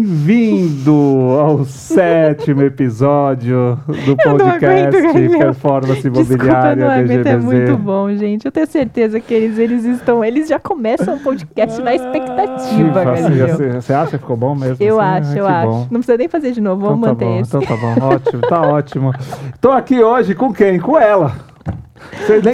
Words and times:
Bem-vindo 0.00 0.92
ao 1.40 1.64
sétimo 1.64 2.62
episódio 2.62 3.76
do 4.06 4.16
podcast 4.16 4.64
aguento, 4.64 5.38
Performance 5.38 6.08
Desculpa, 6.08 6.32
Imobiliária 6.32 6.76
não 6.76 6.90
aguento, 6.92 7.10
é 7.10 7.16
BGBZ. 7.36 7.44
muito 7.44 7.76
bom, 7.76 8.14
gente. 8.14 8.46
Eu 8.46 8.52
tenho 8.52 8.68
certeza 8.68 9.18
que 9.18 9.34
eles, 9.34 9.58
eles 9.58 9.84
estão, 9.84 10.24
eles 10.24 10.48
já 10.48 10.60
começam 10.60 11.16
o 11.16 11.20
podcast 11.20 11.82
na 11.82 11.92
expectativa, 11.92 13.04
Galileu. 13.04 13.48
Você, 13.48 13.68
você 13.72 13.92
acha 13.92 14.12
que 14.12 14.18
ficou 14.18 14.36
bom 14.36 14.54
mesmo? 14.54 14.76
Eu 14.78 15.00
assim? 15.00 15.18
acho, 15.20 15.32
Ah, 15.32 15.38
eu 15.38 15.46
acho. 15.48 15.66
bom. 15.68 15.80
Não 15.90 16.00
precisa 16.00 16.16
nem 16.16 16.28
fazer 16.28 16.52
de 16.52 16.60
novo, 16.60 16.80
Então 16.86 16.90
vamos 16.96 17.04
tá 17.04 17.08
manter 17.12 17.24
bom, 17.24 17.40
esse. 17.40 17.56
então 17.56 17.62
tá 17.62 17.76
bom, 17.76 18.06
ótimo, 18.14 18.40
tá 18.42 18.60
ótimo. 18.62 19.12
Tô 19.60 19.72
aqui 19.72 20.00
hoje 20.00 20.36
com 20.36 20.52
quem? 20.52 20.78
Com 20.78 20.96
ela. 20.96 21.34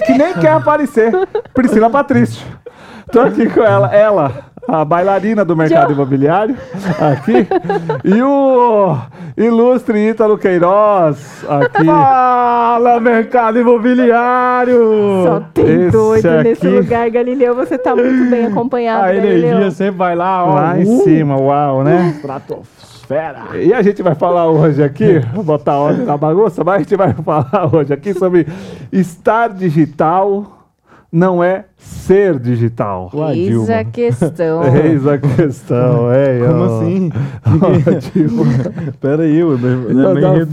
Que 0.06 0.12
nem 0.16 0.32
quer 0.32 0.52
aparecer. 0.52 1.12
Priscila 1.52 1.90
Patrício. 1.90 2.42
Tô 3.12 3.20
aqui 3.20 3.48
com 3.48 3.62
ela, 3.62 3.94
ela, 3.94 4.32
a 4.66 4.84
bailarina 4.84 5.44
do 5.44 5.56
mercado 5.56 5.92
imobiliário, 5.92 6.56
aqui, 7.00 7.46
e 8.04 8.20
o 8.20 8.96
ilustre 9.36 10.10
Ítalo 10.10 10.36
Queiroz, 10.36 11.44
aqui. 11.48 11.84
Fala, 12.76 13.00
mercado 13.00 13.60
imobiliário! 13.60 15.22
Só 15.24 15.40
tem 15.54 15.82
Esse 15.82 15.90
doido 15.92 16.30
nesse 16.42 16.66
aqui- 16.66 16.76
lugar, 16.76 17.08
Galileu. 17.10 17.54
Você 17.54 17.78
tá 17.78 17.94
muito 17.94 18.28
bem 18.28 18.46
acompanhado, 18.46 19.04
A 19.04 19.14
energia 19.14 19.70
sempre 19.70 19.98
vai 19.98 20.16
lá, 20.16 20.44
ó. 20.44 20.54
Lá 20.54 20.78
em 20.78 20.82
uh, 20.84 21.04
cima, 21.04 21.36
uau, 21.38 21.84
né? 21.84 22.12
Estratosfera. 22.16 23.56
E 23.56 23.72
a 23.72 23.82
gente 23.82 24.02
vai 24.02 24.16
falar 24.16 24.48
hoje 24.48 24.82
aqui, 24.82 25.20
vou 25.32 25.44
botar 25.44 25.76
ordem 25.78 26.04
na 26.04 26.16
bagunça, 26.16 26.64
mas 26.64 26.74
a 26.74 26.78
gente 26.78 26.96
vai 26.96 27.14
falar 27.24 27.70
hoje 27.72 27.92
aqui 27.94 28.12
sobre 28.12 28.48
estar 28.92 29.48
digital 29.50 30.55
não 31.16 31.42
é 31.42 31.64
ser 31.78 32.38
digital. 32.38 33.10
Eis 33.34 33.70
a 33.70 33.84
questão. 33.84 34.62
Eis 34.76 35.06
a 35.06 35.16
questão, 35.18 36.12
hein? 36.12 36.46
Como 36.46 36.62
ó. 36.62 36.76
assim? 36.78 37.12
Ó, 37.46 38.12
Dilma. 38.12 38.44
Pera 39.00 39.22
aí, 39.22 39.38
eu 39.38 39.56
Dá 39.56 40.32
uma 40.32 40.46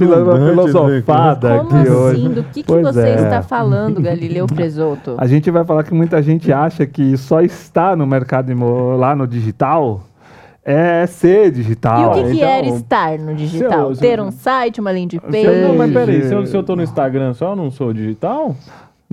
filosofada 0.48 1.58
Como 1.60 1.80
aqui 1.82 1.90
hoje. 1.90 2.22
assim? 2.22 2.30
Do 2.34 2.44
que, 2.44 2.64
que 2.64 2.64
Pois 2.64 2.84
você 2.88 3.02
é. 3.02 3.16
está 3.16 3.42
falando, 3.42 4.02
Galileu 4.02 4.48
Presoto? 4.48 5.16
A 5.18 5.28
gente 5.28 5.52
vai 5.52 5.66
falar 5.66 5.84
que 5.84 5.94
muita 5.94 6.22
gente 6.22 6.52
acha 6.52 6.86
que 6.86 7.18
só 7.18 7.42
está 7.42 7.96
no 7.96 8.08
mercado 8.08 8.54
lá 8.98 9.16
no 9.16 9.28
digital 9.28 10.02
é 10.66 11.06
ser 11.08 11.48
E 11.48 11.52
digital. 11.52 12.12
o 12.12 12.14
que, 12.14 12.24
que 12.24 12.38
então, 12.38 12.48
era 12.50 12.68
estar 12.68 13.20
no 13.20 13.36
digital? 13.36 13.90
eu- 13.92 13.98
Ter 13.98 14.22
um 14.22 14.32
site, 14.32 14.80
uma 14.80 14.92
landing 14.92 15.20
Eu, 15.22 15.22
não, 15.62 15.68
page? 15.68 15.78
mas 15.78 15.92
peraí, 15.94 16.24
se 16.24 16.34
eu, 16.34 16.46
se 16.46 16.56
eu 16.56 16.64
tô 16.64 16.76
no 16.76 16.84
Instagram 16.84 17.34
só, 17.34 17.52
eu 17.52 17.56
não 17.58 17.70
sou 17.70 17.92
digital? 17.94 18.56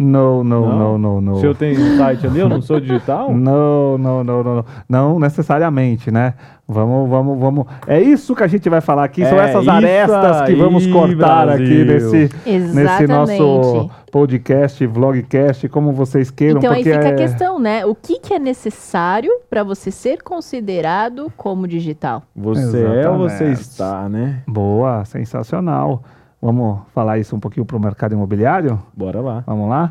Não, 0.03 0.43
não, 0.43 0.79
não, 0.79 0.99
não, 0.99 1.21
não. 1.21 1.35
Se 1.41 1.45
eu 1.45 1.55
tenho 1.55 1.79
um 1.79 1.99
site 1.99 2.27
ali, 2.27 2.41
eu 2.41 2.49
não 2.49 2.63
sou 2.63 2.81
digital? 2.81 3.31
Não, 3.41 3.99
não, 3.99 4.25
não, 4.25 4.43
não, 4.43 4.55
não. 4.55 4.65
Não 4.89 5.19
necessariamente, 5.21 6.11
né? 6.11 6.35
Vamos, 6.67 7.11
vamos, 7.11 7.39
vamos. 7.39 7.67
É 7.87 8.01
isso 8.01 8.35
que 8.35 8.43
a 8.43 8.47
gente 8.47 8.69
vai 8.71 8.81
falar 8.81 9.05
aqui. 9.05 9.25
São 9.27 9.39
É 9.39 9.51
essas 9.51 9.69
arestas 9.69 10.43
que 10.43 10.55
vamos 10.55 10.87
cortar 10.87 11.51
aqui 11.51 11.85
nesse, 11.85 12.31
nesse 12.47 13.07
nosso 13.07 13.91
podcast, 14.11 14.87
vlogcast, 14.87 15.69
como 15.69 15.93
vocês 15.93 16.31
queiram. 16.31 16.59
Então 16.59 16.73
aí 16.73 16.83
fica 16.83 16.97
é... 16.97 17.13
a 17.13 17.15
questão, 17.15 17.59
né? 17.59 17.85
O 17.85 17.95
que, 17.95 18.21
que 18.21 18.33
é 18.33 18.39
necessário 18.39 19.31
para 19.51 19.63
você 19.63 19.91
ser 19.91 20.23
considerado 20.23 21.31
como 21.37 21.69
digital? 21.69 22.23
Você 22.35 22.85
é 22.85 23.09
ou 23.09 23.19
você 23.19 23.53
está, 23.53 24.09
né? 24.09 24.43
Boa, 24.47 25.05
sensacional. 25.05 26.03
Vamos 26.41 26.81
falar 26.95 27.19
isso 27.19 27.37
um 27.37 27.41
pouquinho 27.41 27.67
para 27.67 27.77
o 27.77 27.81
mercado 27.81 28.13
imobiliário? 28.13 28.81
Bora 28.95 29.21
lá. 29.21 29.45
Vamos 29.47 29.69
lá? 29.69 29.91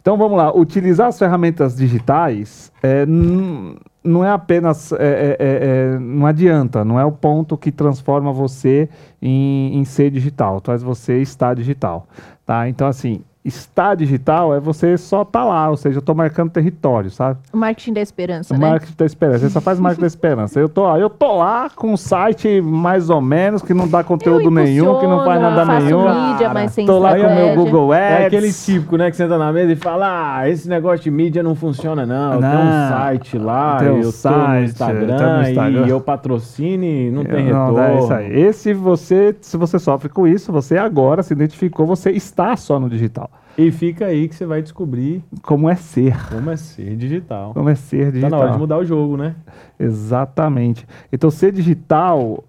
Então 0.00 0.16
vamos 0.16 0.36
lá. 0.36 0.54
Utilizar 0.54 1.08
as 1.08 1.18
ferramentas 1.18 1.76
digitais 1.76 2.72
é, 2.82 3.06
não 3.06 4.24
é 4.24 4.30
apenas. 4.30 4.92
é, 4.92 4.96
é, 4.96 5.36
é, 5.38 5.94
é, 5.94 5.98
não 5.98 6.26
adianta, 6.26 6.84
não 6.84 6.98
é 6.98 7.04
o 7.04 7.12
ponto 7.12 7.56
que 7.56 7.72
transforma 7.72 8.32
você 8.32 8.88
em, 9.20 9.78
em 9.78 9.84
ser 9.84 10.10
digital, 10.10 10.60
traz 10.60 10.82
você 10.82 11.20
estar 11.20 11.54
digital. 11.54 12.06
Tá? 12.44 12.68
Então, 12.68 12.86
assim, 12.86 13.22
estar 13.48 13.94
digital 13.96 14.54
é 14.54 14.60
você 14.60 14.96
só 14.96 15.22
estar 15.22 15.44
lá, 15.44 15.68
ou 15.70 15.76
seja, 15.76 15.96
eu 15.96 16.00
estou 16.00 16.14
marcando 16.14 16.50
território, 16.50 17.10
sabe? 17.10 17.38
O 17.52 17.56
marketing 17.56 17.92
da 17.94 18.00
esperança, 18.00 18.54
O 18.54 18.58
né? 18.58 18.68
marketing 18.70 18.94
da 18.96 19.04
esperança. 19.06 19.38
Você 19.40 19.50
só 19.50 19.60
faz 19.60 19.80
marketing 19.80 20.00
da 20.02 20.06
esperança. 20.06 20.60
Eu 20.60 20.68
tô, 20.68 20.96
eu 20.96 21.10
tô 21.10 21.36
lá 21.38 21.68
com 21.74 21.92
um 21.92 21.96
site 21.96 22.60
mais 22.60 23.10
ou 23.10 23.20
menos, 23.20 23.62
que 23.62 23.74
não 23.74 23.88
dá 23.88 24.04
conteúdo 24.04 24.44
Eu 24.44 24.50
nenhum, 24.50 24.98
que 25.00 25.06
não 25.06 25.24
faz 25.24 25.40
nada 25.42 25.66
faço 25.66 25.84
nenhum. 25.86 26.30
mídia, 26.32 26.52
mas 26.54 26.70
sem 26.72 26.86
Tô 26.86 26.98
lá 26.98 27.16
com 27.16 27.26
o 27.26 27.34
meu. 27.34 27.54
Google 27.56 27.92
Ads. 27.92 28.02
É 28.20 28.26
aquele 28.26 28.52
típico, 28.52 28.96
né, 28.96 29.10
que 29.10 29.16
senta 29.16 29.36
na 29.38 29.52
mesa 29.52 29.72
e 29.72 29.76
fala: 29.76 30.36
Ah, 30.38 30.48
esse 30.48 30.68
negócio 30.68 31.02
de 31.04 31.10
mídia 31.10 31.42
não 31.42 31.54
funciona, 31.54 32.06
não. 32.06 32.34
Eu 32.34 32.40
tenho 32.40 32.52
Não, 32.52 32.60
um 32.86 32.88
site 32.88 33.38
lá, 33.38 33.76
tem 33.78 33.88
um 33.90 33.96
eu 33.98 34.02
tô 34.04 34.12
site, 34.12 34.36
no 34.38 34.44
tá 34.44 34.62
Instagram, 34.62 35.36
no 35.42 35.48
Instagram. 35.48 35.86
e 35.86 35.90
eu 35.90 36.00
patrocino 36.00 36.84
e 36.84 37.10
não 37.10 37.24
tem 37.24 37.50
Não, 37.50 37.66
retorno. 37.74 37.78
é 37.80 37.98
isso 37.98 38.12
aí. 38.12 38.40
Esse 38.40 38.74
você, 38.74 39.34
se 39.40 39.56
você 39.56 39.78
sofre 39.78 40.08
com 40.08 40.26
isso, 40.26 40.52
você 40.52 40.76
agora 40.76 41.22
se 41.22 41.32
identificou, 41.32 41.86
você 41.86 42.10
está 42.10 42.56
só 42.56 42.78
no 42.78 42.88
digital. 42.88 43.30
E 43.58 43.72
fica 43.72 44.06
aí 44.06 44.28
que 44.28 44.36
você 44.36 44.46
vai 44.46 44.62
descobrir 44.62 45.22
Como 45.42 45.68
é 45.68 45.74
ser. 45.74 46.16
como 46.28 46.48
é 46.50 46.56
ser 46.56 46.94
digital. 46.96 47.52
Como 47.52 47.68
é 47.68 47.74
ser 47.74 48.06
Tá 48.06 48.10
digital. 48.12 48.30
na 48.30 48.38
hora 48.38 48.52
de 48.52 48.58
mudar 48.58 48.78
o 48.78 48.84
jogo, 48.84 49.16
né? 49.16 49.34
Exatamente. 49.78 50.86
Então, 51.12 51.30
ser 51.30 51.50
digital, 51.52 52.44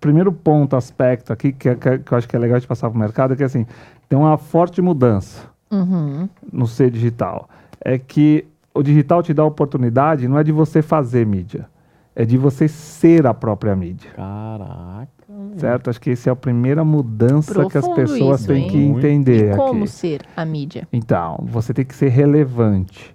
primeiro 0.00 0.30
ponto, 0.32 0.76
aspecto 0.76 1.32
aqui, 1.32 1.52
que, 1.52 1.74
que, 1.74 1.98
que 2.00 2.12
eu 2.12 2.18
acho 2.18 2.28
que 2.28 2.36
é 2.36 2.38
legal 2.38 2.60
de 2.60 2.66
passar 2.66 2.90
para 2.90 2.96
o 2.96 3.00
mercado, 3.00 3.32
é 3.32 3.36
que 3.36 3.44
assim, 3.44 3.66
tem 4.08 4.18
uma 4.18 4.36
forte 4.36 4.82
mudança 4.82 5.50
Uhum. 5.70 6.28
no 6.52 6.66
ser 6.66 6.90
digital. 6.90 7.48
É 7.82 7.96
que 7.98 8.44
o 8.74 8.82
digital 8.82 9.22
te 9.22 9.32
dá 9.32 9.42
a 9.42 9.46
oportunidade, 9.46 10.28
não 10.28 10.38
é 10.38 10.44
de 10.44 10.52
você 10.52 10.82
fazer 10.82 11.24
mídia, 11.26 11.66
é 12.14 12.26
de 12.26 12.36
você 12.36 12.68
ser 12.68 13.26
a 13.26 13.32
própria 13.32 13.74
mídia. 13.74 14.10
Caraca. 14.14 15.08
Certo? 15.56 15.90
Acho 15.90 16.00
que 16.00 16.10
essa 16.10 16.30
é 16.30 16.32
a 16.32 16.36
primeira 16.36 16.84
mudança 16.84 17.52
que 17.66 17.78
as 17.78 17.84
Profundo 17.84 17.94
pessoas 17.94 18.40
isso, 18.40 18.48
têm 18.48 18.62
hein? 18.64 18.68
que 18.70 18.78
entender 18.78 19.52
E 19.52 19.56
como 19.56 19.84
aqui. 19.84 19.92
ser 19.92 20.22
a 20.36 20.44
mídia? 20.44 20.88
Então, 20.92 21.38
você 21.48 21.72
tem 21.74 21.84
que 21.84 21.94
ser 21.94 22.08
relevante. 22.08 23.14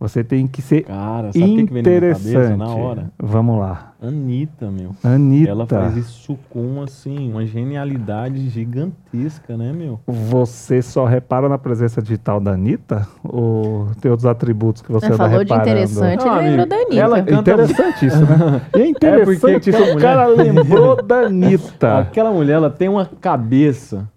Você 0.00 0.24
tem 0.24 0.46
que 0.46 0.62
ser 0.62 0.84
Cara, 0.84 1.30
sabe 1.30 1.44
o 1.44 1.66
que, 1.66 1.74
vem 1.74 1.74
na 1.74 1.80
interessante. 1.80 2.56
na 2.56 2.68
hora? 2.74 3.10
Vamos 3.18 3.58
lá. 3.60 3.92
Anitta, 4.02 4.70
meu. 4.70 4.92
Anitta, 5.04 5.50
Ela 5.50 5.66
faz 5.66 5.94
isso 5.94 6.38
com, 6.48 6.80
assim, 6.80 7.30
uma 7.30 7.44
genialidade 7.44 8.48
gigantesca, 8.48 9.58
né, 9.58 9.74
meu? 9.74 10.00
você 10.06 10.80
só 10.80 11.04
repara 11.04 11.50
na 11.50 11.58
presença 11.58 12.00
digital 12.00 12.40
da 12.40 12.52
Anitta? 12.52 13.06
Ou 13.22 13.88
tem 14.00 14.10
outros 14.10 14.24
atributos 14.24 14.80
que 14.80 14.90
você 14.90 15.04
Ela 15.04 15.14
anda 15.16 15.24
falou 15.28 15.44
de 15.44 15.52
reparando? 15.52 15.70
interessante, 15.70 16.24
Não, 16.24 16.40
ele 16.40 16.48
lembrou 16.48 16.64
amigo, 16.64 16.68
da 16.70 16.76
Anitta. 16.76 16.94
ela 16.96 17.18
É 17.18 17.22
canta- 17.22 17.40
interessante 17.52 18.06
isso, 18.06 18.20
né? 18.24 18.62
É 18.72 18.86
interessante 18.86 19.40
porque 19.40 19.70
isso, 19.70 19.78
aquela 19.82 19.96
o 19.96 20.00
cara 20.00 20.26
lembrou 20.28 21.02
da 21.02 21.16
Anitta. 21.26 21.98
Aquela 22.08 22.30
mulher, 22.32 22.54
ela 22.54 22.70
tem 22.70 22.88
uma 22.88 23.04
cabeça. 23.04 24.08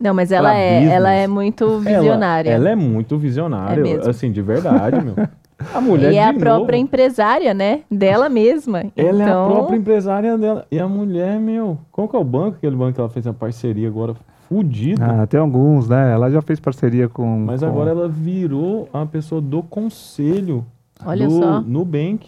Não, 0.00 0.14
mas 0.14 0.32
ela 0.32 0.54
é, 0.54 0.78
business. 0.78 0.94
ela 0.94 1.12
é 1.12 1.26
muito 1.26 1.78
visionária. 1.78 2.50
Ela, 2.50 2.60
ela 2.60 2.70
é 2.70 2.76
muito 2.76 3.18
visionária, 3.18 3.84
É 3.86 4.08
assim, 4.08 4.32
de 4.32 4.40
verdade, 4.40 5.04
meu. 5.04 5.14
A 5.74 5.80
mulher 5.80 6.10
e 6.10 6.16
é 6.16 6.24
a 6.24 6.32
de 6.32 6.38
própria 6.38 6.78
novo, 6.78 6.86
empresária, 6.86 7.52
né? 7.52 7.82
Dela 7.90 8.30
mesma. 8.30 8.84
Ela 8.96 9.22
é 9.22 9.26
a 9.26 9.28
então, 9.28 9.50
própria 9.50 9.76
empresária 9.76 10.38
dela. 10.38 10.66
E 10.70 10.78
a 10.78 10.88
mulher, 10.88 11.38
meu. 11.38 11.76
Qual 11.92 12.08
que 12.08 12.16
é 12.16 12.18
o 12.18 12.24
banco? 12.24 12.56
Aquele 12.56 12.74
banco 12.74 12.94
que 12.94 13.00
ela 13.00 13.10
fez 13.10 13.26
uma 13.26 13.34
parceria 13.34 13.86
agora 13.86 14.14
fudido. 14.48 15.02
Ah, 15.04 15.26
tem 15.26 15.38
alguns, 15.38 15.86
né? 15.86 16.14
Ela 16.14 16.30
já 16.30 16.40
fez 16.40 16.58
parceria 16.58 17.10
com. 17.10 17.40
Mas 17.40 17.60
com- 17.60 17.66
agora 17.66 17.90
ela 17.90 18.08
virou 18.08 18.88
a 18.90 19.04
pessoa 19.04 19.38
do 19.40 19.62
conselho 19.62 20.64
Olha 21.04 21.26
do 21.28 21.38
só. 21.38 21.60
Nubank. 21.60 22.26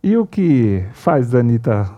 E 0.00 0.16
o 0.16 0.24
que 0.24 0.84
faz 0.92 1.30
da 1.30 1.40
Anitta 1.40 1.90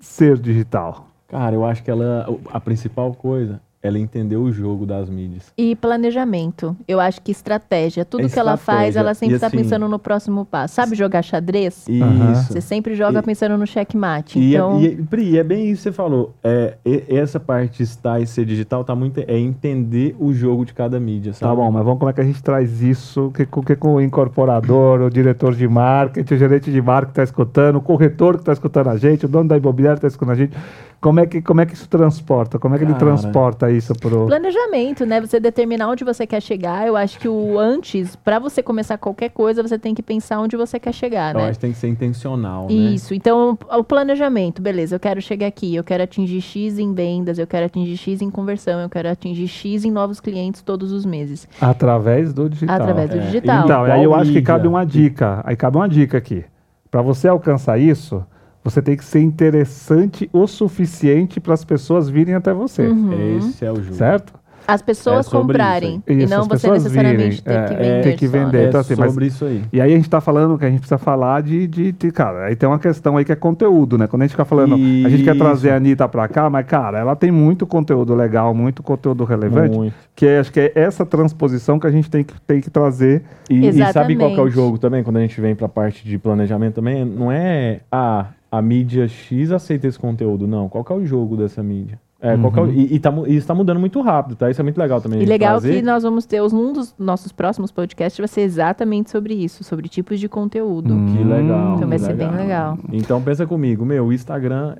ser 0.00 0.38
digital? 0.38 1.05
Cara, 1.28 1.54
eu 1.54 1.64
acho 1.64 1.82
que 1.82 1.90
ela. 1.90 2.26
A 2.52 2.60
principal 2.60 3.12
coisa, 3.14 3.60
ela 3.82 3.98
entendeu 3.98 4.42
o 4.42 4.52
jogo 4.52 4.84
das 4.86 5.08
mídias. 5.08 5.52
E 5.56 5.74
planejamento. 5.76 6.76
Eu 6.88 6.98
acho 6.98 7.20
que 7.22 7.30
estratégia. 7.30 8.04
Tudo 8.04 8.26
É 8.26 8.28
que 8.28 8.38
ela 8.38 8.56
faz, 8.56 8.88
estratégia. 8.88 9.00
ela 9.00 9.14
sempre 9.14 9.34
está 9.36 9.46
assim- 9.48 9.56
pensando 9.58 9.88
no 9.88 9.98
próximo 9.98 10.44
passo. 10.44 10.74
Sabe 10.74 10.96
jogar 10.96 11.22
xadrez? 11.22 11.84
Isso. 11.88 12.52
Você 12.52 12.60
sempre 12.60 12.94
joga 12.94 13.18
E- 13.20 13.22
pensando 13.22 13.56
no 13.56 13.66
checkmate. 13.66 14.38
E, 14.38 14.54
é- 14.54 14.58
Então, 14.58 14.80
e, 14.80 14.86
é- 14.86 14.96
Pri, 15.08 15.38
é 15.38 15.44
bem 15.44 15.66
isso 15.70 15.82
que 15.82 15.88
você 15.90 15.92
falou. 15.92 16.34
É, 16.42 16.76
e- 16.84 17.04
essa 17.08 17.38
parte 17.40 17.78
de 17.78 17.82
estar 17.84 18.20
e 18.20 18.26
ser 18.26 18.44
digital 18.44 18.82
tá 18.84 18.94
muito. 18.94 19.20
É 19.20 19.36
entender 19.38 20.16
o 20.18 20.32
jogo 20.32 20.64
de 20.64 20.72
cada 20.74 20.98
mídia, 20.98 21.32
sabe? 21.32 21.50
Tá 21.50 21.56
bom, 21.56 21.70
mas 21.70 21.84
vamos 21.84 21.98
como 21.98 22.10
é 22.10 22.12
que 22.12 22.20
a 22.20 22.24
gente 22.24 22.42
traz 22.42 22.82
isso? 22.82 23.26
O 23.26 23.30
que, 23.32 23.46
que 23.46 23.76
com 23.76 23.94
o 23.94 24.00
incorporador, 24.00 25.00
o 25.00 25.10
diretor 25.10 25.54
de 25.54 25.66
marketing, 25.68 26.34
o 26.34 26.38
gerente 26.38 26.72
de 26.72 26.80
marketing 26.82 27.10
está 27.10 27.22
escutando, 27.24 27.76
o 27.76 27.80
corretor 27.80 28.34
que 28.34 28.42
está 28.42 28.52
escutando 28.52 28.88
a 28.90 28.96
gente, 28.96 29.26
o 29.26 29.28
dono 29.28 29.48
da 29.48 29.56
imobiliária 29.56 29.96
está 29.98 30.08
escutando 30.08 30.30
a 30.32 30.34
gente. 30.36 30.56
Como 31.00 31.20
é 31.20 31.26
que, 31.26 31.42
como 31.42 31.60
é 31.60 31.66
que 31.66 31.74
isso 31.74 31.88
transporta? 31.88 32.58
Como 32.58 32.74
é 32.74 32.78
que 32.78 32.84
ele 32.84 32.92
Cara. 32.94 33.04
transporta 33.04 33.70
isso 33.70 33.94
pro. 33.94 34.26
planejamento, 34.26 35.04
né? 35.04 35.20
Você 35.20 35.38
determinar 35.38 35.88
onde 35.88 36.04
você 36.04 36.26
quer 36.26 36.40
chegar. 36.40 36.86
Eu 36.86 36.96
acho 36.96 37.18
que 37.18 37.28
o 37.28 37.58
antes, 37.58 38.16
para 38.16 38.38
você 38.38 38.62
começar 38.62 38.96
qualquer 38.98 39.28
coisa, 39.30 39.62
você 39.62 39.78
tem 39.78 39.94
que 39.94 40.02
pensar 40.02 40.40
onde 40.40 40.56
você 40.56 40.80
quer 40.80 40.92
chegar, 40.92 41.34
Eu 41.34 41.40
né? 41.42 41.44
acho 41.48 41.54
que 41.54 41.60
tem 41.60 41.72
que 41.72 41.78
ser 41.78 41.88
intencional, 41.88 42.66
né? 42.66 42.72
Isso, 42.72 43.14
então 43.14 43.56
o 43.70 43.84
planejamento, 43.84 44.60
beleza, 44.62 44.96
eu 44.96 45.00
quero 45.00 45.20
chegar 45.20 45.46
aqui, 45.46 45.74
eu 45.76 45.84
quero 45.84 46.02
atingir 46.02 46.40
X 46.40 46.78
em 46.78 46.92
vendas, 46.94 47.38
eu 47.38 47.46
quero 47.46 47.66
atingir 47.66 47.96
X 47.96 48.22
em 48.22 48.30
conversão, 48.30 48.80
eu 48.80 48.88
quero 48.88 49.08
atingir 49.08 49.46
X 49.48 49.84
em 49.84 49.90
novos 49.90 50.18
clientes 50.18 50.62
todos 50.62 50.92
os 50.92 51.04
meses. 51.04 51.46
Através 51.60 52.32
do 52.32 52.48
digital. 52.48 52.76
Através 52.76 53.10
do 53.10 53.16
É, 53.16 53.20
digital. 53.20 53.64
Então, 53.64 53.84
aí 53.84 54.02
eu 54.02 54.14
acho 54.14 54.32
que 54.32 54.42
cabe 54.42 54.66
uma 54.66 54.84
dica. 54.84 55.40
Aí 55.44 55.54
cabe 55.56 55.76
uma 55.76 55.88
dica 55.88 56.18
aqui. 56.18 56.44
Para 56.90 57.02
você 57.02 57.28
alcançar 57.28 57.78
isso, 57.78 58.24
você 58.68 58.82
tem 58.82 58.96
que 58.96 59.04
ser 59.04 59.20
interessante 59.20 60.28
o 60.32 60.46
suficiente 60.46 61.38
para 61.40 61.54
as 61.54 61.64
pessoas 61.64 62.08
virem 62.08 62.34
até 62.34 62.52
você, 62.52 62.82
Uhum. 62.88 63.38
Esse 63.38 63.64
é 63.64 63.70
o 63.70 63.76
jogo. 63.76 63.94
certo? 63.94 64.34
As 64.68 64.82
pessoas 64.82 65.28
É 65.28 65.30
comprarem. 65.30 66.02
isso 66.08 66.18
e 66.20 66.24
Isso, 66.24 66.34
não 66.34 66.42
você 66.42 66.68
necessariamente 66.68 67.40
virem, 67.40 67.40
ter 67.44 67.52
é, 67.52 67.64
que 67.68 67.72
é, 67.74 67.76
vender. 67.76 68.02
ter 68.02 68.16
que 68.16 68.26
só, 68.26 68.32
vender. 68.32 68.52
né? 68.58 68.64
É 68.64 68.68
Então, 68.68 68.80
assim, 68.80 68.94
mas- 68.98 69.10
sobre 69.10 69.26
isso 69.26 69.44
aí. 69.44 69.62
E 69.72 69.80
aí 69.80 69.92
a 69.92 69.96
gente 69.96 70.10
tá 70.10 70.20
falando 70.20 70.58
que 70.58 70.64
a 70.64 70.68
gente 70.68 70.80
precisa 70.80 70.98
falar 70.98 71.40
de, 71.40 71.68
de, 71.68 71.92
de- 71.92 72.10
Cara, 72.10 72.46
aí 72.46 72.56
tem 72.56 72.68
uma 72.68 72.80
questão 72.80 73.16
aí 73.16 73.24
que 73.24 73.30
é 73.30 73.36
conteúdo, 73.36 73.96
né? 73.96 74.08
Quando 74.08 74.22
a 74.22 74.24
gente 74.24 74.32
fica 74.32 74.44
falando, 74.44 74.74
a 74.74 74.76
gente 75.08 75.22
quer 75.22 75.36
Isso. 75.36 75.38
trazer 75.44 75.70
a 75.70 75.76
Anitta 75.76 76.08
pra 76.08 76.26
cá, 76.26 76.50
mas, 76.50 76.66
cara, 76.66 76.98
ela 76.98 77.14
tem 77.14 77.30
muito 77.30 77.64
conteúdo 77.64 78.12
legal, 78.12 78.52
muito 78.54 78.82
conteúdo 78.82 79.22
relevante, 79.22 79.76
Muito. 79.76 79.94
que 80.16 80.26
é, 80.26 80.40
acho 80.40 80.52
que 80.52 80.58
é 80.58 80.72
essa 80.74 81.06
transposição 81.06 81.78
que 81.78 81.86
a 81.86 81.90
gente 81.92 82.10
tem 82.10 82.24
que, 82.24 82.34
tem 82.40 82.60
que 82.60 82.68
trazer. 82.68 83.22
E, 83.48 83.68
e 83.68 83.92
sabe 83.92 84.16
qual 84.16 84.34
que 84.34 84.40
é 84.40 84.42
o 84.42 84.50
jogo 84.50 84.78
também, 84.78 85.04
quando 85.04 85.18
a 85.18 85.20
gente 85.20 85.40
vem 85.40 85.54
pra 85.54 85.68
parte 85.68 86.04
de 86.04 86.18
planejamento 86.18 86.74
também? 86.74 87.04
Não 87.04 87.30
é 87.30 87.82
ah, 87.92 88.26
a 88.50 88.62
mídia 88.62 89.06
X 89.08 89.50
aceita 89.52 89.86
esse 89.86 89.98
conteúdo, 89.98 90.46
não. 90.46 90.68
Qual 90.68 90.84
é 90.88 90.92
o 90.94 91.04
jogo 91.04 91.36
dessa 91.36 91.62
mídia? 91.62 91.98
É, 92.18 92.34
que 92.36 92.44
é 92.44 92.48
o- 92.62 92.64
Uhum. 92.64 92.70
e, 92.72 92.94
e, 92.94 92.98
tá, 92.98 93.12
e 93.26 93.36
isso 93.36 93.46
tá 93.46 93.54
mudando 93.54 93.78
muito 93.78 94.00
rápido, 94.00 94.36
tá? 94.36 94.50
Isso 94.50 94.60
é 94.60 94.64
muito 94.64 94.78
legal 94.78 95.00
também. 95.02 95.20
E 95.22 95.26
legal 95.26 95.60
trazer. 95.60 95.76
que 95.76 95.82
nós 95.82 96.02
vamos 96.02 96.24
ter 96.24 96.40
os- 96.40 96.52
um 96.52 96.72
dos 96.72 96.94
nossos 96.98 97.30
próximos 97.30 97.70
podcasts 97.70 98.18
vai 98.18 98.26
ser 98.26 98.40
exatamente 98.40 99.10
sobre 99.10 99.34
isso, 99.34 99.62
sobre 99.62 99.86
tipos 99.88 100.18
de 100.18 100.26
conteúdo. 100.28 100.94
Hum. 100.94 101.14
Que 101.14 101.22
legal. 101.22 101.74
Então 101.76 101.88
vai 101.88 101.98
ser 101.98 102.14
bem 102.14 102.30
legal. 102.30 102.78
Então 102.90 103.20
pensa 103.22 103.46
comigo, 103.46 103.84
meu, 103.84 104.06
o 104.06 104.12
Instagram, 104.14 104.74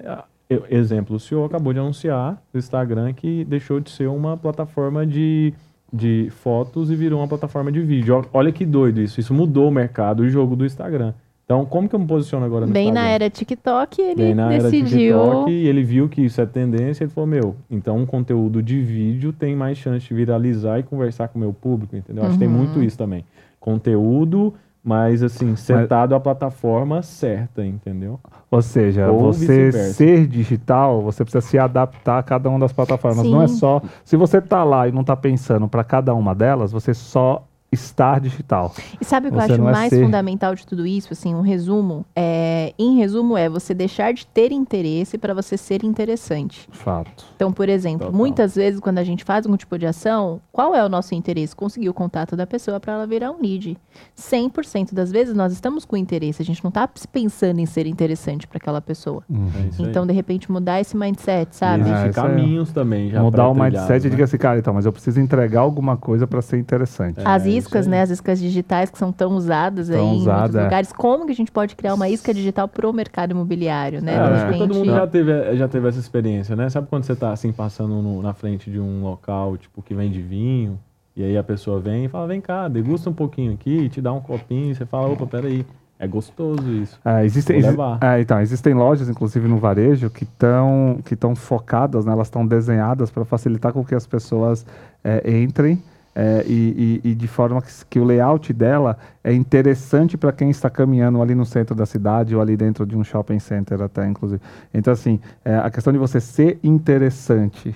eu- 0.48 0.64
exemplo, 0.70 1.16
o 1.16 1.20
senhor 1.20 1.44
acabou 1.44 1.72
de 1.74 1.78
anunciar 1.78 2.42
o 2.54 2.58
Instagram 2.58 3.12
que 3.12 3.44
deixou 3.44 3.80
de 3.80 3.90
ser 3.90 4.06
uma 4.08 4.34
plataforma 4.36 5.06
de, 5.06 5.52
de 5.92 6.28
fotos 6.30 6.90
e 6.90 6.96
virou 6.96 7.20
uma 7.20 7.28
plataforma 7.28 7.70
de 7.70 7.80
vídeo. 7.80 8.24
Olha 8.32 8.50
que 8.50 8.64
doido 8.64 8.98
isso, 9.00 9.20
isso 9.20 9.34
mudou 9.34 9.69
o 9.69 9.70
mercado, 9.72 10.20
o 10.20 10.28
jogo 10.28 10.56
do 10.56 10.64
Instagram. 10.64 11.12
Então, 11.46 11.64
como 11.64 11.88
que 11.88 11.94
eu 11.94 12.00
me 12.00 12.06
posiciono 12.08 12.44
agora 12.44 12.66
no 12.66 12.72
Bem 12.72 12.87
na 12.90 13.02
Instagram? 13.02 13.14
era 13.14 13.31
TikTok, 13.31 14.02
ele 14.02 14.14
Bem 14.16 14.34
na 14.34 14.52
era 14.52 14.64
decidiu. 14.64 15.16
TikTok, 15.20 15.50
e 15.52 15.69
ele 15.69 15.84
viu 15.84 16.08
que 16.08 16.20
isso 16.22 16.40
é 16.40 16.44
tendência, 16.46 17.04
ele 17.04 17.10
falou, 17.12 17.28
meu, 17.28 17.54
então 17.70 17.96
um 17.98 18.04
conteúdo 18.04 18.60
de 18.60 18.81
vídeo 18.81 19.32
tem 19.32 19.54
mais 19.54 19.78
chance 19.78 20.04
de 20.08 20.12
viralizar 20.12 20.81
e 20.81 20.82
conversar 20.82 21.28
com 21.28 21.38
o 21.38 21.40
meu 21.40 21.52
público, 21.52 21.94
entendeu? 21.94 22.25
Acho 22.25 22.32
que 22.32 22.40
tem 22.40 22.48
Uhum. 22.48 22.54
muito 22.54 22.82
isso 22.82 22.98
também. 22.98 23.25
Conteúdo, 23.60 24.54
mas 24.82 25.22
assim, 25.22 25.54
setado 25.54 26.16
à 26.16 26.20
plataforma 26.20 27.00
certa, 27.02 27.64
entendeu? 27.64 28.19
Ou 28.50 28.60
seja, 28.60 29.08
Ou 29.12 29.32
você 29.32 29.70
ser 29.70 30.26
digital, 30.26 31.00
você 31.00 31.25
precisa 31.25 31.40
se 31.46 31.56
adaptar 31.56 32.19
a 32.19 32.22
cada 32.25 32.48
uma 32.50 32.58
das 32.58 32.72
plataformas. 32.72 33.25
Não 33.25 33.40
é 33.40 33.46
Sim. 33.46 33.56
só. 33.56 33.81
Se 34.04 34.16
você 34.16 34.40
tá 34.40 34.64
lá 34.64 34.88
e 34.88 34.93
não 34.93 35.04
tá 35.04 35.14
pensando 35.16 35.69
para 35.69 35.84
cada 35.84 36.12
uma 36.12 36.34
delas, 36.34 36.72
você 36.72 36.93
só 36.93 37.46
estar 37.72 38.20
digital. 38.20 38.72
E 39.00 39.04
sabe 39.04 39.28
o 39.28 39.30
que 39.30 39.36
eu 39.36 39.40
acho 39.40 39.52
é 39.54 39.58
mais 39.58 39.90
ser. 39.90 40.02
fundamental 40.04 40.54
de 40.54 40.66
tudo 40.66 40.86
isso? 40.86 41.12
Assim, 41.12 41.34
um 41.34 41.40
resumo. 41.40 42.04
É, 42.14 42.72
em 42.78 42.96
resumo, 42.96 43.36
é 43.36 43.48
você 43.48 43.74
deixar 43.74 44.12
de 44.12 44.26
ter 44.26 44.52
interesse 44.52 45.18
para 45.18 45.34
você 45.34 45.56
ser 45.56 45.84
interessante. 45.84 46.68
Fato. 46.72 47.24
Então, 47.34 47.52
por 47.52 47.68
exemplo, 47.68 48.06
Total. 48.06 48.12
muitas 48.18 48.54
vezes 48.54 48.80
quando 48.80 48.98
a 48.98 49.04
gente 49.04 49.24
faz 49.24 49.44
algum 49.46 49.56
tipo 49.56 49.76
de 49.78 49.86
ação, 49.86 50.40
qual 50.52 50.74
é 50.74 50.84
o 50.84 50.88
nosso 50.88 51.14
interesse? 51.14 51.54
Conseguir 51.54 51.88
o 51.88 51.94
contato 51.94 52.36
da 52.36 52.46
pessoa 52.46 52.78
para 52.80 52.94
ela 52.94 53.06
virar 53.06 53.30
um 53.30 53.40
lead. 53.40 53.76
100% 54.16 54.94
das 54.94 55.10
vezes 55.10 55.34
nós 55.34 55.52
estamos 55.52 55.84
com 55.84 55.96
interesse, 55.96 56.42
a 56.42 56.44
gente 56.44 56.62
não 56.64 56.69
está 56.69 56.88
pensando 57.12 57.58
em 57.60 57.66
ser 57.66 57.86
interessante 57.86 58.46
para 58.46 58.58
aquela 58.58 58.80
pessoa. 58.80 59.22
É 59.30 59.69
isso 59.69 59.82
aí. 59.82 59.88
Então, 59.90 60.06
de 60.06 60.12
repente, 60.12 60.50
mudar 60.50 60.80
esse 60.80 60.96
mindset, 60.96 61.52
E 61.52 61.56
sabe? 61.56 61.90
Ah, 61.90 62.06
é- 62.06 62.12
caminhos 62.12 62.72
também 62.72 63.10
já 63.10 63.22
Mudar 63.22 63.48
o 63.48 63.54
mindset 63.54 64.02
e 64.02 64.04
né? 64.04 64.10
diga 64.10 64.24
assim, 64.24 64.38
cara, 64.38 64.58
então, 64.58 64.72
mas 64.74 64.86
eu 64.86 64.92
preciso 64.92 65.20
entregar 65.20 65.60
alguma 65.60 65.96
coisa 65.96 66.26
para 66.26 66.40
ser 66.42 66.58
interessante. 66.58 67.20
As 67.24 67.44
É, 67.46 67.50
iscas, 67.66 67.86
né? 67.86 68.02
As 68.02 68.10
iscas 68.10 68.38
digitais 68.38 68.90
que 68.90 68.98
são 68.98 69.10
tão 69.12 69.32
usadas 69.32 69.88
Tão 69.88 69.96
aí 69.96 70.16
em 70.16 70.24
muitos 70.24 70.54
é. 70.54 70.62
lugares. 70.64 70.92
Como 70.92 71.26
que 71.26 71.32
a 71.32 71.34
gente 71.34 71.50
pode 71.52 71.74
criar 71.76 71.94
uma 71.94 72.08
isca 72.08 72.32
digital 72.32 72.68
pro 72.68 72.92
mercado 72.92 73.32
imobiliário, 73.32 74.00
né? 74.02 74.14
É, 74.52 74.58
todo 74.58 74.74
mundo 74.74 74.86
já 74.90 75.06
teve, 75.06 75.56
já 75.56 75.68
teve 75.68 75.88
essa 75.88 75.98
experiência, 75.98 76.54
né? 76.56 76.68
Sabe 76.70 76.86
quando 76.88 77.04
você 77.04 77.14
tá 77.16 77.32
assim 77.32 77.52
passando 77.52 78.00
no- 78.02 78.22
na 78.22 78.32
frente 78.32 78.70
de 78.70 78.78
um 78.80 79.02
local, 79.02 79.56
tipo, 79.56 79.82
que 79.82 79.94
vende 79.94 80.20
vinho, 80.22 80.78
e 81.16 81.22
aí 81.24 81.36
a 81.36 81.42
pessoa 81.42 81.80
vem 81.80 82.04
e 82.04 82.08
fala, 82.08 82.26
vem 82.26 82.40
cá, 82.40 82.68
degusta 82.68 83.10
um 83.10 83.14
pouquinho 83.14 83.52
aqui, 83.54 83.88
te 83.88 84.00
dá 84.00 84.12
um 84.12 84.20
copinho, 84.20 84.70
e 84.72 84.74
você 84.74 84.84
fala, 84.84 85.08
opa, 85.08 85.26
peraí, 85.26 85.64
é 85.98 86.06
gostoso 86.06 86.70
isso. 86.72 87.00
É, 87.02 87.24
existem, 87.24 87.56
exi- 87.58 87.76
é, 88.02 88.20
então, 88.20 88.38
existem 88.40 88.74
lojas, 88.74 89.08
inclusive 89.08 89.48
no 89.48 89.56
varejo, 89.56 90.10
que 90.10 90.24
estão 90.24 90.98
que 91.04 91.16
tão 91.16 91.34
focadas, 91.34 92.04
né, 92.04 92.12
elas 92.12 92.26
estão 92.26 92.46
desenhadas 92.46 93.10
para 93.10 93.24
facilitar 93.24 93.72
com 93.72 93.82
que 93.82 93.94
as 93.94 94.06
pessoas 94.06 94.66
é, 95.02 95.40
entrem 95.40 95.82
é, 96.18 96.42
e, 96.46 97.00
e- 97.04 97.10
e 97.10 97.14
de 97.14 97.28
forma 97.28 97.60
que, 97.60 97.68
que 97.90 98.00
o 98.00 98.04
layout 98.04 98.50
dela 98.54 98.96
é 99.22 99.34
interessante 99.34 100.16
para 100.16 100.32
quem 100.32 100.48
está 100.48 100.70
caminhando 100.70 101.20
ali 101.20 101.34
no 101.34 101.44
centro 101.44 101.74
da 101.74 101.84
cidade 101.84 102.34
ou 102.34 102.40
ali 102.40 102.56
dentro 102.56 102.86
de 102.86 102.96
um 102.96 103.04
shopping 103.04 103.38
center 103.38 103.82
até, 103.82 104.08
inclusive. 104.08 104.40
Então, 104.72 104.92
assim, 104.94 105.20
é, 105.44 105.56
a 105.58 105.68
questão 105.70 105.92
de 105.92 105.98
você 105.98 106.18
ser 106.18 106.58
interessante 106.64 107.74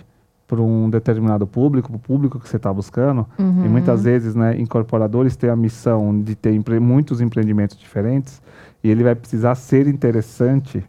para 0.48 0.60
um 0.60 0.88
determinado 0.90 1.46
público, 1.46 1.88
para 1.90 1.96
o 1.96 2.00
público 2.00 2.40
que 2.40 2.48
você 2.48 2.56
está 2.56 2.72
buscando, 2.72 3.26
e 3.38 3.42
Uhum. 3.42 3.68
muitas 3.70 4.02
vezes, 4.04 4.34
né, 4.34 4.58
incorporadores 4.58 5.36
têm 5.36 5.50
a 5.50 5.54
missão 5.54 6.18
de 6.20 6.34
ter 6.34 6.52
empre- 6.54 6.80
muitos 6.80 7.20
empreendimentos 7.20 7.76
diferentes 7.78 8.40
e 8.82 8.90
ele 8.90 9.04
vai 9.04 9.14
precisar 9.14 9.54
ser 9.54 9.86
interessante. 9.86 10.82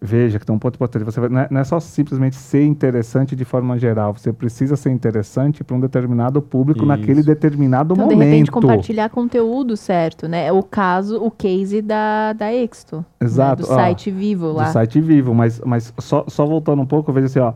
Veja 0.00 0.38
que 0.38 0.46
tem 0.46 0.54
um 0.54 0.58
ponto 0.60 0.76
importante. 0.76 1.04
Você 1.04 1.18
vai- 1.18 1.28
não, 1.28 1.40
é, 1.40 1.48
não 1.50 1.60
é 1.60 1.64
só 1.64 1.80
simplesmente 1.80 2.36
ser 2.36 2.64
interessante 2.64 3.34
de 3.34 3.44
forma 3.44 3.76
geral. 3.78 4.14
Você 4.16 4.32
precisa 4.32 4.76
ser 4.76 4.90
interessante 4.90 5.64
para 5.64 5.74
um 5.76 5.80
determinado 5.80 6.40
público 6.40 6.86
naquele 6.86 7.18
Isso. 7.20 7.26
determinado 7.26 7.94
Então, 7.94 8.06
de 8.06 8.14
momento. 8.14 8.30
repente, 8.30 8.50
compartilhar 8.50 9.08
conteúdo 9.10 9.76
certo, 9.76 10.28
né? 10.28 10.52
O 10.52 10.62
caso, 10.62 11.20
o 11.20 11.30
case 11.32 11.82
da, 11.82 12.32
da 12.32 12.52
Exto. 12.54 13.04
Exato, 13.20 13.62
Né? 13.62 13.68
Do 13.68 13.72
ó, 13.72 13.76
site 13.76 14.10
vivo 14.12 14.52
lá. 14.52 14.64
do 14.68 14.72
site 14.72 15.00
vivo, 15.00 15.34
mas, 15.34 15.60
mas 15.64 15.92
só, 15.98 16.24
só 16.28 16.46
voltando 16.46 16.80
um 16.80 16.86
pouco, 16.86 17.10
eu 17.10 17.14
vejo 17.14 17.26
assim, 17.26 17.40
ó, 17.40 17.52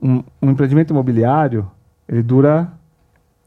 um, 0.00 0.22
um 0.40 0.50
empreendimento 0.50 0.90
imobiliário, 0.94 1.70
ele 2.08 2.22
dura, 2.22 2.72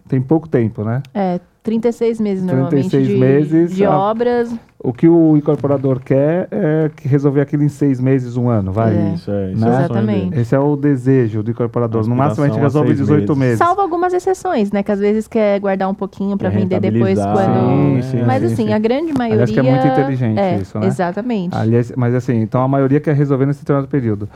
tem 0.08 0.22
pouco 0.22 0.48
tempo, 0.48 0.84
né? 0.84 1.02
É, 1.16 1.40
36 1.64 2.20
meses 2.20 2.44
normalmente 2.46 2.90
36 2.92 3.08
de, 3.08 3.18
meses, 3.18 3.76
de 3.76 3.86
obras. 3.88 4.56
O 4.86 4.94
que 4.94 5.08
o 5.08 5.36
incorporador 5.36 6.00
quer 6.00 6.48
é 6.52 6.92
que 6.96 7.08
resolver 7.08 7.42
aquilo 7.42 7.64
em 7.64 7.70
seis 7.70 8.00
meses, 8.00 8.38
um 8.38 8.48
ano, 8.50 8.72
vai. 8.72 8.96
É. 8.96 9.14
Isso 9.16 9.32
é, 9.32 9.52
isso 9.52 9.62
Né? 9.62 9.68
é 9.68 9.70
o 9.70 9.74
sonho 9.74 9.86
Exatamente. 9.86 10.40
Esse 10.40 10.56
é 10.56 10.60
o 10.60 10.76
desejo 10.76 11.42
do 11.42 11.52
incorporador. 11.52 12.08
No 12.08 12.16
máximo 12.16 12.46
a 12.46 12.48
gente 12.50 12.60
resolve 12.60 12.92
em 12.92 12.96
seis 12.96 13.08
18 13.08 13.36
meses. 13.36 13.38
meses. 13.40 13.58
Salvo 13.58 13.82
algumas 13.82 14.14
exceções, 14.14 14.72
né? 14.72 14.84
Que 14.84 14.92
às 14.92 15.00
vezes 15.00 15.28
quer 15.28 15.60
guardar 15.60 15.90
um 15.90 15.94
pouquinho 15.96 16.38
para 16.38 16.50
vender 16.50 16.80
depois 16.80 17.18
quando. 17.18 17.36
né? 17.96 18.02
Sim, 18.02 18.12
sim, 18.20 18.24
Mas 18.26 18.42
sim, 18.42 18.46
assim, 18.54 18.66
sim. 18.68 18.74
a 18.74 18.80
grande 18.80 19.12
maioria. 19.18 19.44
Aliás, 19.44 19.52
que 19.52 19.60
é 19.60 19.64
muito 19.64 19.88
inteligente 19.88 20.40
é, 20.40 20.58
isso, 20.58 20.80
né? 20.80 20.88
Exatamente. 20.88 21.56
Aliás, 21.56 21.92
mas 21.96 22.14
assim, 22.14 22.36
então 22.42 22.62
a 22.62 22.68
maioria 22.68 23.00
quer 23.00 23.16
resolver 23.16 23.46
nesse 23.46 23.62
determinado 23.62 23.88
período. 23.90 24.30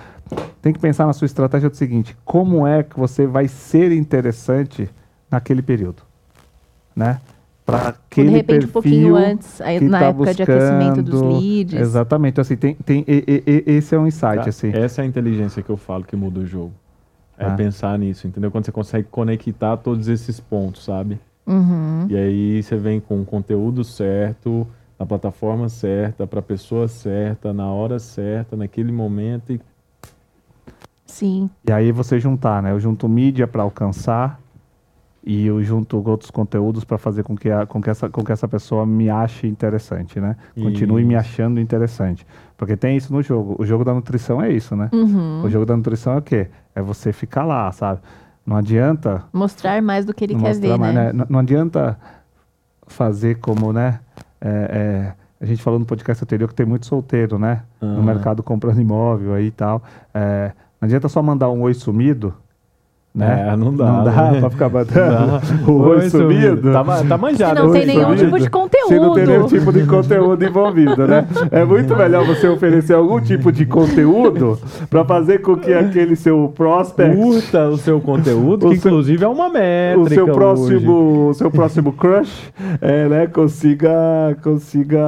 Tem 0.62 0.74
que 0.74 0.80
pensar 0.80 1.06
na 1.06 1.14
sua 1.14 1.26
estratégia 1.26 1.70
do 1.70 1.76
seguinte: 1.76 2.16
como 2.26 2.66
é 2.66 2.84
que 2.84 3.00
você 3.00 3.28
vai 3.28 3.48
ser 3.48 3.92
interessante 3.92 4.90
naquele 5.30 5.62
período? 5.62 6.02
Né? 6.96 7.20
Para 7.72 7.90
aquele 7.90 8.30
de 8.30 8.36
repente, 8.36 8.66
um 8.66 8.70
pouquinho 8.70 9.14
perfil 9.14 9.32
antes, 9.32 9.62
aí, 9.62 9.80
que 9.80 9.86
na 9.86 10.00
tá 10.00 10.06
época 10.06 10.34
de 10.34 10.44
aquecimento 10.44 11.02
dos 11.04 11.22
buscando- 11.22 11.40
leads. 11.40 11.74
Exatamente. 11.80 12.32
Então, 12.34 12.42
assim, 12.42 12.56
tem, 12.56 12.76
tem, 12.76 13.04
e- 13.08 13.24
e- 13.28 13.44
e- 13.68 13.72
esse 13.78 13.96
é 13.96 14.00
um 14.00 14.08
insight, 14.08 14.44
Tá? 14.44 14.50
assim. 14.50 14.72
Essa 14.74 15.02
é 15.02 15.04
a 15.04 15.08
inteligência 15.08 15.62
que 15.62 15.70
eu 15.70 15.78
falo 15.78 16.04
que 16.04 16.16
muda 16.16 16.40
o 16.40 16.46
jogo. 16.46 16.72
É 17.38 17.46
Ah. 17.46 17.52
pensar 17.56 17.98
nisso, 17.98 18.28
entendeu? 18.28 18.52
Quando 18.52 18.66
você 18.66 18.72
consegue 18.72 19.08
conectar 19.10 19.78
todos 19.78 20.08
esses 20.08 20.40
pontos, 20.40 20.84
sabe? 20.84 21.20
Uhum. 21.48 22.06
E 22.10 22.16
aí 22.18 22.62
você 22.62 22.76
vem 22.76 23.00
com 23.00 23.22
o 23.22 23.26
conteúdo 23.26 23.84
certo, 23.84 24.68
na 25.00 25.06
plataforma 25.06 25.70
certa, 25.70 26.28
para 26.28 26.40
a 26.40 26.44
pessoa 26.44 26.88
certa, 26.90 27.54
na 27.54 27.72
hora 27.72 27.98
certa, 27.98 28.58
naquele 28.58 28.92
momento. 28.92 29.54
E 29.54 29.62
Sim. 31.06 31.50
E 31.68 31.72
aí 31.72 31.92
você 31.92 32.20
juntar, 32.20 32.62
né? 32.62 32.72
Eu 32.72 32.80
junto 32.80 33.08
mídia 33.10 33.48
para 33.48 33.64
alcançar 33.64 34.40
e 35.32 35.46
eu 35.46 35.62
junto 35.62 36.02
outros 36.10 36.32
conteúdos 36.32 36.84
para 36.84 36.98
fazer 36.98 37.22
com 37.22 37.36
que, 37.36 37.52
a, 37.52 37.64
com, 37.64 37.80
que 37.80 37.88
essa, 37.88 38.10
com 38.10 38.24
que 38.24 38.32
essa 38.32 38.48
pessoa 38.48 38.84
me 38.84 39.12
ache 39.12 39.46
interessante, 39.46 40.20
né? 40.20 40.36
Continue 40.60 41.04
me 41.06 41.14
Isso. 41.14 41.20
achando 41.22 41.60
interessante. 41.60 42.26
Porque 42.58 42.76
tem 42.76 42.98
isso 42.98 43.14
no 43.14 43.22
jogo. 43.22 43.56
O 43.60 43.64
jogo 43.64 43.86
da 43.86 43.94
nutrição 43.94 44.42
é 44.42 44.52
isso, 44.52 44.76
né? 44.76 44.90
Uhum. 44.92 45.44
O 45.44 45.50
jogo 45.52 45.68
da 45.68 45.78
nutrição 45.78 46.14
é 46.14 46.18
o 46.18 46.22
quê? 46.24 46.48
É 46.74 46.82
você 46.82 47.14
ficar 47.14 47.44
lá, 47.44 47.72
sabe? 47.72 48.00
Não 48.44 48.58
adianta 48.58 49.24
Mostrar 49.32 49.80
mais 49.84 50.04
do 50.04 50.16
que 50.16 50.24
ele 50.24 50.34
quer 50.34 50.56
ver, 50.56 50.76
mais, 50.80 50.96
né? 50.96 51.14
Não, 51.14 51.28
não 51.30 51.40
adianta 51.40 51.96
fazer 52.88 53.36
como, 53.36 53.72
né? 53.72 54.00
é, 54.42 54.50
é, 54.50 55.14
a 55.40 55.46
gente 55.46 55.62
falou 55.62 55.78
no 55.78 55.86
podcast 55.86 56.24
anterior 56.24 56.48
que 56.48 56.56
tem 56.56 56.66
muito 56.66 56.88
solteiro, 56.88 57.38
né? 57.38 57.62
No 57.80 58.00
Ah. 58.00 58.02
mercado 58.02 58.42
comprando 58.42 58.82
imóvel 58.82 59.36
aí 59.36 59.46
e 59.46 59.52
tal. 59.52 59.84
É, 60.12 60.54
não 60.82 60.88
adianta 60.88 61.08
só 61.08 61.22
mandar 61.22 61.52
um 61.52 61.62
oi 61.62 61.76
sumido 61.76 62.34
Né? 63.14 63.50
É, 63.52 63.56
não 63.58 63.76
dá, 63.76 63.86
Não 63.92 64.04
dá 64.04 64.32
né? 64.32 64.40
pra 64.40 64.50
ficar 64.52 64.70
batendo 64.70 65.42
o 65.68 65.72
oi 65.88 66.10
sumido. 66.12 66.72
Tá, 66.72 66.84
tá 67.04 67.18
manjado. 67.18 67.56
Se 67.60 67.66
não 67.66 67.72
tem 67.74 67.86
nenhum 67.88 68.04
sumido. 68.04 68.24
tipo 68.26 68.40
de 68.40 68.50
conteúdo. 68.52 68.88
Se 68.88 69.00
não 69.00 69.14
tem 69.16 69.26
nenhum 69.26 69.48
tipo 69.48 69.74
de 69.74 69.84
conteúdo 69.88 70.46
envolvido, 70.46 71.08
né? 71.08 71.28
É 71.52 71.66
muito 71.66 71.96
melhor 71.96 72.24
você 72.26 72.48
oferecer 72.48 72.94
algum 72.94 73.20
tipo 73.20 73.52
de 73.52 73.66
conteúdo 73.66 74.60
para 74.92 75.04
fazer 75.04 75.40
com 75.40 75.58
que 75.58 75.74
aquele 75.74 76.16
seu 76.16 76.54
prospect, 76.56 77.16
Curta 77.18 77.70
o 77.70 77.78
seu 77.78 78.00
conteúdo, 78.00 78.68
O 78.68 78.70
que 78.70 78.78
seu- 78.78 78.92
inclusive 78.92 79.24
é 79.24 79.28
uma 79.28 79.50
métrica 79.50 80.00
o 80.04 80.08
seu 80.10 80.24
hoje. 80.26 80.34
próximo, 80.34 81.28
o 81.30 81.34
seu 81.34 81.50
próximo 81.52 81.92
crush, 81.94 82.52
é, 82.80 83.08
né, 83.10 83.28
consiga, 83.28 83.90
consiga 84.44 85.00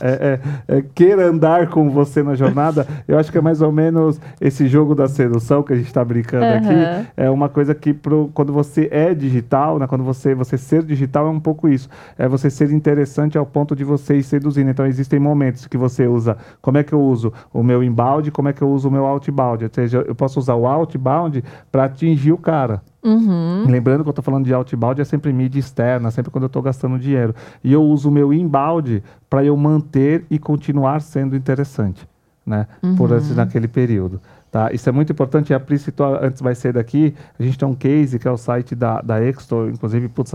é, 0.00 0.40
é, 0.68 0.76
é, 0.78 0.84
queira 0.94 1.26
andar 1.28 1.68
com 1.68 1.88
você 1.88 2.20
na 2.22 2.34
jornada. 2.34 2.86
Eu 3.06 3.16
acho 3.18 3.30
que 3.30 3.38
é 3.38 3.40
mais 3.40 3.62
ou 3.62 3.70
menos 3.70 4.20
esse 4.40 4.66
jogo 4.66 4.94
da 4.94 5.06
sedução 5.08 5.62
que 5.62 5.72
a 5.72 5.76
gente 5.76 5.86
está 5.86 6.04
brincando 6.04 6.44
Aham. 6.44 6.56
aqui. 6.56 7.06
É 7.16 7.30
uma 7.30 7.48
coisa 7.48 7.74
que 7.74 7.92
pro, 7.92 8.30
quando 8.34 8.52
você 8.52 8.88
é 8.90 9.14
digital, 9.14 9.78
né, 9.78 9.86
quando 9.86 10.04
você, 10.04 10.34
você 10.34 10.56
ser 10.56 10.82
digital 10.82 11.26
é 11.26 11.30
um 11.30 11.40
pouco 11.40 11.68
isso. 11.68 11.88
É 12.18 12.28
você 12.28 12.50
ser 12.50 12.70
interessante 12.70 13.36
ao 13.36 13.46
ponto 13.46 13.74
de 13.76 13.84
você 13.84 14.16
ir 14.16 14.22
seduzindo. 14.22 14.70
Então 14.70 14.86
existem 14.86 15.18
momentos 15.18 15.66
que 15.66 15.76
você 15.76 16.06
usa. 16.06 16.36
Como 16.60 16.78
é 16.78 16.82
que 16.82 16.92
eu 16.92 17.00
uso 17.00 17.32
o 17.52 17.62
meu 17.62 17.82
inbound? 17.82 18.30
Como 18.30 18.48
é 18.48 18.52
que 18.52 18.62
eu 18.62 18.70
uso 18.70 18.88
o 18.88 18.92
meu 18.92 19.06
outbound? 19.06 19.64
Ou 19.64 19.70
seja, 19.72 20.04
eu 20.06 20.14
posso 20.14 20.38
usar 20.38 20.54
o 20.54 20.66
outbound 20.66 21.42
para 21.70 21.84
atingir 21.84 22.32
o 22.32 22.38
cara. 22.38 22.82
Uhum. 23.02 23.64
Lembrando 23.66 24.04
que 24.04 24.08
eu 24.08 24.12
estou 24.12 24.22
falando 24.22 24.44
de 24.44 24.54
outbound 24.54 25.00
é 25.00 25.04
sempre 25.04 25.32
mídia 25.32 25.58
externa, 25.58 26.10
sempre 26.10 26.30
quando 26.30 26.44
eu 26.44 26.46
estou 26.46 26.62
gastando 26.62 26.98
dinheiro. 26.98 27.34
E 27.62 27.72
eu 27.72 27.82
uso 27.82 28.08
o 28.08 28.12
meu 28.12 28.32
inbound 28.32 29.02
para 29.28 29.44
eu 29.44 29.56
manter 29.56 30.24
e 30.30 30.38
continuar 30.38 31.00
sendo 31.00 31.34
interessante, 31.34 32.06
né? 32.44 32.66
Por 32.96 33.10
esse, 33.12 33.32
naquele 33.34 33.68
período. 33.68 34.20
Tá? 34.50 34.70
Isso 34.72 34.88
é 34.88 34.92
muito 34.92 35.12
importante. 35.12 35.50
E 35.50 35.54
a 35.54 35.60
Pri 35.60 35.78
citou 35.78 36.18
antes 36.20 36.42
mais 36.42 36.58
cedo 36.58 36.78
aqui, 36.78 37.14
a 37.38 37.42
gente 37.42 37.58
tem 37.58 37.66
um 37.66 37.74
case 37.74 38.18
que 38.18 38.28
é 38.28 38.30
o 38.30 38.36
site 38.36 38.74
da, 38.74 39.00
da 39.00 39.22
Exto, 39.22 39.68
inclusive, 39.68 40.08
putz, 40.08 40.32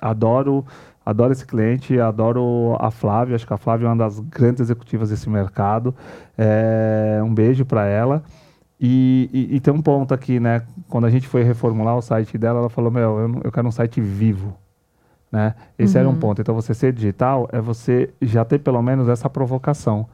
adoro, 0.00 0.64
adoro 1.04 1.32
esse 1.32 1.44
cliente, 1.46 1.98
adoro 2.00 2.76
a 2.78 2.90
Flávia, 2.90 3.34
acho 3.36 3.46
que 3.46 3.52
a 3.52 3.56
Flávia 3.56 3.86
é 3.86 3.88
uma 3.88 3.96
das 3.96 4.20
grandes 4.20 4.60
executivas 4.60 5.10
desse 5.10 5.28
mercado. 5.28 5.94
É, 6.38 7.20
um 7.24 7.34
beijo 7.34 7.64
para 7.64 7.84
ela. 7.86 8.22
E, 8.82 9.28
e- 9.32 9.56
e 9.56 9.60
tem 9.60 9.74
um 9.74 9.82
ponto 9.82 10.14
aqui, 10.14 10.40
né? 10.40 10.62
Quando 10.88 11.04
a 11.06 11.10
gente 11.10 11.28
foi 11.28 11.42
reformular 11.42 11.96
o 11.96 12.00
site 12.02 12.38
dela, 12.38 12.60
ela 12.60 12.70
falou: 12.70 12.90
Meu, 12.90 13.18
eu, 13.18 13.40
eu 13.44 13.52
quero 13.52 13.68
um 13.68 13.70
site 13.72 14.00
vivo. 14.00 14.56
Né? 15.30 15.54
Esse 15.78 15.96
era 15.98 16.08
um 16.08 16.14
ponto. 16.16 16.40
Então, 16.40 16.54
você 16.54 16.72
ser 16.74 16.92
digital 16.92 17.48
é 17.52 17.60
você 17.60 18.10
já 18.22 18.44
ter 18.44 18.58
pelo 18.58 18.80
menos 18.82 19.06
essa 19.08 19.28
provocação, 19.30 20.06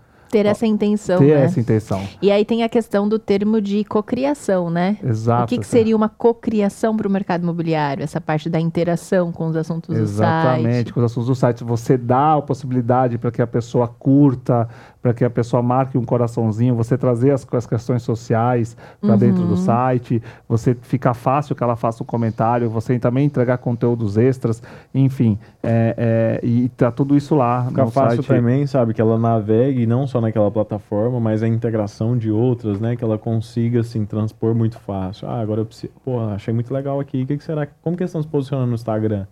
Ter 0.42 0.46
essa 0.46 0.66
intenção, 0.66 1.18
ter 1.18 1.34
né? 1.34 1.44
essa 1.44 1.60
intenção. 1.60 2.02
E 2.20 2.30
aí 2.30 2.44
tem 2.44 2.62
a 2.62 2.68
questão 2.68 3.08
do 3.08 3.18
termo 3.18 3.60
de 3.60 3.84
cocriação, 3.84 4.70
né? 4.70 4.98
Exato. 5.02 5.44
o 5.44 5.46
que, 5.46 5.58
que 5.58 5.66
seria 5.66 5.96
uma 5.96 6.08
cocriação 6.08 6.96
para 6.96 7.08
o 7.08 7.10
mercado 7.10 7.42
imobiliário? 7.42 8.02
Essa 8.02 8.20
parte 8.20 8.50
da 8.50 8.60
interação 8.60 9.32
com 9.32 9.46
os 9.46 9.56
assuntos 9.56 9.94
do 9.94 10.02
Exatamente, 10.02 10.74
site. 10.74 10.92
com 10.92 11.00
os 11.00 11.06
assuntos 11.06 11.28
do 11.28 11.34
site. 11.34 11.64
Você 11.64 11.96
dá 11.96 12.34
a 12.34 12.42
possibilidade 12.42 13.18
para 13.18 13.30
que 13.30 13.40
a 13.40 13.46
pessoa 13.46 13.88
curta, 13.88 14.68
para 15.06 15.14
que 15.14 15.24
a 15.24 15.30
pessoa 15.30 15.62
marque 15.62 15.96
um 15.96 16.04
coraçãozinho, 16.04 16.74
você 16.74 16.98
trazer 16.98 17.30
as, 17.30 17.46
as 17.52 17.64
questões 17.64 18.02
sociais 18.02 18.76
para 19.00 19.14
dentro 19.14 19.42
Uhum. 19.42 19.48
do 19.50 19.56
site, 19.56 20.20
você 20.48 20.74
ficar 20.74 21.14
fácil 21.14 21.54
que 21.54 21.62
ela 21.62 21.76
faça 21.76 22.02
um 22.02 22.06
comentário, 22.06 22.68
você 22.68 22.98
também 22.98 23.24
entregar 23.24 23.58
conteúdos 23.58 24.16
extras, 24.16 24.60
enfim, 24.92 25.38
é, 25.62 26.40
é, 26.42 26.46
e 26.46 26.68
tá 26.70 26.90
tudo 26.90 27.16
isso 27.16 27.36
lá 27.36 27.66
Fica 27.68 27.84
no 27.84 27.90
fácil 27.92 28.22
site. 28.24 28.26
também, 28.26 28.66
sabe, 28.66 28.94
que 28.94 29.00
ela 29.00 29.16
navegue 29.16 29.86
não 29.86 30.08
só 30.08 30.20
naquela 30.20 30.50
plataforma, 30.50 31.20
mas 31.20 31.40
a 31.40 31.46
integração 31.46 32.18
de 32.18 32.32
outras, 32.32 32.80
né, 32.80 32.96
que 32.96 33.04
ela 33.04 33.16
consiga, 33.16 33.80
assim, 33.80 34.04
transpor 34.04 34.56
muito 34.56 34.76
fácil. 34.80 35.28
Ah, 35.28 35.38
agora 35.40 35.60
eu 35.60 35.66
preciso, 35.66 35.92
pô, 36.04 36.18
achei 36.18 36.52
muito 36.52 36.74
legal 36.74 36.98
aqui, 36.98 37.22
o 37.22 37.26
que, 37.26 37.36
que 37.36 37.44
será, 37.44 37.64
como 37.80 37.96
que 37.96 38.02
eles 38.02 38.10
estão 38.10 38.22
se 38.22 38.28
posicionando 38.28 38.68
no 38.68 38.74
Instagram? 38.74 39.26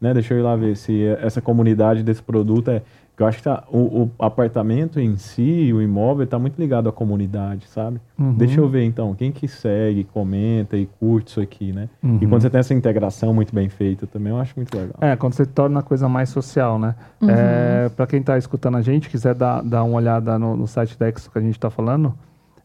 Né, 0.00 0.14
deixa 0.14 0.32
eu 0.32 0.38
ir 0.38 0.42
lá 0.42 0.54
ver 0.54 0.76
se 0.76 1.04
essa 1.20 1.42
comunidade 1.42 2.04
desse 2.04 2.22
produto 2.22 2.70
é, 2.70 2.82
eu 3.22 3.26
acho 3.26 3.38
que 3.38 3.44
tá, 3.44 3.64
o, 3.70 3.78
o 4.04 4.10
apartamento 4.24 5.00
em 5.00 5.16
si, 5.16 5.72
o 5.72 5.82
imóvel, 5.82 6.26
tá 6.26 6.38
muito 6.38 6.58
ligado 6.58 6.88
à 6.88 6.92
comunidade, 6.92 7.66
sabe? 7.68 8.00
Uhum. 8.18 8.34
Deixa 8.34 8.60
eu 8.60 8.68
ver, 8.68 8.84
então, 8.84 9.14
quem 9.14 9.32
que 9.32 9.48
segue, 9.48 10.04
comenta 10.04 10.76
e 10.76 10.86
curte 11.00 11.30
isso 11.30 11.40
aqui, 11.40 11.72
né? 11.72 11.88
E 12.02 12.06
Uhum. 12.06 12.18
quando 12.28 12.42
você 12.42 12.50
tem 12.50 12.60
essa 12.60 12.74
integração 12.74 13.34
muito 13.34 13.54
bem 13.54 13.68
feita 13.68 14.06
também, 14.06 14.32
eu 14.32 14.38
acho 14.38 14.54
muito 14.56 14.72
legal. 14.76 14.94
É, 15.00 15.16
quando 15.16 15.34
você 15.34 15.44
torna 15.46 15.80
a 15.80 15.82
coisa 15.82 16.08
mais 16.08 16.28
social, 16.28 16.78
né? 16.78 16.94
É, 17.22 17.88
para 17.88 18.06
quem 18.06 18.20
está 18.20 18.38
escutando 18.38 18.76
a 18.76 18.82
gente, 18.82 19.08
quiser 19.08 19.34
dar, 19.34 19.62
dar 19.62 19.82
uma 19.82 19.96
olhada 19.96 20.38
no, 20.38 20.56
no 20.56 20.66
site 20.66 20.98
da 20.98 21.08
Exto 21.08 21.30
que 21.30 21.38
a 21.38 21.42
gente 21.42 21.56
está 21.56 21.70
falando, 21.70 22.14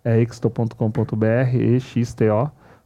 é 0.05 0.19
exto.com.br, 0.21 1.25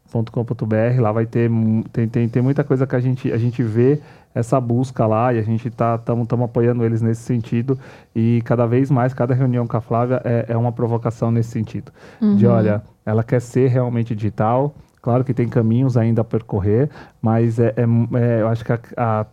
exto.com.br, 0.06 1.02
lá 1.02 1.12
vai 1.12 1.26
ter, 1.26 1.50
tem, 1.92 2.08
tem, 2.08 2.30
tem 2.30 2.42
muita 2.42 2.64
coisa 2.64 2.88
que 2.88 2.96
a 2.96 3.00
gente, 3.00 3.32
a 3.32 3.38
gente 3.38 3.62
vê 3.64 4.00
essa 4.38 4.60
busca 4.62 5.06
lá 5.06 5.34
e 5.34 5.40
a 5.40 5.42
gente 5.42 5.70
tá 5.70 5.96
estamos 5.96 6.28
apoiando 6.44 6.84
eles 6.84 7.02
nesse 7.02 7.22
sentido. 7.24 7.78
E 8.16 8.42
cada 8.46 8.66
vez 8.66 8.90
mais, 8.92 9.14
cada 9.14 9.34
reunião 9.34 9.66
com 9.68 9.78
a 9.78 9.82
Flávia 9.82 10.22
é, 10.24 10.46
é 10.50 10.58
uma 10.58 10.72
provocação 10.72 11.32
nesse 11.32 11.50
sentido. 11.52 11.92
De 12.36 12.46
olha, 12.48 12.82
ela 13.06 13.24
quer 13.24 13.42
ser 13.42 13.70
realmente 13.70 14.16
digital, 14.16 14.76
claro 15.02 15.24
que 15.24 15.34
tem 15.34 15.48
caminhos 15.50 15.98
ainda 15.98 16.22
a 16.22 16.24
percorrer, 16.26 16.90
mas 17.22 17.60
é, 17.60 17.74
é- 17.76 18.18
é- 18.20 18.42
eu 18.42 18.48
acho 18.48 18.64
que 18.64 18.72
a, 18.72 18.80
a 18.98 19.26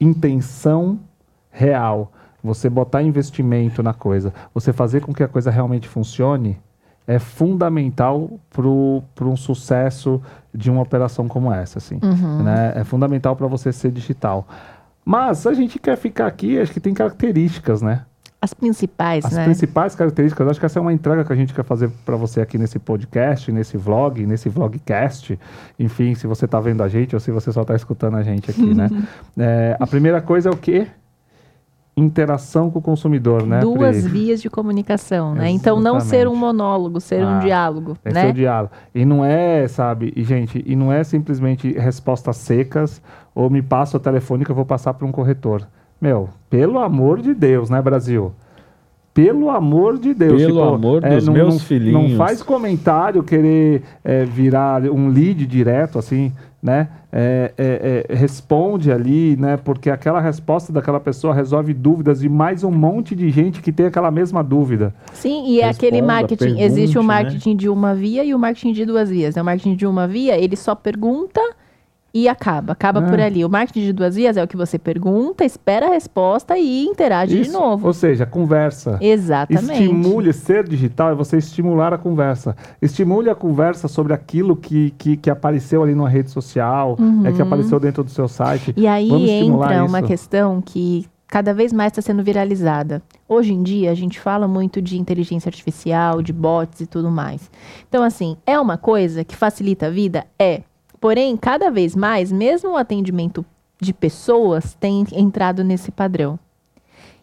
intenção 0.00 0.98
real, 1.50 2.12
você 2.42 2.68
botar 2.70 3.02
investimento 3.02 3.82
na 3.82 3.92
coisa, 3.92 4.32
você 4.54 4.72
fazer 4.72 5.00
com 5.00 5.12
que 5.12 5.22
a 5.22 5.28
coisa 5.28 5.50
realmente 5.50 5.88
funcione, 5.88 6.58
é 7.08 7.18
fundamental 7.18 8.38
para 8.50 8.68
um 9.26 9.36
sucesso 9.36 10.20
de 10.54 10.70
uma 10.70 10.82
operação 10.82 11.26
como 11.26 11.50
essa, 11.50 11.78
assim. 11.78 11.98
né? 12.44 12.74
É 12.76 12.84
fundamental 12.84 13.34
para 13.34 13.46
você 13.46 13.72
ser 13.72 13.90
digital. 13.90 14.46
Mas 15.02 15.46
a 15.46 15.54
gente 15.54 15.78
quer 15.78 15.96
ficar 15.96 16.26
aqui, 16.26 16.60
acho 16.60 16.70
que 16.70 16.78
tem 16.78 16.92
características, 16.92 17.80
né? 17.80 18.02
As 18.40 18.52
principais, 18.54 19.24
As 19.24 19.32
né? 19.32 19.44
principais 19.44 19.94
características, 19.96 20.46
acho 20.46 20.60
que 20.60 20.66
essa 20.66 20.78
é 20.78 20.82
uma 20.82 20.92
entrega 20.92 21.24
que 21.24 21.32
a 21.32 21.36
gente 21.36 21.52
quer 21.52 21.64
fazer 21.64 21.90
para 22.04 22.14
você 22.14 22.40
aqui 22.40 22.56
nesse 22.58 22.78
podcast, 22.78 23.50
nesse 23.50 23.76
vlog, 23.76 24.24
nesse 24.26 24.48
vlogcast. 24.48 25.36
Enfim, 25.78 26.14
se 26.14 26.26
você 26.26 26.44
está 26.44 26.60
vendo 26.60 26.82
a 26.82 26.88
gente 26.88 27.16
ou 27.16 27.20
se 27.20 27.32
você 27.32 27.50
só 27.50 27.62
está 27.62 27.74
escutando 27.74 28.16
a 28.16 28.22
gente 28.22 28.50
aqui, 28.50 28.74
né? 28.74 28.88
É, 29.36 29.76
a 29.80 29.86
primeira 29.86 30.20
coisa 30.20 30.50
é 30.50 30.52
o 30.52 30.56
quê? 30.56 30.86
Interação 31.98 32.70
com 32.70 32.78
o 32.78 32.82
consumidor, 32.82 33.44
né? 33.44 33.60
Duas 33.60 34.02
Pri? 34.02 34.08
vias 34.10 34.40
de 34.40 34.48
comunicação, 34.48 35.34
né? 35.34 35.50
Então 35.50 35.80
não 35.80 35.98
ser 35.98 36.28
um 36.28 36.36
monólogo, 36.36 37.00
ser 37.00 37.24
um 37.24 37.36
Ah, 37.36 37.38
diálogo, 37.40 37.96
Esse 38.04 38.14
né? 38.14 38.26
é 38.28 38.30
o 38.30 38.32
diálogo. 38.32 38.72
E 38.94 39.04
não 39.04 39.24
é, 39.24 39.66
sabe, 39.66 40.12
e 40.14 40.22
gente, 40.22 40.62
e 40.64 40.76
não 40.76 40.92
é 40.92 41.02
simplesmente 41.02 41.72
respostas 41.72 42.36
secas 42.36 43.02
ou 43.34 43.50
me 43.50 43.60
passa 43.62 43.96
o 43.96 44.00
telefone 44.00 44.44
que 44.44 44.50
eu 44.50 44.54
vou 44.56 44.64
passar 44.64 44.94
para 44.94 45.06
um 45.06 45.12
corretor. 45.12 45.66
Meu, 46.00 46.28
pelo 46.48 46.78
amor 46.78 47.20
de 47.20 47.34
Deus, 47.34 47.68
né, 47.68 47.82
Brasil? 47.82 48.32
Pelo 49.18 49.50
amor 49.50 49.98
de 49.98 50.14
Deus. 50.14 50.40
Pelo 50.40 50.62
amor 50.62 51.00
dos 51.00 51.26
não, 51.26 51.32
meus 51.32 51.54
não, 51.54 51.60
filhinhos. 51.60 52.10
Não 52.10 52.16
faz 52.16 52.40
comentário 52.40 53.20
querer 53.24 53.82
é, 54.04 54.24
virar 54.24 54.82
um 54.84 55.08
lead 55.08 55.44
direto, 55.44 55.98
assim, 55.98 56.32
né? 56.62 56.88
É, 57.10 57.52
é, 57.58 58.06
é, 58.08 58.14
responde 58.14 58.92
ali, 58.92 59.36
né? 59.36 59.56
Porque 59.56 59.90
aquela 59.90 60.20
resposta 60.20 60.72
daquela 60.72 61.00
pessoa 61.00 61.34
resolve 61.34 61.74
dúvidas 61.74 62.20
de 62.20 62.28
mais 62.28 62.62
um 62.62 62.70
monte 62.70 63.16
de 63.16 63.28
gente 63.30 63.60
que 63.60 63.72
tem 63.72 63.86
aquela 63.86 64.12
mesma 64.12 64.44
dúvida. 64.44 64.94
Sim, 65.14 65.48
e 65.48 65.62
é 65.62 65.68
aquele 65.68 66.00
marketing. 66.00 66.44
pergunte, 66.44 66.62
existe 66.62 66.96
o 66.96 67.02
né? 67.02 67.08
marketing 67.08 67.56
de 67.56 67.68
uma 67.68 67.96
via 67.96 68.22
e 68.22 68.32
o 68.32 68.38
marketing 68.38 68.72
de 68.72 68.84
duas 68.84 69.10
vias. 69.10 69.34
né? 69.34 69.42
O 69.42 69.44
marketing 69.44 69.74
de 69.74 69.84
uma 69.84 70.06
via, 70.06 70.38
ele 70.38 70.54
só 70.54 70.76
pergunta 70.76 71.40
e 72.12 72.28
acaba. 72.28 72.72
Acaba 72.72 73.00
É. 73.00 73.08
por 73.08 73.20
ali. 73.20 73.44
O 73.44 73.48
marketing 73.48 73.80
de 73.86 73.92
duas 73.92 74.14
vias 74.16 74.36
é 74.36 74.42
o 74.42 74.48
que 74.48 74.56
você 74.56 74.78
pergunta, 74.78 75.44
espera 75.44 75.86
a 75.86 75.90
resposta 75.90 76.56
e 76.58 76.84
interage 76.86 77.34
de 77.36 77.42
Isso. 77.42 77.52
novo. 77.52 77.86
Ou 77.86 77.92
seja, 77.92 78.24
conversa. 78.26 78.98
Exatamente. 79.00 79.82
Estimule 79.82 80.32
ser 80.32 80.68
digital 80.68 81.10
é 81.10 81.14
você 81.14 81.36
estimular 81.38 81.92
a 81.92 81.98
conversa. 81.98 82.56
Estimule 82.80 83.28
a 83.30 83.34
conversa 83.34 83.88
sobre 83.88 84.12
aquilo 84.12 84.56
que, 84.56 84.90
que, 84.98 85.16
que 85.16 85.30
apareceu 85.30 85.82
ali 85.82 85.94
numa 85.94 86.08
rede 86.08 86.30
social, 86.30 86.96
é 87.24 87.32
que 87.32 87.42
apareceu 87.42 87.78
dentro 87.78 88.02
do 88.02 88.10
seu 88.10 88.26
site. 88.28 88.68
Uhum. 88.68 88.82
E 88.82 88.86
aí 88.86 89.08
Vamos 89.08 89.28
entra 89.30 89.84
uma 89.84 89.98
isso. 89.98 90.08
questão 90.08 90.60
que 90.62 91.06
cada 91.26 91.52
vez 91.52 91.72
mais 91.74 91.92
está 91.92 92.00
sendo 92.00 92.22
viralizada. 92.22 93.02
Hoje 93.28 93.52
em 93.52 93.62
dia, 93.62 93.90
a 93.90 93.94
gente 93.94 94.18
fala 94.18 94.48
muito 94.48 94.80
de 94.80 94.98
inteligência 94.98 95.50
artificial, 95.50 96.22
de 96.22 96.32
bots 96.32 96.80
e 96.80 96.86
tudo 96.86 97.10
mais. 97.10 97.50
Então, 97.86 98.02
assim, 98.02 98.36
é 98.46 98.58
uma 98.58 98.78
coisa 98.78 99.22
que 99.22 99.36
facilita 99.36 99.86
a 99.88 99.90
vida? 99.90 100.24
É. 100.38 100.62
Porém, 101.00 101.36
cada 101.36 101.70
vez 101.70 101.94
mais, 101.94 102.32
mesmo 102.32 102.70
o 102.70 102.76
atendimento 102.76 103.44
de 103.80 103.92
pessoas 103.92 104.74
tem 104.74 105.04
entrado 105.12 105.62
nesse 105.62 105.90
padrão. 105.90 106.38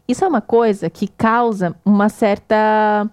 Isso 0.07 0.23
é 0.23 0.27
uma 0.27 0.41
coisa 0.41 0.89
que 0.89 1.07
causa 1.07 1.75
uma 1.83 2.09
certa 2.09 3.09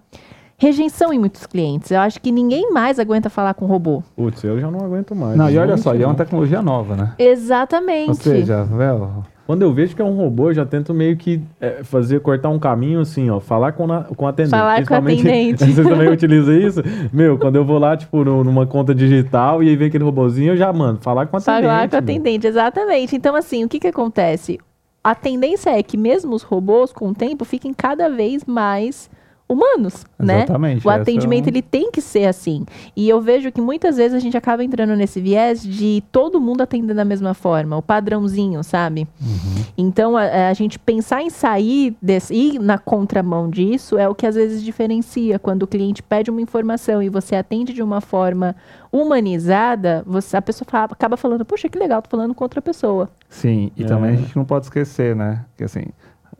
rejeição 0.58 1.12
em 1.12 1.18
muitos 1.18 1.44
clientes. 1.46 1.90
Eu 1.90 2.00
acho 2.00 2.20
que 2.20 2.30
ninguém 2.30 2.70
mais 2.70 2.98
aguenta 3.00 3.28
falar 3.28 3.54
com 3.54 3.66
robô. 3.66 4.02
Putz, 4.14 4.44
eu 4.44 4.60
já 4.60 4.70
não 4.70 4.84
aguento 4.84 5.14
mais. 5.16 5.36
Não, 5.36 5.50
e 5.50 5.58
olha 5.58 5.76
só, 5.76 5.94
e 5.94 6.02
é 6.02 6.06
uma 6.06 6.14
tecnologia 6.14 6.62
nova, 6.62 6.94
né? 6.94 7.14
Exatamente. 7.18 8.10
Ou 8.10 8.14
seja, 8.14 8.62
velho, 8.62 9.24
Quando 9.46 9.62
eu 9.62 9.72
vejo 9.72 9.94
que 9.96 10.00
é 10.00 10.04
um 10.04 10.16
robô, 10.16 10.50
eu 10.50 10.54
já 10.54 10.64
tento 10.64 10.94
meio 10.94 11.16
que 11.16 11.42
é, 11.60 11.82
fazer, 11.82 12.20
cortar 12.20 12.48
um 12.48 12.58
caminho 12.58 13.00
assim, 13.00 13.28
ó. 13.28 13.40
Falar 13.40 13.72
com, 13.72 13.90
a, 13.92 14.04
com 14.04 14.26
atendente. 14.26 14.50
Falar 14.50 14.86
com 14.86 14.94
atendente. 14.94 15.58
Vocês 15.64 15.86
também 15.86 16.08
utilizam 16.08 16.54
isso? 16.56 16.80
Meu, 17.12 17.36
quando 17.38 17.56
eu 17.56 17.64
vou 17.64 17.78
lá, 17.78 17.96
tipo, 17.96 18.24
no- 18.24 18.44
numa 18.44 18.66
conta 18.66 18.94
digital 18.94 19.62
e 19.62 19.68
aí 19.68 19.76
vem 19.76 19.88
aquele 19.88 20.04
robozinho, 20.04 20.52
eu 20.52 20.56
já, 20.56 20.72
mano, 20.72 20.98
falar 21.02 21.26
com 21.26 21.36
atendente. 21.36 21.62
Falar 21.62 21.88
com 21.88 21.96
meu. 21.96 21.98
atendente, 21.98 22.46
exatamente. 22.46 23.16
Então, 23.16 23.34
assim, 23.34 23.64
o 23.64 23.68
que 23.68 23.80
que 23.80 23.88
acontece? 23.88 24.60
A 25.02 25.14
tendência 25.14 25.70
é 25.76 25.82
que 25.82 25.96
mesmo 25.96 26.32
os 26.34 26.42
robôs, 26.44 26.92
com 26.92 27.08
o 27.08 27.14
tempo, 27.14 27.44
fiquem 27.44 27.74
cada 27.74 28.08
vez 28.08 28.44
mais 28.44 29.10
humanos, 29.52 30.04
né? 30.18 30.38
Exatamente, 30.44 30.86
O 30.86 30.90
essa 30.90 30.98
é 31.00 31.02
atendimento, 31.02 31.46
um- 31.46 31.48
ele 31.50 31.62
tem 31.62 31.90
que 31.90 32.00
ser 32.00 32.24
assim. 32.26 32.64
E 32.96 33.08
eu 33.08 33.20
vejo 33.20 33.50
que 33.52 33.60
muitas 33.60 33.96
vezes 33.96 34.14
a 34.14 34.18
gente 34.18 34.36
acaba 34.36 34.64
entrando 34.64 34.94
nesse 34.96 35.20
viés 35.20 35.62
de 35.62 36.02
todo 36.10 36.40
mundo 36.40 36.60
atender 36.62 36.94
da 36.94 37.04
mesma 37.04 37.34
forma, 37.34 37.76
o 37.76 37.82
padrãozinho, 37.82 38.62
sabe? 38.64 39.06
Uhum. 39.20 39.64
Então, 39.76 40.16
a, 40.16 40.48
a 40.48 40.52
gente 40.54 40.78
pensar 40.78 41.22
em 41.22 41.30
sair 41.30 41.96
desse, 42.00 42.34
ir 42.34 42.58
na 42.58 42.78
contramão 42.78 43.48
disso 43.50 43.98
é 43.98 44.08
o 44.08 44.14
que 44.14 44.26
às 44.26 44.34
vezes 44.34 44.62
diferencia. 44.62 45.38
Quando 45.38 45.62
o 45.64 45.66
cliente 45.66 46.02
pede 46.02 46.30
uma 46.30 46.40
informação 46.40 47.02
e 47.02 47.08
você 47.08 47.34
atende 47.36 47.72
de 47.72 47.82
uma 47.82 48.00
forma 48.00 48.54
humanizada, 48.90 50.02
você, 50.06 50.36
a 50.36 50.42
pessoa 50.42 50.66
fala- 50.70 50.88
acaba 50.90 51.16
falando, 51.16 51.44
puxa, 51.44 51.68
que 51.68 51.78
legal, 51.78 52.00
tô 52.02 52.10
falando 52.10 52.34
com 52.34 52.44
outra 52.44 52.62
pessoa. 52.62 53.08
Sim, 53.28 53.70
e 53.76 53.82
É. 53.82 53.86
também 53.86 54.10
a 54.12 54.16
gente 54.16 54.36
não 54.36 54.44
pode 54.44 54.66
esquecer, 54.66 55.14
né? 55.14 55.44
Que 55.56 55.64
assim, 55.64 55.84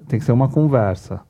tem 0.09 0.19
que 0.19 0.25
ser 0.25 0.33
uma 0.33 0.49
conversa. 0.49 1.21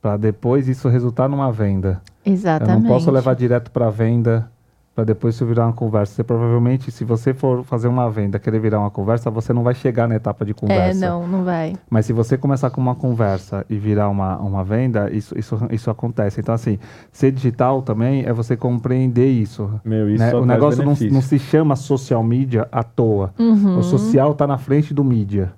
Pra 0.00 0.16
depois 0.16 0.68
isso 0.68 0.88
resultar 0.88 1.28
numa 1.28 1.50
venda. 1.50 2.00
Exatamente. 2.24 2.76
Eu 2.76 2.80
não 2.82 2.88
posso 2.88 3.10
levar 3.10 3.34
direto 3.34 3.70
para 3.70 3.90
venda 3.90 4.50
para 4.98 5.04
depois 5.04 5.36
isso 5.36 5.46
virar 5.46 5.66
uma 5.66 5.72
conversa. 5.72 6.12
Você 6.12 6.24
provavelmente, 6.24 6.90
se 6.90 7.04
você 7.04 7.32
for 7.32 7.62
fazer 7.62 7.86
uma 7.86 8.10
venda, 8.10 8.36
querer 8.36 8.58
virar 8.58 8.80
uma 8.80 8.90
conversa, 8.90 9.30
você 9.30 9.52
não 9.52 9.62
vai 9.62 9.72
chegar 9.72 10.08
na 10.08 10.16
etapa 10.16 10.44
de 10.44 10.50
É, 10.50 10.54
conversa. 10.54 11.08
não, 11.08 11.24
não 11.24 11.44
vai. 11.44 11.76
Mas 11.88 12.06
se 12.06 12.12
você 12.12 12.36
começar 12.36 12.68
com 12.70 12.80
uma 12.80 12.96
conversa 12.96 13.64
e 13.70 13.78
virar 13.78 14.08
uma, 14.08 14.36
uma 14.38 14.64
venda, 14.64 15.08
isso, 15.08 15.38
isso, 15.38 15.56
isso 15.70 15.88
acontece. 15.88 16.40
Então, 16.40 16.52
assim, 16.52 16.80
ser 17.12 17.30
digital 17.30 17.80
também 17.80 18.24
é 18.24 18.32
você 18.32 18.56
compreender 18.56 19.28
isso. 19.28 19.70
Meu, 19.84 20.10
isso 20.10 20.18
né? 20.24 20.32
só 20.32 20.40
O 20.40 20.44
negócio 20.44 20.84
não, 20.84 20.96
não 21.12 21.22
se 21.22 21.38
chama 21.38 21.76
social 21.76 22.24
media 22.24 22.66
à 22.72 22.82
toa. 22.82 23.32
Uhum. 23.38 23.78
O 23.78 23.84
social 23.84 24.32
está 24.32 24.48
na 24.48 24.58
frente 24.58 24.92
do 24.92 25.04
mídia. 25.04 25.52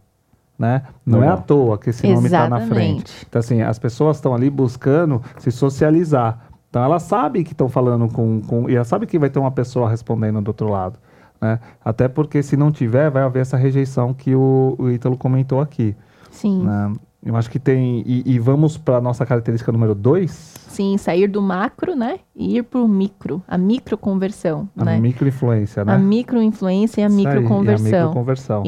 Né? 0.60 0.82
Não 1.06 1.24
é 1.24 1.28
à 1.28 1.38
toa 1.38 1.78
que 1.78 1.88
esse 1.88 2.06
nome 2.06 2.26
está 2.26 2.46
na 2.46 2.60
frente. 2.60 3.10
Então, 3.26 3.40
assim, 3.40 3.62
as 3.62 3.78
pessoas 3.78 4.18
estão 4.18 4.34
ali 4.34 4.50
buscando 4.50 5.22
se 5.38 5.50
socializar. 5.50 6.50
Então, 6.68 6.84
elas 6.84 7.02
sabem 7.02 7.42
que 7.42 7.52
estão 7.52 7.66
falando 7.66 8.06
com, 8.12 8.42
com. 8.42 8.68
E 8.68 8.74
elas 8.74 8.86
sabem 8.86 9.08
que 9.08 9.18
vai 9.18 9.30
ter 9.30 9.38
uma 9.38 9.50
pessoa 9.50 9.88
respondendo 9.88 10.38
do 10.42 10.48
outro 10.48 10.68
lado. 10.68 10.98
Né? 11.40 11.58
Até 11.82 12.08
porque, 12.08 12.42
se 12.42 12.58
não 12.58 12.70
tiver, 12.70 13.10
vai 13.10 13.22
haver 13.22 13.40
essa 13.40 13.56
rejeição 13.56 14.12
que 14.12 14.34
o, 14.34 14.76
o 14.78 14.90
Ítalo 14.90 15.16
comentou 15.16 15.62
aqui. 15.62 15.96
Sim. 16.30 16.62
né? 16.62 16.92
Eu 17.24 17.34
acho 17.36 17.50
que 17.50 17.58
tem. 17.58 18.02
E, 18.04 18.22
e 18.26 18.38
vamos 18.38 18.76
para 18.76 18.98
a 18.98 19.00
nossa 19.00 19.24
característica 19.24 19.72
número 19.72 19.94
dois, 19.94 20.54
Sim, 20.70 20.96
sair 20.96 21.26
do 21.26 21.42
macro, 21.42 21.96
né? 21.96 22.20
E 22.34 22.56
ir 22.56 22.62
pro 22.62 22.86
micro, 22.86 23.42
a 23.46 23.58
microconversão, 23.58 24.68
a 24.76 24.84
né? 24.84 25.00
microinfluência, 25.00 25.84
né? 25.84 25.94
A 25.94 25.98
microinfluência 25.98 27.00
e 27.00 27.04
a 27.04 27.08
microconversão. 27.08 27.98
a 27.98 28.02
microconversão. 28.02 28.62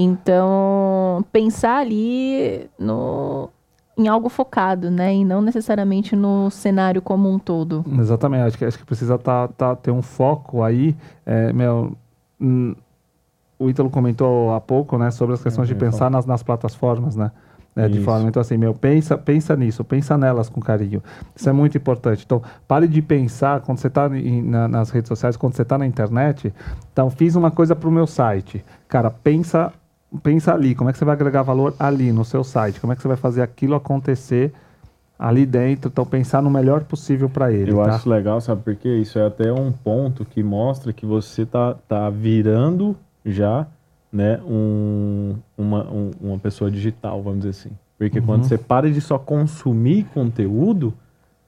Então, 1.12 1.22
pensar 1.22 1.78
ali 1.78 2.70
no, 2.78 3.50
em 3.98 4.08
algo 4.08 4.30
focado, 4.30 4.90
né? 4.90 5.14
E 5.14 5.24
não 5.24 5.42
necessariamente 5.42 6.16
no 6.16 6.50
cenário 6.50 7.02
como 7.02 7.30
um 7.30 7.38
todo. 7.38 7.84
Exatamente, 7.98 8.42
acho 8.42 8.58
que, 8.58 8.64
acho 8.64 8.78
que 8.78 8.86
precisa 8.86 9.18
tá, 9.18 9.48
tá, 9.48 9.76
ter 9.76 9.90
um 9.90 10.00
foco 10.00 10.62
aí. 10.62 10.96
É, 11.26 11.52
meu, 11.52 11.92
hum, 12.40 12.74
o 13.58 13.68
Ítalo 13.68 13.90
comentou 13.90 14.54
há 14.54 14.60
pouco 14.60 14.96
né, 14.96 15.10
sobre 15.10 15.34
as 15.34 15.42
questões 15.42 15.68
de 15.68 15.74
eu 15.74 15.76
ia 15.76 15.80
pensar 15.80 16.10
nas, 16.10 16.24
nas 16.24 16.42
plataformas, 16.42 17.14
né? 17.14 17.30
É, 17.74 17.88
de 17.88 18.02
forma, 18.02 18.28
então 18.28 18.38
assim, 18.38 18.58
meu, 18.58 18.74
pensa, 18.74 19.16
pensa 19.16 19.56
nisso, 19.56 19.82
pensa 19.82 20.18
nelas 20.18 20.50
com 20.50 20.60
carinho. 20.60 21.02
Isso 21.34 21.48
é 21.48 21.52
muito 21.54 21.74
importante. 21.78 22.22
Então, 22.22 22.42
pare 22.68 22.86
de 22.86 23.00
pensar 23.00 23.62
quando 23.62 23.78
você 23.78 23.86
está 23.86 24.10
nas 24.10 24.90
redes 24.90 25.08
sociais, 25.08 25.38
quando 25.38 25.54
você 25.54 25.62
está 25.62 25.78
na 25.78 25.86
internet. 25.86 26.52
Então, 26.92 27.08
fiz 27.08 27.34
uma 27.34 27.50
coisa 27.50 27.74
para 27.74 27.88
o 27.88 27.92
meu 27.92 28.06
site. 28.06 28.62
Cara, 28.86 29.10
pensa, 29.10 29.72
pensa 30.22 30.52
ali, 30.52 30.74
como 30.74 30.90
é 30.90 30.92
que 30.92 30.98
você 30.98 31.04
vai 31.04 31.14
agregar 31.14 31.42
valor 31.42 31.74
ali 31.78 32.12
no 32.12 32.24
seu 32.24 32.42
site? 32.44 32.80
Como 32.80 32.92
é 32.92 32.96
que 32.96 33.02
você 33.02 33.08
vai 33.08 33.16
fazer 33.16 33.42
aquilo 33.42 33.74
acontecer 33.74 34.52
ali 35.18 35.46
dentro? 35.46 35.88
Então, 35.88 36.04
pensar 36.04 36.42
no 36.42 36.50
melhor 36.50 36.84
possível 36.84 37.28
para 37.28 37.52
ele. 37.52 37.70
Eu 37.70 37.76
tá? 37.76 37.94
acho 37.94 38.08
legal, 38.08 38.40
sabe 38.40 38.62
por 38.62 38.74
quê? 38.76 38.96
Isso 38.98 39.18
é 39.18 39.26
até 39.26 39.52
um 39.52 39.72
ponto 39.72 40.24
que 40.24 40.42
mostra 40.42 40.92
que 40.92 41.06
você 41.06 41.46
tá, 41.46 41.74
tá 41.88 42.10
virando 42.10 42.96
já 43.24 43.66
né, 44.12 44.40
um, 44.46 45.36
uma, 45.56 45.84
um- 45.90 46.10
uma 46.20 46.38
pessoa 46.38 46.70
digital, 46.70 47.22
vamos 47.22 47.40
dizer 47.40 47.50
assim. 47.50 47.70
Porque 47.98 48.18
Uhum. 48.18 48.26
quando 48.26 48.44
você 48.44 48.58
para 48.58 48.90
de 48.90 49.00
só 49.00 49.18
consumir 49.18 50.04
conteúdo, 50.12 50.92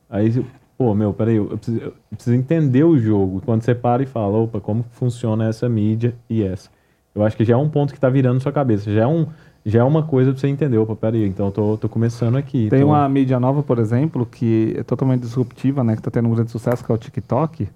aí, 0.09 0.31
você, 0.33 0.45
pô, 0.79 0.95
meu, 0.95 1.13
peraí, 1.13 1.37
eu 1.37 1.47
preciso, 1.59 1.79
eu 1.81 1.93
preciso 2.13 2.37
entender 2.37 2.85
o 2.85 2.99
jogo. 2.99 3.43
Quando 3.45 3.63
você 3.63 3.75
para 3.75 4.03
e 4.03 4.07
fala, 4.07 4.39
opa, 4.39 4.61
como 4.61 4.85
funciona 4.93 5.47
essa 5.49 5.69
mídia 5.69 6.15
e 6.31 6.43
essa? 6.43 6.71
Eu 7.15 7.25
acho 7.25 7.37
que 7.37 7.45
já 7.45 7.55
é 7.55 7.57
um 7.57 7.69
ponto 7.69 7.93
que 7.95 8.01
tá 8.01 8.09
virando 8.09 8.41
sua 8.41 8.51
cabeça, 8.53 8.93
já 8.93 9.03
é, 9.03 9.07
um, 9.07 9.27
já 9.65 9.81
é 9.81 9.85
uma 9.85 10.03
coisa 10.03 10.33
pra 10.33 10.41
você 10.41 10.49
entender, 10.49 10.79
opa, 10.79 10.97
peraí, 10.97 11.25
então 11.27 11.47
eu 11.47 11.53
tô, 11.53 11.77
tô 11.79 11.89
começando 11.89 12.37
aqui. 12.37 12.69
Tem 12.69 12.81
então- 12.81 12.89
uma 12.91 13.09
mídia 13.09 13.39
nova, 13.39 13.63
por 13.63 13.79
exemplo, 13.79 14.27
que 14.27 14.75
é 14.77 14.83
totalmente 14.83 15.21
disruptiva, 15.21 15.85
né? 15.85 15.95
Que 15.95 16.01
está 16.01 16.11
tendo 16.11 16.29
um 16.29 16.35
grande 16.35 16.51
sucesso, 16.51 16.85
que 16.85 16.91
é 16.91 16.95
o 16.95 16.99
TikTok. 16.99 17.69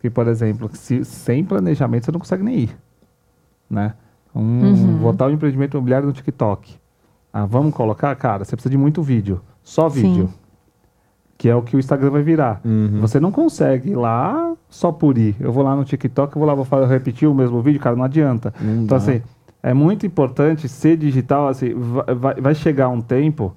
Que, 0.00 0.10
por 0.10 0.28
exemplo, 0.28 0.70
se, 0.74 1.04
sem 1.04 1.42
planejamento 1.42 2.04
você 2.04 2.12
não 2.12 2.20
consegue 2.20 2.42
nem 2.44 2.58
ir. 2.60 2.76
Né? 3.68 3.94
Um, 4.34 4.40
Uhum. 4.40 4.98
Botar 4.98 5.26
o 5.26 5.30
empreendimento 5.30 5.74
imobiliário 5.76 6.06
no 6.06 6.12
TikTok. 6.12 6.74
Ah, 7.32 7.46
vamos 7.46 7.74
colocar? 7.74 8.14
Cara, 8.14 8.44
você 8.44 8.54
precisa 8.54 8.70
de 8.70 8.76
muito 8.78 9.02
vídeo. 9.02 9.40
Só 9.62 9.88
vídeo. 9.88 10.28
Sim. 10.28 10.34
Que 11.44 11.50
é 11.50 11.54
o 11.54 11.60
que 11.60 11.76
o 11.76 11.78
Instagram 11.78 12.08
vai 12.08 12.22
virar. 12.22 12.58
Uhum. 12.64 13.02
Você 13.02 13.20
não 13.20 13.30
consegue 13.30 13.90
ir 13.90 13.96
lá 13.96 14.54
só 14.70 14.90
por 14.90 15.18
ir. 15.18 15.36
Eu 15.38 15.52
vou 15.52 15.62
lá 15.62 15.76
no 15.76 15.84
TikTok, 15.84 16.34
eu 16.34 16.40
vou 16.40 16.48
lá, 16.48 16.54
vou 16.54 16.64
fa- 16.64 16.86
repetir 16.86 17.28
o 17.28 17.34
mesmo 17.34 17.60
vídeo, 17.60 17.78
cara, 17.78 17.94
não 17.94 18.02
adianta. 18.02 18.54
Não 18.58 18.84
Então, 18.84 18.86
dá. 18.86 18.96
assim, 18.96 19.20
é 19.62 19.74
muito 19.74 20.06
importante 20.06 20.66
ser 20.70 20.96
digital, 20.96 21.48
assim, 21.48 21.74
va- 21.74 22.06
vai, 22.14 22.34
vai 22.40 22.54
chegar 22.54 22.88
um 22.88 23.02
tempo 23.02 23.54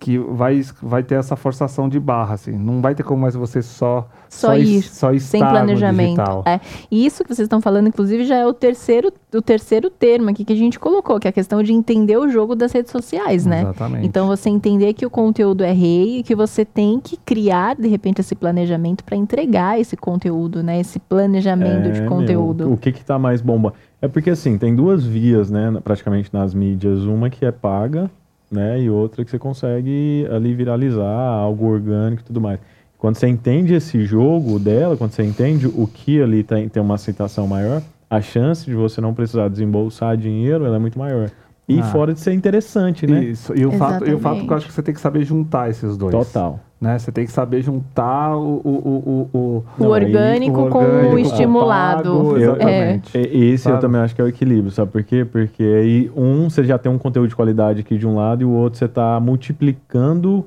que 0.00 0.18
vai, 0.18 0.62
vai 0.82 1.02
ter 1.02 1.16
essa 1.16 1.36
forçação 1.36 1.86
de 1.88 2.00
barra, 2.00 2.34
assim. 2.34 2.52
Não 2.52 2.80
vai 2.80 2.94
ter 2.94 3.02
como 3.02 3.20
mais 3.20 3.34
você 3.34 3.60
só, 3.60 4.08
Só 4.30 4.54
es- 4.56 4.68
ir, 4.68 4.82
só 4.82 5.12
estar 5.12 5.28
Sem 5.28 5.40
planejamento. 5.40 6.22
É. 6.46 6.58
E 6.90 7.04
isso 7.04 7.22
que 7.22 7.28
vocês 7.34 7.44
estão 7.44 7.60
falando, 7.60 7.88
inclusive, 7.88 8.24
já 8.24 8.36
é 8.36 8.46
o 8.46 8.52
terceiro, 8.54 9.12
o 9.34 9.42
terceiro 9.42 9.90
termo 9.90 10.30
aqui 10.30 10.42
que 10.44 10.54
a 10.54 10.56
gente 10.56 10.78
colocou, 10.80 11.20
que 11.20 11.28
é 11.28 11.30
a 11.30 11.32
questão 11.32 11.62
de 11.62 11.72
entender 11.72 12.16
o 12.16 12.30
jogo 12.30 12.56
das 12.56 12.72
redes 12.72 12.90
sociais, 12.90 13.44
né? 13.44 13.60
Exatamente. 13.60 14.06
Então 14.06 14.26
você 14.26 14.48
entender 14.48 14.94
que 14.94 15.04
o 15.04 15.10
conteúdo 15.10 15.62
é 15.62 15.72
rei 15.72 16.18
e 16.18 16.22
que 16.22 16.34
você 16.34 16.64
tem 16.64 16.98
que 16.98 17.18
criar, 17.18 17.76
de 17.76 17.86
repente, 17.86 18.20
esse 18.22 18.34
planejamento 18.34 19.04
para 19.04 19.16
entregar 19.16 19.78
esse 19.78 19.96
conteúdo, 19.98 20.62
né? 20.62 20.80
Esse 20.80 20.98
planejamento 20.98 21.88
É, 21.88 21.90
de 21.90 22.00
meu, 22.00 22.08
conteúdo. 22.08 22.72
o 22.72 22.76
que 22.78 22.90
que 22.90 23.04
tá 23.04 23.18
mais 23.18 23.42
bomba? 23.42 23.74
É 24.00 24.08
porque 24.08 24.30
assim, 24.30 24.56
tem 24.56 24.74
duas 24.74 25.04
vias, 25.04 25.50
né, 25.50 25.70
praticamente 25.84 26.30
nas 26.32 26.54
mídias, 26.54 27.02
uma 27.04 27.28
que 27.28 27.44
é 27.44 27.52
paga, 27.52 28.10
né, 28.50 28.80
e 28.80 28.90
outra 28.90 29.24
que 29.24 29.30
você 29.30 29.38
consegue 29.38 30.26
ali 30.30 30.54
viralizar, 30.54 31.04
algo 31.04 31.66
orgânico 31.66 32.22
e 32.22 32.24
tudo 32.24 32.40
mais. 32.40 32.58
Quando 32.98 33.16
você 33.16 33.28
entende 33.28 33.72
esse 33.74 34.04
jogo 34.04 34.58
dela, 34.58 34.96
quando 34.96 35.12
você 35.12 35.22
entende 35.22 35.66
o 35.66 35.86
que 35.86 36.20
ali 36.20 36.42
tem, 36.42 36.68
tem 36.68 36.82
uma 36.82 36.96
aceitação 36.96 37.46
maior, 37.46 37.80
a 38.10 38.20
chance 38.20 38.66
de 38.66 38.74
você 38.74 39.00
não 39.00 39.14
precisar 39.14 39.48
desembolsar 39.48 40.16
dinheiro, 40.16 40.64
ela 40.66 40.76
é 40.76 40.78
muito 40.78 40.98
maior. 40.98 41.30
E 41.68 41.78
Ah. 41.78 41.84
fora 41.84 42.12
de 42.12 42.18
ser 42.20 42.32
interessante, 42.32 43.06
né? 43.06 43.24
Isso. 43.24 43.56
E 43.56 43.64
o, 43.64 43.70
fato, 43.72 44.06
e 44.06 44.12
o 44.12 44.18
fato 44.18 44.44
que 44.44 44.52
eu 44.52 44.56
acho 44.56 44.66
que 44.66 44.72
você 44.72 44.82
tem 44.82 44.92
que 44.92 45.00
saber 45.00 45.24
juntar 45.24 45.70
esses 45.70 45.96
dois. 45.96 46.12
Total. 46.12 46.58
Né? 46.80 46.98
Você 46.98 47.12
tem 47.12 47.26
que 47.26 47.32
saber 47.32 47.60
juntar 47.60 48.34
o... 48.36 48.54
o, 48.64 48.70
o, 48.70 49.28
o, 49.32 49.38
o, 49.38 49.64
Não, 49.78 49.90
orgânico 49.90 50.62
o 50.62 50.70
com 50.70 50.78
orgânico, 50.78 51.14
o 51.14 51.18
estimulado. 51.18 52.10
pago, 52.14 52.36
Eu- 52.38 52.54
exatamente. 52.54 53.18
E- 53.18 53.50
Esse 53.52 53.68
eu 53.68 53.72
Sabe? 53.72 53.80
também 53.82 54.00
acho 54.00 54.14
que 54.14 54.20
é 54.22 54.24
o 54.24 54.28
equilíbrio, 54.28 54.70
sabe 54.70 54.90
por 54.90 55.02
quê? 55.02 55.26
Porque 55.30 55.62
aí 55.62 56.10
um 56.16 56.48
você 56.48 56.64
já 56.64 56.78
tem 56.78 56.90
um 56.90 56.96
conteúdo 56.96 57.28
de 57.28 57.36
qualidade 57.36 57.80
aqui 57.80 57.98
de 57.98 58.06
um 58.06 58.16
lado 58.16 58.40
e 58.40 58.44
o 58.46 58.50
outro 58.50 58.78
você 58.78 58.86
está 58.86 59.20
multiplicando 59.20 60.46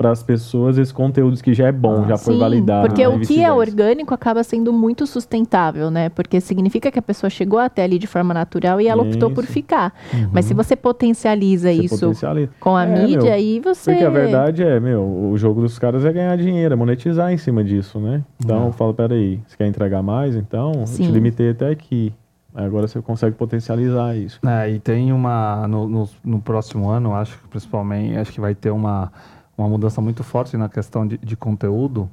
para 0.00 0.12
as 0.12 0.22
pessoas 0.22 0.78
esses 0.78 0.92
conteúdos 0.92 1.42
que 1.42 1.52
já 1.52 1.66
é 1.66 1.72
bom, 1.72 2.04
Ah, 2.04 2.08
já 2.08 2.16
foi 2.16 2.32
Sim, 2.32 2.40
validado. 2.40 2.88
porque 2.88 3.06
né, 3.06 3.14
o 3.14 3.20
que 3.20 3.42
é 3.44 3.52
orgânico 3.52 4.14
acaba 4.14 4.42
sendo 4.42 4.72
muito 4.72 5.06
sustentável, 5.06 5.90
né? 5.90 6.08
Porque 6.08 6.40
significa 6.40 6.90
que 6.90 6.98
a 6.98 7.02
pessoa 7.02 7.28
chegou 7.28 7.58
até 7.58 7.82
ali 7.84 7.98
de 7.98 8.06
forma 8.06 8.32
natural 8.32 8.80
e 8.80 8.88
ela 8.88 9.02
optou 9.02 9.30
por 9.30 9.44
Isso. 9.44 9.52
ficar. 9.52 9.92
Uhum. 10.14 10.30
Mas 10.32 10.46
se 10.46 10.54
você 10.54 10.74
potencializa 10.74 11.68
Você 11.70 11.82
isso 11.82 11.98
potencializa. 12.00 12.50
com 12.58 12.74
a 12.74 12.86
É, 12.86 13.02
mídia, 13.02 13.20
meu, 13.24 13.32
aí 13.34 13.60
você. 13.60 13.90
Porque 13.92 14.06
a 14.06 14.08
verdade 14.08 14.62
é, 14.62 14.80
meu, 14.80 15.02
o 15.02 15.36
jogo 15.36 15.60
dos 15.60 15.78
caras 15.78 16.02
é 16.02 16.10
ganhar 16.10 16.34
dinheiro, 16.38 16.72
é 16.72 16.76
monetizar 16.78 17.30
em 17.30 17.36
cima 17.36 17.62
disso, 17.62 17.98
né? 18.00 18.22
Então 18.42 18.64
É. 18.64 18.66
eu 18.68 18.72
falo, 18.72 18.94
peraí, 18.94 19.38
você 19.46 19.54
quer 19.54 19.66
entregar 19.66 20.02
mais? 20.02 20.34
Então 20.34 20.72
eu 20.80 20.86
Sim. 20.86 21.04
te 21.04 21.10
limitei 21.12 21.50
até 21.50 21.68
aqui. 21.68 22.10
Agora 22.54 22.88
você 22.88 23.02
consegue 23.02 23.36
potencializar 23.36 24.16
isso. 24.16 24.40
É, 24.46 24.70
e 24.70 24.78
tem 24.80 25.12
uma. 25.12 25.68
No, 25.68 25.86
no, 25.86 26.08
no 26.24 26.40
próximo 26.40 26.88
ano, 26.88 27.12
acho 27.14 27.38
que 27.38 27.48
principalmente, 27.48 28.16
acho 28.16 28.32
que 28.32 28.40
vai 28.40 28.54
ter 28.54 28.70
uma, 28.70 29.12
uma 29.60 29.68
mudança 29.68 30.00
muito 30.00 30.24
forte 30.24 30.56
na 30.56 30.68
questão 30.68 31.06
de, 31.06 31.18
de 31.18 31.36
conteúdo, 31.36 32.08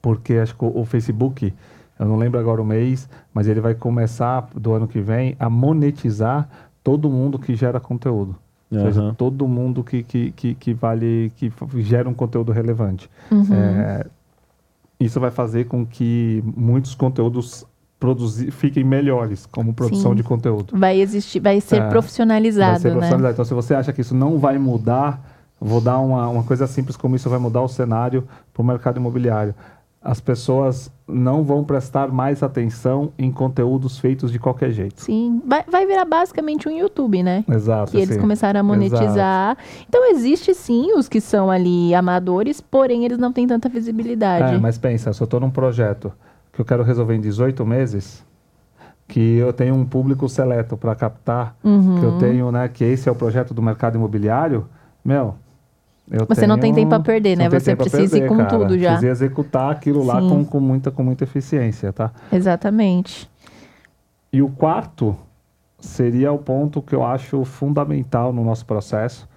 porque 0.00 0.34
acho 0.34 0.54
que 0.56 0.64
o, 0.64 0.80
o 0.80 0.84
Facebook, 0.84 1.52
eu 1.98 2.06
não 2.06 2.16
lembro 2.16 2.38
agora 2.38 2.62
o 2.62 2.64
mês, 2.64 3.08
mas 3.32 3.48
ele 3.48 3.60
vai 3.60 3.74
começar 3.74 4.48
do 4.54 4.72
ano 4.72 4.86
que 4.86 5.00
vem 5.00 5.36
a 5.38 5.50
monetizar 5.50 6.48
todo 6.82 7.10
mundo 7.10 7.38
que 7.38 7.54
gera 7.54 7.80
conteúdo. 7.80 8.36
Ou 8.70 8.80
seja, 8.80 9.14
todo 9.16 9.46
mundo 9.46 9.84
que, 9.84 10.02
que, 10.02 10.32
que, 10.32 10.54
que 10.54 10.74
vale, 10.74 11.32
que 11.36 11.52
gera 11.76 12.08
um 12.08 12.14
conteúdo 12.14 12.50
relevante. 12.50 13.08
Uhum. 13.30 13.54
É, 13.54 14.06
isso 14.98 15.20
vai 15.20 15.30
fazer 15.30 15.66
com 15.66 15.86
que 15.86 16.42
muitos 16.56 16.94
conteúdos 16.94 17.64
produzi 17.98 18.50
fiquem 18.50 18.84
melhores 18.84 19.46
como 19.46 19.72
produção 19.72 20.10
Sim. 20.10 20.16
de 20.16 20.22
conteúdo. 20.22 20.76
Vai 20.76 21.00
existir, 21.00 21.40
vai 21.40 21.60
ser 21.60 21.76
É, 21.76 21.80
Vai 21.80 21.90
profissionalizado, 21.90 22.80
ser 22.80 22.88
né? 22.88 22.94
profissionalizado. 22.94 23.34
Então, 23.34 23.44
se 23.44 23.54
você 23.54 23.74
acha 23.74 23.92
que 23.92 24.00
isso 24.00 24.14
não 24.14 24.38
vai 24.38 24.58
mudar, 24.58 25.25
vou 25.60 25.80
dar 25.80 25.98
uma, 25.98 26.28
uma 26.28 26.42
coisa 26.42 26.66
simples 26.66 26.96
como 26.96 27.16
isso 27.16 27.28
vai 27.30 27.38
mudar 27.38 27.62
o 27.62 27.68
cenário 27.68 28.26
para 28.52 28.62
o 28.62 28.64
mercado 28.64 28.98
imobiliário. 28.98 29.54
As 30.02 30.20
pessoas 30.20 30.88
não 31.08 31.42
vão 31.42 31.64
prestar 31.64 32.08
mais 32.12 32.40
atenção 32.40 33.12
em 33.18 33.32
conteúdos 33.32 33.98
feitos 33.98 34.30
de 34.30 34.38
qualquer 34.38 34.70
jeito. 34.70 35.00
Sim, 35.00 35.42
vai, 35.44 35.64
vai 35.68 35.84
virar 35.84 36.04
basicamente 36.04 36.68
um 36.68 36.70
YouTube, 36.72 37.24
né? 37.24 37.44
Exato. 37.48 37.90
que 37.90 37.96
eles 37.96 38.10
assim. 38.10 38.20
começaram 38.20 38.60
a 38.60 38.62
monetizar. 38.62 39.56
Então 39.88 40.08
existe 40.12 40.54
sim 40.54 40.92
os 40.96 41.08
que 41.08 41.20
são 41.20 41.50
ali 41.50 41.92
amadores, 41.92 42.60
porém 42.60 43.04
eles 43.04 43.18
não 43.18 43.32
têm 43.32 43.48
tanta 43.48 43.68
visibilidade. 43.68 44.54
É, 44.54 44.58
mas 44.58 44.78
pensa, 44.78 45.12
se 45.12 45.20
eu 45.20 45.24
estou 45.24 45.40
num 45.40 45.50
projeto 45.50 46.12
que 46.52 46.60
eu 46.60 46.64
quero 46.64 46.84
resolver 46.84 47.16
em 47.16 47.20
18 47.20 47.66
meses, 47.66 48.24
que 49.08 49.36
eu 49.38 49.52
tenho 49.52 49.74
um 49.74 49.84
público 49.84 50.28
seleto 50.28 50.76
para 50.76 50.94
captar, 50.94 51.56
Uhum. 51.64 51.98
que 51.98 52.04
eu 52.06 52.18
tenho, 52.18 52.52
né, 52.52 52.68
que 52.68 52.84
esse 52.84 53.08
é 53.08 53.12
o 53.12 53.14
projeto 53.14 53.52
do 53.52 53.60
mercado 53.62 53.96
imobiliário, 53.96 54.66
meu, 55.04 55.34
eu 56.10 56.26
Você 56.26 56.46
não 56.46 56.58
tem 56.58 56.72
tenho- 56.72 56.86
tempo 56.88 56.94
a 56.94 57.00
perder, 57.04 57.36
né? 57.36 57.48
Você 57.48 57.74
precisa 57.74 58.16
ir 58.16 58.20
perder, 58.20 58.28
com 58.28 58.36
cara. 58.36 58.48
tudo 58.48 58.78
já. 58.78 58.90
Precisa 58.92 59.10
executar 59.12 59.70
aquilo 59.72 60.04
lá 60.04 60.20
Sim. 60.20 60.28
com, 60.28 60.44
com 60.44 60.60
muita, 60.60 60.90
com 60.90 61.02
muita 61.02 61.24
eficiência, 61.24 61.92
tá? 61.92 62.12
Exatamente. 62.32 63.28
E 64.32 64.40
o 64.42 64.48
quarto 64.48 65.16
seria 65.78 66.30
o 66.32 66.38
ponto 66.38 66.80
que 66.82 66.94
eu 66.94 67.04
acho 67.04 67.44
fundamental 67.44 68.32
no 68.32 68.44
nosso 68.44 68.64
processo, 68.66 69.28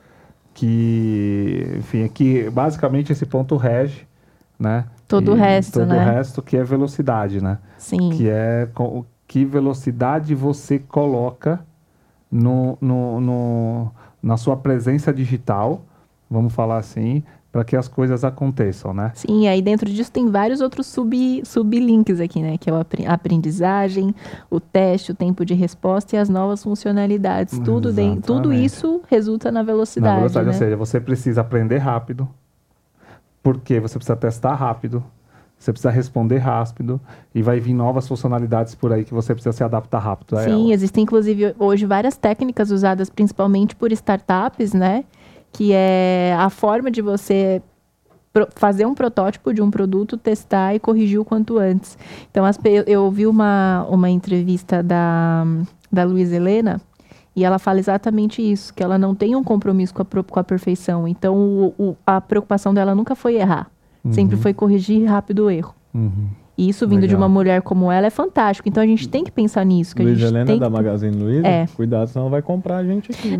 que, 0.53 1.65
enfim, 1.77 2.03
é 2.03 2.09
que 2.09 2.49
basicamente 2.49 3.11
esse 3.11 3.25
ponto 3.25 3.55
rege, 3.55 4.07
né? 4.59 4.85
Todo 5.07 5.33
o 5.33 5.37
E 5.37 5.39
resto, 5.39 5.79
todo 5.79 5.87
né? 5.89 5.97
o 5.97 6.05
resto 6.05 6.41
que 6.41 6.55
é 6.57 6.63
velocidade, 6.63 7.41
né? 7.41 7.57
Sim. 7.77 8.09
Que 8.11 8.29
é 8.29 8.67
que 9.27 9.45
velocidade 9.45 10.33
você 10.35 10.79
coloca 10.79 11.59
no, 12.31 12.77
no, 12.81 13.21
no- 13.21 13.91
na 14.21 14.37
sua 14.37 14.57
presença 14.57 15.13
digital, 15.13 15.81
vamos 16.29 16.53
falar 16.53 16.77
assim, 16.77 17.23
para 17.51 17.63
que 17.63 17.75
as 17.75 17.87
coisas 17.87 18.23
aconteçam, 18.23 18.93
né? 18.93 19.11
Sim, 19.15 19.47
aí 19.47 19.61
dentro 19.61 19.89
disso 19.89 20.11
tem 20.11 20.29
vários 20.29 20.61
outros 20.61 20.85
sub, 20.87 21.41
sublinks 21.43 22.19
aqui, 22.19 22.41
né? 22.41 22.57
Que 22.59 22.69
é 22.69 22.73
a 22.73 23.13
aprendizagem, 23.13 24.13
o 24.51 24.59
teste, 24.59 25.11
o 25.11 25.15
tempo 25.15 25.43
de 25.43 25.55
resposta 25.55 26.15
e 26.15 26.19
as 26.19 26.29
novas 26.29 26.61
funcionalidades. 26.63 27.57
Tudo, 27.59 27.91
dem- 27.91 28.21
tudo 28.21 28.53
isso 28.53 29.01
resulta 29.09 29.51
na 29.51 29.63
velocidade. 29.63 30.13
Na 30.13 30.19
velocidade, 30.19 30.45
né? 30.47 30.51
ou 30.53 30.57
seja, 30.59 30.77
você 30.77 30.99
precisa 30.99 31.41
aprender 31.41 31.77
rápido, 31.79 32.29
porque 33.41 33.79
você 33.79 33.97
precisa 33.97 34.15
testar 34.15 34.53
rápido, 34.53 35.03
você 35.57 35.71
precisa 35.71 35.89
responder 35.89 36.37
rápido, 36.37 37.01
e 37.33 37.41
vai 37.41 37.59
vir 37.59 37.73
novas 37.73 38.07
funcionalidades 38.07 38.75
por 38.75 38.93
aí 38.93 39.03
que 39.03 39.13
você 39.13 39.33
precisa 39.33 39.53
se 39.53 39.63
adaptar 39.63 39.99
rápido 39.99 40.37
Sim, 40.37 40.71
existem 40.71 41.03
inclusive 41.03 41.53
hoje 41.59 41.85
várias 41.85 42.15
técnicas 42.15 42.69
usadas 42.71 43.09
principalmente 43.09 43.75
por 43.75 43.91
startups, 43.91 44.73
né? 44.73 45.03
Que 45.51 45.71
é 45.73 46.35
a 46.37 46.49
forma 46.49 46.89
de 46.91 47.01
você 47.01 47.61
fazer 48.55 48.85
um 48.85 48.93
protótipo 48.93 49.53
de 49.53 49.61
um 49.61 49.71
produto, 49.71 50.15
testar 50.15 50.75
e 50.75 50.79
corrigir 50.79 51.19
o 51.19 51.25
quanto 51.25 51.57
antes. 51.57 51.97
Então, 52.29 52.45
as 52.45 52.57
eu 52.85 53.03
ouvi 53.03 53.25
uma, 53.25 53.85
uma 53.89 54.09
entrevista 54.09 54.83
da, 54.83 55.43
da 55.91 56.03
Luiz 56.03 56.31
Helena 56.31 56.79
e 57.35 57.43
ela 57.43 57.57
fala 57.57 57.79
exatamente 57.79 58.41
isso, 58.41 58.73
que 58.73 58.83
ela 58.83 58.97
não 58.97 59.15
tem 59.15 59.35
um 59.35 59.43
compromisso 59.43 59.93
com 59.93 60.01
a, 60.03 60.23
com 60.23 60.39
a 60.39 60.43
perfeição. 60.43 61.07
Então, 61.07 61.35
o- 61.35 61.73
o- 61.77 61.97
a 62.05 62.21
preocupação 62.21 62.73
dela 62.73 62.93
nunca 62.93 63.15
foi 63.15 63.35
errar. 63.35 63.69
Sempre 64.11 64.37
foi 64.37 64.53
corrigir 64.53 65.05
rápido 65.09 65.45
o 65.45 65.49
erro. 65.49 65.73
Uhum. 65.93 66.27
E 66.59 66.67
isso 66.67 66.85
vindo 66.85 67.03
de 67.03 67.07
Legal. 67.07 67.21
uma 67.21 67.29
mulher 67.29 67.61
como 67.61 67.89
ela 67.89 68.07
é 68.07 68.09
fantástico. 68.09 68.67
Então 68.67 68.83
a 68.83 68.85
gente 68.85 69.07
tem 69.07 69.23
que 69.23 69.31
pensar 69.31 69.63
nisso. 69.65 69.95
Que 69.95 70.01
a 70.01 70.05
Luiz 70.05 70.17
gente 70.19 70.27
Helena 70.27 70.45
tem 70.45 70.59
da 70.59 70.65
que... 70.65 70.71
Magazine 70.73 71.15
Luiza, 71.15 71.47
É. 71.47 71.65
cuidado, 71.73 72.07
senão 72.09 72.23
ela 72.23 72.31
vai 72.31 72.41
comprar 72.41 72.75
a 72.77 72.83
gente 72.83 73.11
aqui. 73.11 73.37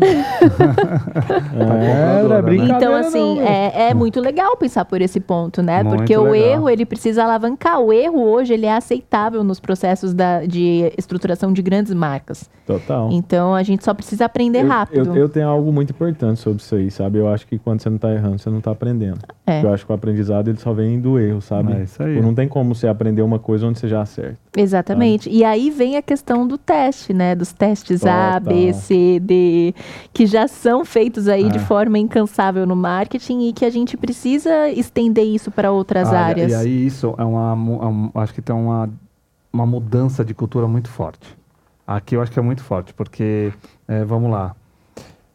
compradora, 1.50 1.84
é, 1.84 2.22
não 2.22 2.28
né? 2.30 2.38
é 2.38 2.42
brincadeira 2.42 2.76
Então, 2.78 2.92
não, 2.92 2.98
assim, 2.98 3.34
meu. 3.36 3.46
é, 3.46 3.90
é 3.90 3.94
muito 3.94 4.20
legal 4.20 4.56
pensar 4.56 4.86
por 4.86 5.02
esse 5.02 5.20
ponto, 5.20 5.62
né? 5.62 5.82
Muito 5.82 5.98
Porque 5.98 6.16
o 6.16 6.30
legal. 6.30 6.34
erro, 6.50 6.70
ele 6.70 6.86
precisa 6.86 7.24
alavancar. 7.24 7.78
O 7.80 7.92
erro 7.92 8.22
hoje, 8.22 8.54
ele 8.54 8.64
é 8.64 8.74
aceitável 8.74 9.44
nos 9.44 9.60
processos 9.60 10.14
da, 10.14 10.46
de 10.46 10.90
estruturação 10.96 11.52
de 11.52 11.60
grandes 11.60 11.92
marcas. 11.92 12.48
Total. 12.66 13.10
Então, 13.12 13.54
a 13.54 13.62
gente 13.62 13.84
só 13.84 13.92
precisa 13.92 14.24
aprender 14.24 14.62
eu, 14.64 14.68
rápido. 14.68 15.14
Eu, 15.14 15.22
eu 15.22 15.28
tenho 15.28 15.46
algo 15.48 15.70
muito 15.70 15.90
importante 15.90 16.40
sobre 16.40 16.62
isso 16.62 16.74
aí, 16.74 16.90
sabe? 16.90 17.18
Eu 17.18 17.28
acho 17.28 17.46
que 17.46 17.58
quando 17.58 17.82
você 17.82 17.90
não 17.90 17.98
tá 17.98 18.10
errando, 18.12 18.38
você 18.38 18.48
não 18.48 18.60
tá 18.62 18.70
aprendendo. 18.70 19.18
É. 19.46 19.62
Eu 19.62 19.74
acho 19.74 19.84
que 19.84 19.92
o 19.92 19.94
aprendizado 19.94 20.48
ele 20.48 20.58
só 20.58 20.72
vem 20.72 21.00
do 21.00 21.18
erro, 21.18 21.40
sabe? 21.40 21.72
É 21.72 21.82
isso 21.82 22.02
aí. 22.02 22.14
Tipo, 22.14 22.26
Não 22.26 22.34
tem 22.34 22.48
como 22.48 22.74
você 22.74 22.86
aprender 22.86 23.09
uma 23.22 23.38
coisa 23.38 23.66
onde 23.66 23.78
você 23.78 23.88
já 23.88 24.02
acerta. 24.02 24.38
Exatamente. 24.56 25.28
E 25.30 25.42
aí 25.44 25.70
vem 25.70 25.96
a 25.96 26.02
questão 26.02 26.46
do 26.46 26.56
teste, 26.56 27.12
né? 27.12 27.34
Dos 27.34 27.52
testes 27.52 28.04
A, 28.06 28.38
B, 28.38 28.66
Total. 28.68 28.80
C, 28.80 29.20
D, 29.20 29.74
que 30.12 30.26
já 30.26 30.46
são 30.46 30.84
feitos 30.84 31.26
aí 31.28 31.48
de 31.48 31.58
É. 31.58 31.60
forma 31.60 31.98
incansável 31.98 32.66
no 32.66 32.76
marketing 32.76 33.48
e 33.48 33.52
que 33.52 33.64
a 33.64 33.70
gente 33.70 33.96
precisa 33.96 34.68
estender 34.68 35.24
isso 35.24 35.50
para 35.50 35.72
outras 35.72 36.12
Ah, 36.12 36.20
áreas. 36.26 36.52
E 36.52 36.54
aí 36.54 36.86
isso 36.86 37.14
é 37.18 37.24
uma, 37.24 37.50
é 37.52 37.86
um- 37.86 38.10
acho 38.14 38.32
que 38.34 38.42
tem 38.42 38.54
uma, 38.54 38.88
uma 39.52 39.66
mudança 39.66 40.24
de 40.24 40.32
cultura 40.34 40.66
muito 40.68 40.88
forte. 40.88 41.36
Aqui 41.86 42.14
eu 42.16 42.22
acho 42.22 42.30
que 42.30 42.38
é 42.38 42.42
muito 42.42 42.62
forte, 42.62 42.94
porque, 42.94 43.52
é, 43.88 44.04
vamos 44.04 44.30
lá, 44.30 44.54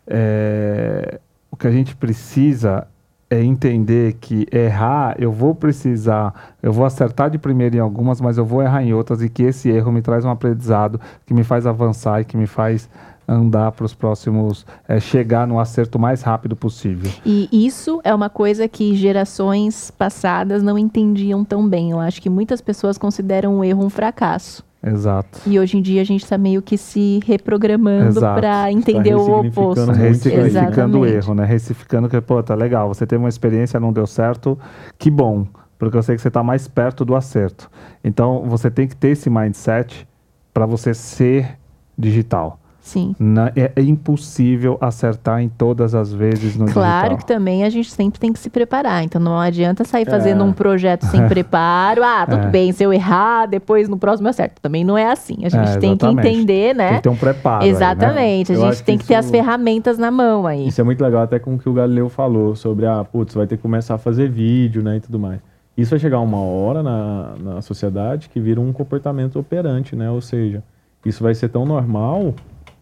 É, 0.07 1.19
o 1.49 1.57
que 1.57 1.67
a 1.67 1.71
gente 1.71 1.95
precisa 1.95 2.87
é 3.29 3.43
entender 3.43 4.13
que 4.13 4.47
errar, 4.51 5.15
eu 5.17 5.31
vou 5.31 5.55
precisar, 5.55 6.53
eu 6.61 6.71
vou 6.71 6.85
acertar 6.85 7.29
de 7.29 7.37
primeira 7.37 7.75
em 7.75 7.79
algumas, 7.79 8.21
mas 8.21 8.37
eu 8.37 8.45
vou 8.45 8.61
errar 8.61 8.83
em 8.83 8.93
outras 8.93 9.21
e 9.21 9.29
que 9.29 9.43
esse 9.43 9.69
erro 9.69 9.91
me 9.91 10.01
traz 10.01 10.23
um 10.23 10.29
aprendizado 10.29 10.99
que 11.25 11.33
me 11.33 11.43
faz 11.43 11.65
avançar 11.65 12.21
e 12.21 12.25
que 12.25 12.37
me 12.37 12.45
faz 12.45 12.87
andar 13.27 13.71
para 13.71 13.85
os 13.85 13.93
próximos, 13.93 14.65
é, 14.87 14.99
chegar 14.99 15.47
no 15.47 15.59
acerto 15.59 15.97
mais 15.97 16.21
rápido 16.21 16.55
possível. 16.55 17.11
E 17.25 17.49
isso 17.51 17.99
é 18.03 18.13
uma 18.13 18.29
coisa 18.29 18.67
que 18.67 18.95
gerações 18.95 19.89
passadas 19.89 20.61
não 20.61 20.77
entendiam 20.77 21.43
tão 21.43 21.67
bem. 21.67 21.91
Eu 21.91 21.99
acho 21.99 22.21
que 22.21 22.29
muitas 22.29 22.61
pessoas 22.61 22.97
consideram 22.97 23.59
o 23.59 23.63
erro 23.63 23.83
um 23.83 23.89
fracasso. 23.89 24.63
Exato. 24.85 25.39
E 25.47 25.59
hoje 25.59 25.77
em 25.77 25.81
dia 25.81 26.01
a 26.01 26.05
gente 26.05 26.23
está 26.23 26.37
meio 26.37 26.61
que 26.61 26.77
se 26.77 27.19
reprogramando 27.25 28.19
para 28.19 28.71
entender 28.71 29.15
o 29.15 29.41
ressignificando 29.41 29.71
oposto. 29.71 29.91
aí. 29.91 30.43
Recificando 30.43 30.99
o 30.99 31.05
erro, 31.05 31.33
né? 31.33 31.45
Recificando 31.45 32.07
que, 32.07 32.21
pô, 32.21 32.43
tá 32.43 32.53
legal, 32.53 32.87
você 32.87 33.07
teve 33.07 33.23
uma 33.23 33.29
experiência, 33.29 33.79
não 33.79 33.91
deu 33.91 34.05
certo, 34.05 34.57
que 34.99 35.09
bom, 35.09 35.47
porque 35.79 35.97
eu 35.97 36.03
sei 36.03 36.15
que 36.15 36.21
você 36.21 36.29
tá 36.29 36.43
mais 36.43 36.67
perto 36.67 37.03
do 37.03 37.15
acerto. 37.15 37.69
Então, 38.03 38.43
você 38.45 38.69
tem 38.69 38.87
que 38.87 38.95
ter 38.95 39.09
esse 39.09 39.29
mindset 39.29 40.07
para 40.53 40.65
você 40.65 40.93
ser 40.93 41.57
digital. 41.97 42.59
Sim. 42.85 43.15
Na- 43.19 43.51
é, 43.55 43.71
é 43.75 43.81
impossível 43.81 44.77
acertar 44.79 45.41
em 45.41 45.49
todas 45.49 45.95
as 45.95 46.13
vezes 46.13 46.55
no 46.55 46.67
Claro 46.67 47.09
que 47.09 47.15
digital. 47.15 47.37
também 47.37 47.63
a 47.63 47.69
gente 47.71 47.89
sempre 47.89 48.19
tem 48.19 48.31
que 48.31 48.37
se 48.37 48.47
preparar. 48.47 49.03
Então 49.03 49.19
não 49.19 49.39
adianta 49.39 49.83
sair 49.83 50.05
fazendo 50.05 50.41
É. 50.41 50.43
um 50.45 50.53
projeto 50.53 51.03
sem 51.07 51.19
preparo. 51.27 52.03
Ah, 52.03 52.27
tudo 52.29 52.43
É. 52.45 52.49
bem, 52.51 52.71
se 52.71 52.83
eu 52.83 52.93
errar, 52.93 53.47
depois 53.47 53.89
no 53.89 53.97
próximo 53.97 54.27
eu 54.27 54.29
acerto. 54.29 54.61
Também 54.61 54.83
não 54.83 54.95
é 54.95 55.11
assim. 55.11 55.37
A 55.43 55.49
gente 55.49 55.67
É, 55.67 55.77
tem 55.79 55.97
que 55.97 56.05
exatamente. 56.05 56.27
entender, 56.27 56.75
né? 56.75 56.87
Tem 56.89 56.97
que 56.97 57.03
ter 57.03 57.09
um 57.09 57.15
preparo. 57.15 57.63
aí, 57.63 57.69
né? 57.71 57.75
Exatamente. 57.75 58.51
A 58.51 58.55
gente 58.55 58.83
tem 58.83 58.97
que 58.99 59.03
que 59.03 59.07
ter 59.07 59.15
as 59.15 59.25
isso- 59.25 59.31
ferramentas 59.33 59.97
na 59.97 60.11
mão 60.11 60.45
aí. 60.45 60.67
Isso 60.67 60.79
é 60.79 60.83
muito 60.83 61.03
legal 61.03 61.23
até 61.23 61.39
com 61.39 61.55
o 61.55 61.57
que 61.57 61.67
o 61.67 61.73
Galileu 61.73 62.07
falou 62.07 62.55
sobre, 62.55 62.85
ah, 62.85 63.03
putz, 63.03 63.33
vai 63.33 63.47
ter 63.47 63.57
que 63.57 63.63
começar 63.63 63.95
a 63.95 63.97
fazer 63.97 64.29
vídeo, 64.29 64.83
né, 64.83 64.97
e 64.97 64.99
tudo 64.99 65.17
mais. 65.17 65.39
Isso 65.75 65.89
vai 65.89 65.99
chegar 65.99 66.19
uma 66.19 66.39
hora 66.39 66.83
na, 66.83 67.33
na 67.39 67.61
sociedade 67.63 68.29
que 68.29 68.39
vira 68.39 68.61
um 68.61 68.71
comportamento 68.71 69.39
operante, 69.39 69.95
né, 69.95 70.09
ou 70.11 70.21
seja, 70.21 70.63
isso 71.03 71.23
vai 71.23 71.33
ser 71.35 71.49
tão 71.49 71.65
normal, 71.65 72.33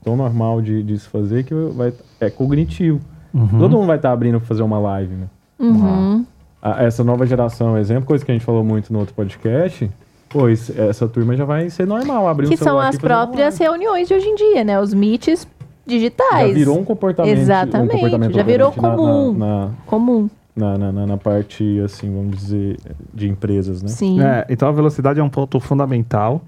tão 0.04 0.16
normal 0.16 0.62
de, 0.62 0.84
de 0.84 0.98
se 1.00 1.08
fazer 1.08 1.44
que 1.44 1.54
vai, 1.54 1.94
é 2.20 2.30
cognitivo. 2.30 3.00
Uhum. 3.34 3.48
Todo 3.60 3.76
mundo 3.78 3.88
vai 3.88 3.96
estar 3.96 4.12
abrindo 4.12 4.39
para 4.39 4.48
fazer 4.48 4.62
uma 4.63 4.78
live, 4.80 5.16
né. 5.16 5.26
Uhum. 5.60 6.26
A- 6.62 6.84
essa 6.84 7.04
nova 7.04 7.26
geração, 7.26 7.78
exemplo, 7.78 8.06
coisa 8.06 8.24
que 8.24 8.32
a 8.32 8.36
gente 8.36 8.46
falou 8.46 8.63
muito 8.63 8.92
no 8.94 9.00
outro 9.00 9.13
podcast, 9.16 9.89
pô, 10.30 10.48
isso- 10.50 10.74
essa 10.80 11.08
turma 11.08 11.36
já 11.36 11.46
vai 11.46 11.70
ser 11.70 11.88
normal 11.88 12.28
abrir 12.28 12.48
Que 12.48 12.54
um 12.54 12.58
são 12.58 12.66
celular 12.68 12.89
as 12.89 12.98
próprias 12.98 13.58
reuniões 13.58 14.08
de 14.08 14.13
hoje 14.13 14.28
em 14.28 14.36
dia, 14.36 14.63
né? 14.63 14.80
Os 14.80 14.94
meets 14.94 15.48
digitais. 15.86 16.50
Já 16.50 16.54
virou 16.54 16.80
um 16.80 16.84
comportamento. 16.86 17.38
Exatamente, 17.38 17.89
um 17.92 18.00
comportamento 18.00 18.34
já 18.36 18.44
virou 18.44 18.70
operante 18.70 18.89
na- 18.89 18.96
comum. 18.96 19.34
na- 19.34 19.46
na, 19.66 19.72
comum. 19.86 20.30
na, 20.56 20.78
na, 20.78 20.92
na- 20.92 21.08
na 21.08 21.18
parte, 21.18 21.80
assim, 21.84 22.13
vamos 22.13 22.38
dizer, 22.38 22.78
de 23.13 23.28
empresas, 23.28 23.82
né? 23.82 23.89
Sim. 23.89 24.22
É, 24.22 24.46
então 24.50 24.68
a 24.70 24.72
velocidade 24.72 25.20
é 25.20 25.24
um 25.24 25.30
ponto 25.30 25.60
fundamental. 25.60 26.42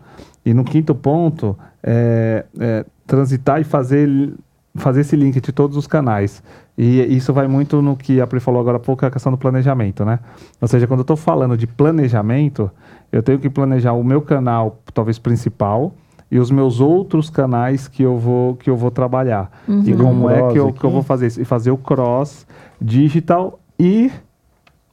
E 0.45 0.53
no 0.53 0.63
quinto 0.63 0.93
ponto, 0.93 1.57
é, 1.81 2.45
é 2.59 2.85
transitar 3.07 3.59
e 3.59 3.63
fazer, 3.63 4.33
fazer 4.75 5.01
esse 5.01 5.15
link 5.15 5.41
de 5.41 5.51
todos 5.51 5.75
os 5.75 5.87
canais. 5.87 6.43
E 6.77 7.01
isso 7.15 7.33
vai 7.33 7.47
muito 7.47 7.81
no 7.81 7.95
que 7.95 8.19
a 8.21 8.27
Pri 8.27 8.39
falou 8.39 8.59
agora 8.61 8.77
há 8.77 8.79
pouco, 8.79 8.99
que 8.99 9.05
é 9.05 9.07
a 9.07 9.11
questão 9.11 9.31
do 9.31 9.37
planejamento, 9.37 10.03
né? 10.05 10.19
Ou 10.61 10.67
seja, 10.67 10.85
quando 10.85 10.99
eu 10.99 11.03
estou 11.03 11.15
falando 11.17 11.57
de 11.57 11.65
planejamento, 11.65 12.69
eu 13.11 13.23
tenho 13.23 13.39
que 13.39 13.49
planejar 13.49 13.93
o 13.93 14.03
meu 14.03 14.21
canal, 14.21 14.79
talvez 14.93 15.17
principal, 15.17 15.93
e 16.29 16.37
os 16.37 16.51
meus 16.51 16.81
outros 16.81 17.29
canais 17.29 17.87
que 17.87 18.03
eu 18.03 18.17
vou, 18.17 18.55
que 18.55 18.69
eu 18.69 18.75
vou 18.75 18.91
trabalhar. 18.91 19.49
E 19.69 19.93
Uhum. 19.93 19.97
como 19.97 20.29
é 20.29 20.51
que 20.51 20.59
eu, 20.59 20.73
que 20.73 20.83
eu 20.83 20.89
vou 20.89 21.01
fazer 21.03 21.27
isso? 21.27 21.41
E 21.41 21.45
fazer 21.45 21.71
o 21.71 21.77
cross 21.77 22.45
digital 22.81 23.59
e 23.79 24.11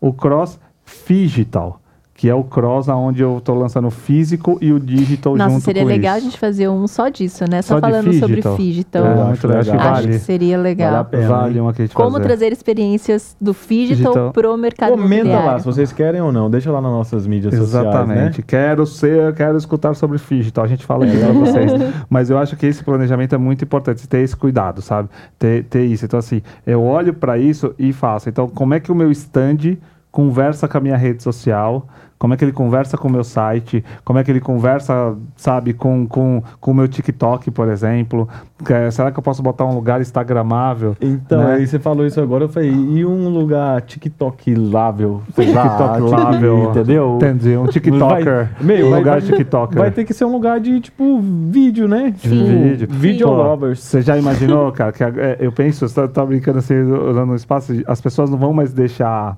o 0.00 0.12
cross 0.12 0.60
digital, 1.08 1.80
que 2.22 2.28
é 2.28 2.34
o 2.36 2.44
cross 2.44 2.86
onde 2.86 3.20
eu 3.20 3.38
estou 3.38 3.58
lançando 3.58 3.88
o 3.88 3.90
físico 3.90 4.56
e 4.60 4.72
o 4.72 4.78
digital 4.78 5.34
Nossa, 5.34 5.50
junto 5.54 5.64
seria 5.64 5.82
com 5.82 5.88
legal 5.88 6.14
a 6.14 6.20
gente 6.20 6.38
fazer 6.38 6.68
um 6.68 6.86
só 6.86 7.08
disso, 7.08 7.42
né? 7.50 7.60
Só, 7.62 7.74
Só 7.74 7.80
de 7.80 7.80
falando 7.80 8.12
sobre 8.12 8.36
digital? 8.36 8.56
digital. 8.56 9.04
É, 9.04 9.10
Eu 9.10 9.24
muito 9.24 9.32
acho 9.32 9.46
legal. 9.48 9.58
Acho 9.58 9.70
que 9.70 9.76
legal. 9.76 9.92
Acho 9.92 10.02
vale, 10.02 10.12
que 10.12 10.18
seria 10.20 10.58
legal. 10.58 10.90
Vale 10.92 11.00
a 11.00 11.04
pena. 11.04 11.26
vale 11.28 11.58
uma 11.60 11.72
que 11.72 11.82
a 11.82 11.84
gente 11.84 11.94
Como 11.96 12.12
fazer. 12.12 12.22
trazer 12.22 12.52
experiências 12.52 13.36
do 13.40 13.50
digital, 13.52 14.12
Digital. 14.12 14.32
pro 14.32 14.56
mercado 14.56 14.90
Comenta 14.92 15.14
imobiliário. 15.14 15.46
lá 15.46 15.58
se 15.58 15.64
vocês 15.64 15.92
querem 15.92 16.20
ou 16.20 16.30
não. 16.30 16.48
Deixa 16.48 16.70
lá 16.70 16.80
nas 16.80 16.92
nossas 16.92 17.26
mídias 17.26 17.56
sociais, 17.56 17.86
Exatamente. 17.88 18.38
né? 18.38 18.44
Quero 18.46 18.86
ser, 18.86 19.34
quero 19.34 19.58
escutar 19.58 19.92
sobre 19.96 20.16
digital. 20.16 20.64
A 20.64 20.68
gente 20.68 20.86
fala 20.86 21.04
aqui 21.04 21.18
pra 21.18 21.32
vocês. 21.32 21.72
Mas 22.08 22.30
eu 22.30 22.38
acho 22.38 22.54
que 22.56 22.66
esse 22.66 22.84
planejamento 22.84 23.34
é 23.34 23.38
muito 23.38 23.64
importante, 23.64 24.06
ter 24.06 24.18
esse 24.18 24.36
cuidado, 24.36 24.80
sabe? 24.80 25.08
Ter, 25.40 25.64
ter 25.64 25.84
isso. 25.86 26.04
Então, 26.04 26.20
assim, 26.20 26.40
eu 26.64 26.84
olho 26.84 27.12
para 27.14 27.36
isso 27.36 27.74
e 27.76 27.92
faço. 27.92 28.28
Então, 28.28 28.46
como 28.48 28.74
é 28.74 28.78
que 28.78 28.92
o 28.92 28.94
meu 28.94 29.10
stand 29.10 29.76
conversa 30.12 30.68
com 30.68 30.78
a 30.78 30.80
minha 30.80 30.96
rede 30.96 31.20
social? 31.20 31.88
Como 32.22 32.34
é 32.34 32.36
que 32.36 32.44
ele 32.44 32.52
conversa 32.52 32.96
com 32.96 33.08
o 33.08 33.10
meu 33.10 33.24
site? 33.24 33.84
Como 34.04 34.16
é 34.16 34.22
que 34.22 34.30
ele 34.30 34.38
conversa, 34.38 35.16
sabe, 35.36 35.72
com, 35.72 36.06
com, 36.06 36.40
com 36.60 36.70
o 36.70 36.74
meu 36.74 36.86
TikTok, 36.86 37.50
por 37.50 37.66
exemplo? 37.68 38.28
Que- 38.64 38.92
Será 38.92 39.10
que 39.10 39.18
eu 39.18 39.22
posso 39.24 39.42
botar 39.42 39.64
um 39.64 39.74
lugar 39.74 40.00
instagramável? 40.00 40.96
Então, 41.00 41.42
Né? 41.42 41.54
aí 41.54 41.66
você 41.66 41.80
falou 41.80 42.06
isso 42.06 42.20
agora, 42.20 42.44
eu 42.44 42.48
falei, 42.48 42.70
e 42.70 43.04
um 43.04 43.28
lugar 43.28 43.80
TikTok 43.82 44.54
lável? 44.54 45.20
Sei 45.34 45.52
lá, 45.52 45.62
TikTok 45.68 45.94
tipo, 45.94 46.10
lável. 46.10 46.64
Entendeu? 46.70 47.16
Entendi. 47.16 47.56
Um 47.56 47.66
TikToker. 47.66 48.24
Vai- 48.24 48.48
meu, 48.60 48.86
um 48.86 48.90
vai- 48.90 48.98
lugar 49.00 49.20
vai- 49.20 49.28
TikToker. 49.30 49.78
Vai 49.80 49.90
ter 49.90 50.04
que 50.04 50.14
ser 50.14 50.24
um 50.24 50.30
lugar 50.32 50.60
de, 50.60 50.78
tipo, 50.80 51.20
vídeo, 51.20 51.88
né? 51.88 52.10
De 52.16 52.20
Tipo, 52.20 52.34
vídeo. 52.36 52.88
Video 52.88 53.26
Pô, 53.26 53.34
lovers. 53.34 53.80
Você 53.80 54.00
já 54.00 54.16
imaginou, 54.16 54.70
cara, 54.70 54.92
que 54.92 55.02
é, 55.02 55.38
eu 55.40 55.50
penso, 55.50 55.88
você 55.88 55.94
tá, 56.02 56.06
tá 56.06 56.24
brincando 56.24 56.60
assim, 56.60 56.74
no 56.74 57.34
espaço, 57.34 57.72
as 57.84 58.00
pessoas 58.00 58.30
não 58.30 58.38
vão 58.38 58.52
mais 58.52 58.72
deixar. 58.72 59.36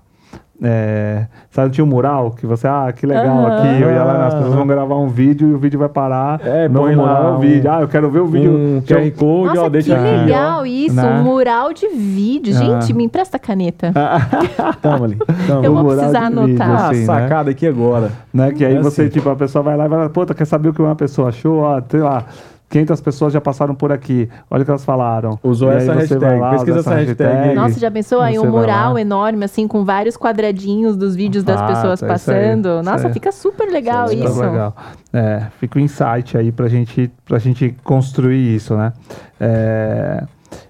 É, 0.62 1.26
sabe, 1.50 1.70
tinha 1.72 1.84
um 1.84 1.88
mural 1.88 2.30
que 2.30 2.46
você, 2.46 2.66
ah, 2.68 2.92
que 2.96 3.04
legal 3.04 3.44
aqui, 3.48 3.82
eu 3.82 3.90
ia 3.90 4.04
lá, 4.04 4.28
as 4.28 4.34
pessoas 4.34 4.54
vão 4.54 4.66
gravar 4.66 4.94
um 4.96 5.08
vídeo 5.08 5.48
e 5.50 5.52
o 5.52 5.58
vídeo 5.58 5.78
vai 5.80 5.88
parar. 5.88 6.40
É, 6.44 6.68
não 6.68 6.82
põe 6.82 6.94
lá 6.94 7.02
mural, 7.14 7.34
um- 7.34 7.38
vídeo. 7.40 7.70
Ah, 7.70 7.80
eu 7.80 7.88
quero 7.88 8.08
ver 8.08 8.20
o 8.20 8.26
vídeo. 8.26 8.52
Um 8.52 8.80
que 8.80 8.94
eu- 8.94 8.98
QR 8.98 9.10
Code, 9.10 9.46
Nossa, 9.48 9.60
ó, 9.62 9.64
que 9.64 9.70
deixa 9.70 9.94
aqui, 9.94 10.02
legal 10.24 10.64
isso, 10.64 10.94
Né? 10.94 11.02
um 11.18 11.22
mural 11.24 11.72
de 11.72 11.88
vídeo. 11.88 12.54
Gente, 12.54 12.92
Ah. 12.92 12.94
me 12.94 13.04
empresta 13.04 13.36
a 13.36 13.40
caneta. 13.40 13.92
Tamo 14.80 15.04
ali. 15.04 15.18
Tamo. 15.46 15.64
Eu 15.64 15.72
vou 15.72 15.80
um 15.80 15.84
mural 15.84 15.98
precisar 15.98 16.28
de 16.30 16.34
vídeo, 16.36 16.62
anotar. 16.62 16.70
Ah, 16.70 16.88
assim, 16.88 17.00
né? 17.00 17.04
sacada 17.06 17.50
aqui 17.50 17.66
agora. 17.66 18.12
né? 18.32 18.52
Que 18.52 18.64
aí 18.64 18.76
É 18.76 18.80
você, 18.80 19.02
assim. 19.02 19.10
tipo, 19.10 19.28
a 19.28 19.36
pessoa 19.36 19.62
vai 19.62 19.76
lá 19.76 19.86
e 19.86 19.88
vai 19.88 19.98
lá, 19.98 20.08
puta, 20.08 20.34
quer 20.34 20.44
saber 20.44 20.68
o 20.68 20.72
que 20.72 20.80
uma 20.80 20.94
pessoa 20.96 21.28
achou? 21.30 21.58
Ó, 21.62 21.80
sei 21.88 22.00
lá, 22.00 22.24
500 22.70 23.00
pessoas 23.02 23.32
já 23.32 23.40
passaram 23.40 23.74
por 23.74 23.92
aqui, 23.92 24.28
olha 24.50 24.62
o 24.62 24.64
que 24.64 24.70
elas 24.70 24.84
falaram. 24.84 25.38
Usou 25.42 25.68
E 25.70 25.76
aí 25.76 25.82
essa 25.82 25.92
hashtag, 25.94 26.40
lá, 26.40 26.50
pesquisa 26.50 26.78
essa 26.80 26.94
hashtag. 26.94 27.54
Nossa, 27.54 27.78
já 27.78 27.90
pensou 27.90 28.20
aí 28.20 28.38
um 28.38 28.50
mural 28.50 28.98
enorme, 28.98 29.44
assim, 29.44 29.68
com 29.68 29.84
vários 29.84 30.16
quadradinhos 30.16 30.96
dos 30.96 31.14
vídeos 31.14 31.44
das 31.44 31.60
Ah, 31.60 31.66
pessoas 31.66 32.00
tá, 32.00 32.06
aí, 32.06 32.12
passando. 32.12 32.68
isso 32.80 32.82
Nossa, 32.90 33.06
aí. 33.08 33.12
fica 33.12 33.30
super 33.30 33.70
legal 33.70 34.08
Super 34.08 34.24
isso. 34.24 34.40
legal. 34.40 34.76
É, 35.12 35.42
fica 35.60 35.78
o 35.78 35.80
insight 35.80 36.36
aí 36.36 36.50
pra 36.50 36.66
gente, 36.68 37.10
pra 37.24 37.38
gente 37.38 37.74
construir 37.84 38.56
isso, 38.56 38.74
né? 38.76 38.92
É, 39.38 40.24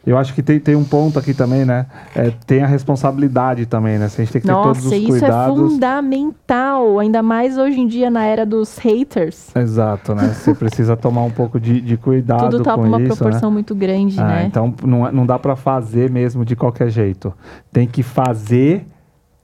eu 0.06 0.16
acho 0.18 0.34
que 0.34 0.42
tem, 0.42 0.58
tem 0.60 0.74
um 0.76 0.84
ponto 0.84 1.18
aqui 1.18 1.32
também, 1.34 1.64
né? 1.64 1.86
É, 2.14 2.30
tem 2.46 2.62
a 2.62 2.66
responsabilidade 2.66 3.66
também, 3.66 3.98
né? 3.98 4.06
A 4.06 4.08
gente 4.08 4.32
tem 4.32 4.40
que 4.40 4.46
ter 4.46 4.52
todos 4.54 4.84
os 4.84 4.92
isso 4.92 5.02
é 5.16 5.20
cuidados. 5.20 5.72
fundamental, 5.72 6.98
ainda 6.98 7.22
mais 7.22 7.56
hoje 7.58 7.80
em 7.80 7.86
dia 7.86 8.10
na 8.10 8.24
era 8.24 8.44
dos 8.46 8.78
haters. 8.78 9.54
Exato, 9.56 10.14
né? 10.14 10.28
Você 10.34 10.52
precisa 10.56 10.96
tomar 10.96 11.22
um 11.22 11.30
pouco 11.30 11.58
de, 11.60 11.80
de 11.80 11.96
cuidado 11.96 12.50
Tudo 12.58 12.64
com 12.64 12.82
uma 12.82 13.00
isso, 13.02 13.16
proporção 13.16 13.50
né? 13.50 13.54
muito 13.54 13.74
grande, 13.74 14.20
Ah, 14.20 14.24
né? 14.26 14.44
Então 14.46 14.74
não, 14.84 15.06
é- 15.06 15.12
não 15.12 15.26
dá 15.26 15.38
pra 15.38 15.56
fazer 15.56 16.10
mesmo 16.10 16.44
de 16.44 16.54
qualquer 16.56 16.88
jeito. 16.90 17.32
Tem 17.72 17.86
que 17.86 18.02
fazer, 18.02 18.86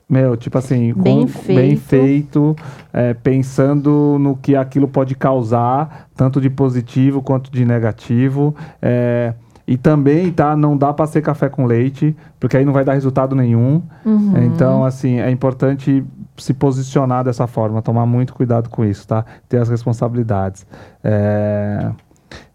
meu, 0.09 0.37
tipo 0.37 0.59
assim, 0.59 0.93
com- 0.93 1.03
Bem 1.03 1.27
bem 1.27 1.77
feito. 1.77 1.81
feito, 1.81 2.57
é, 2.93 3.15
pensando 3.15 4.17
no 4.19 4.37
que 4.37 4.57
aquilo 4.57 4.89
pode 4.89 5.15
causar, 5.15 6.09
tanto 6.17 6.41
de 6.41 6.51
positivo 6.51 7.23
quanto 7.23 7.51
de 7.51 7.65
negativo. 7.65 8.55
é, 8.83 9.35
e 9.71 9.77
também, 9.77 10.33
tá, 10.33 10.57
não 10.57 10.77
dá 10.77 10.93
pra 10.93 11.07
ser 11.07 11.23
café 11.23 11.49
com 11.49 11.65
leite, 11.65 12.17
porque 12.41 12.57
aí 12.57 12.65
não 12.65 12.73
vai 12.73 12.85
dar 12.85 12.95
resultado 12.95 13.37
nenhum. 13.37 13.81
Uhum. 14.05 14.35
Então, 14.47 14.85
assim, 14.85 15.21
é 15.21 15.31
importante 15.31 16.05
se 16.37 16.53
posicionar 16.53 17.23
dessa 17.23 17.47
forma, 17.47 17.81
tomar 17.81 18.05
muito 18.05 18.35
cuidado 18.35 18.69
com 18.69 18.85
isso, 18.85 19.07
tá? 19.07 19.25
Ter 19.49 19.59
as 19.59 19.69
responsabilidades. 19.69 20.67
É, 21.05 21.89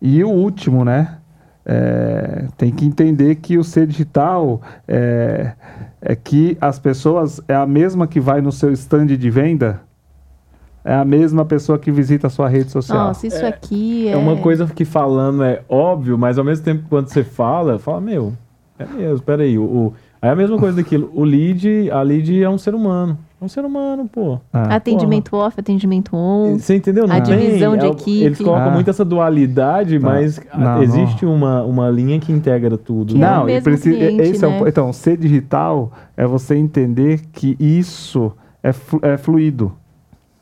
E 0.01 0.25
o 0.25 0.29
último, 0.29 0.83
né? 0.83 1.19
É, 1.65 2.47
Tem 2.57 2.69
que 2.69 2.85
entender 2.85 3.35
que 3.35 3.57
o 3.57 3.63
ser 3.63 3.87
digital 3.87 4.61
é... 4.85 5.53
é 6.01 6.15
que 6.17 6.57
as 6.59 6.77
pessoas 6.79 7.39
é 7.47 7.55
a 7.55 7.65
mesma 7.65 8.07
que 8.07 8.19
vai 8.19 8.41
no 8.41 8.51
seu 8.51 8.73
stand 8.73 9.07
de 9.07 9.29
venda, 9.29 9.79
é 10.85 10.93
a 10.93 11.03
mesma 11.03 11.43
pessoa 11.43 11.79
que 11.79 11.91
visita 11.91 12.27
a 12.27 12.29
sua 12.29 12.47
rede 12.47 12.71
social. 12.71 13.07
Nossa, 13.07 13.25
isso 13.27 13.45
aqui 13.45 14.07
é... 14.07 14.11
É 14.11 14.17
uma 14.17 14.37
coisa 14.37 14.65
que 14.67 14.85
falando 14.85 15.43
é 15.43 15.61
óbvio, 15.67 16.17
mas 16.17 16.37
ao 16.37 16.45
mesmo 16.45 16.63
tempo 16.63 16.83
quando 16.87 17.07
você 17.09 17.23
fala, 17.23 17.79
fala, 17.79 17.99
meu, 17.99 18.31
é 18.77 18.85
mesmo, 18.85 19.21
peraí. 19.25 19.57
O, 19.57 19.63
o, 19.63 19.93
aí 20.21 20.29
é 20.29 20.31
a 20.31 20.35
mesma 20.35 20.57
coisa 20.59 20.77
daquilo. 20.77 21.09
O 21.13 21.23
lead, 21.23 21.89
a 21.91 22.01
lead 22.03 22.41
é 22.43 22.49
um 22.49 22.57
ser 22.57 22.75
humano. 22.75 23.17
É 23.41 23.43
um 23.45 23.47
ser 23.49 23.65
humano, 23.65 24.07
pô. 24.07 24.39
Ah, 24.53 24.75
Atendimento 24.75 25.35
off, 25.35 25.59
atendimento 25.59 26.15
on. 26.15 26.57
Você 26.57 26.75
entendeu? 26.75 27.05
Não 27.07 27.15
A 27.15 27.21
tem, 27.21 27.37
divisão 27.37 27.75
de 27.75 27.85
é 27.85 27.89
equipe. 27.89 28.23
Eles 28.23 28.37
colocam 28.39 28.69
Ah. 28.69 28.71
muito 28.71 28.89
essa 28.89 29.03
dualidade, 29.03 29.99
Tá. 29.99 30.05
mas 30.07 30.39
Não, 30.57 30.81
existe 30.83 31.25
Uma, 31.25 31.63
uma 31.63 31.89
linha 31.89 32.19
que 32.19 32.31
integra 32.31 32.77
tudo. 32.77 33.13
Que 33.13 33.19
né? 33.19 33.25
é 33.27 33.29
o 33.29 33.33
Não, 33.35 33.43
e 33.43 33.45
mesmo 33.47 33.63
precisa, 33.63 33.95
cliente, 33.97 34.21
esse 34.21 34.43
é 34.45 34.47
o 34.47 34.51
né? 34.51 34.59
po- 34.59 34.67
então, 34.67 34.93
ser 34.93 35.17
digital 35.17 35.91
é 36.15 36.25
você 36.25 36.55
entender 36.55 37.21
que 37.33 37.55
isso 37.59 38.31
é, 38.63 38.71
flu- 38.71 38.99
é 39.03 39.17
fluido, 39.17 39.71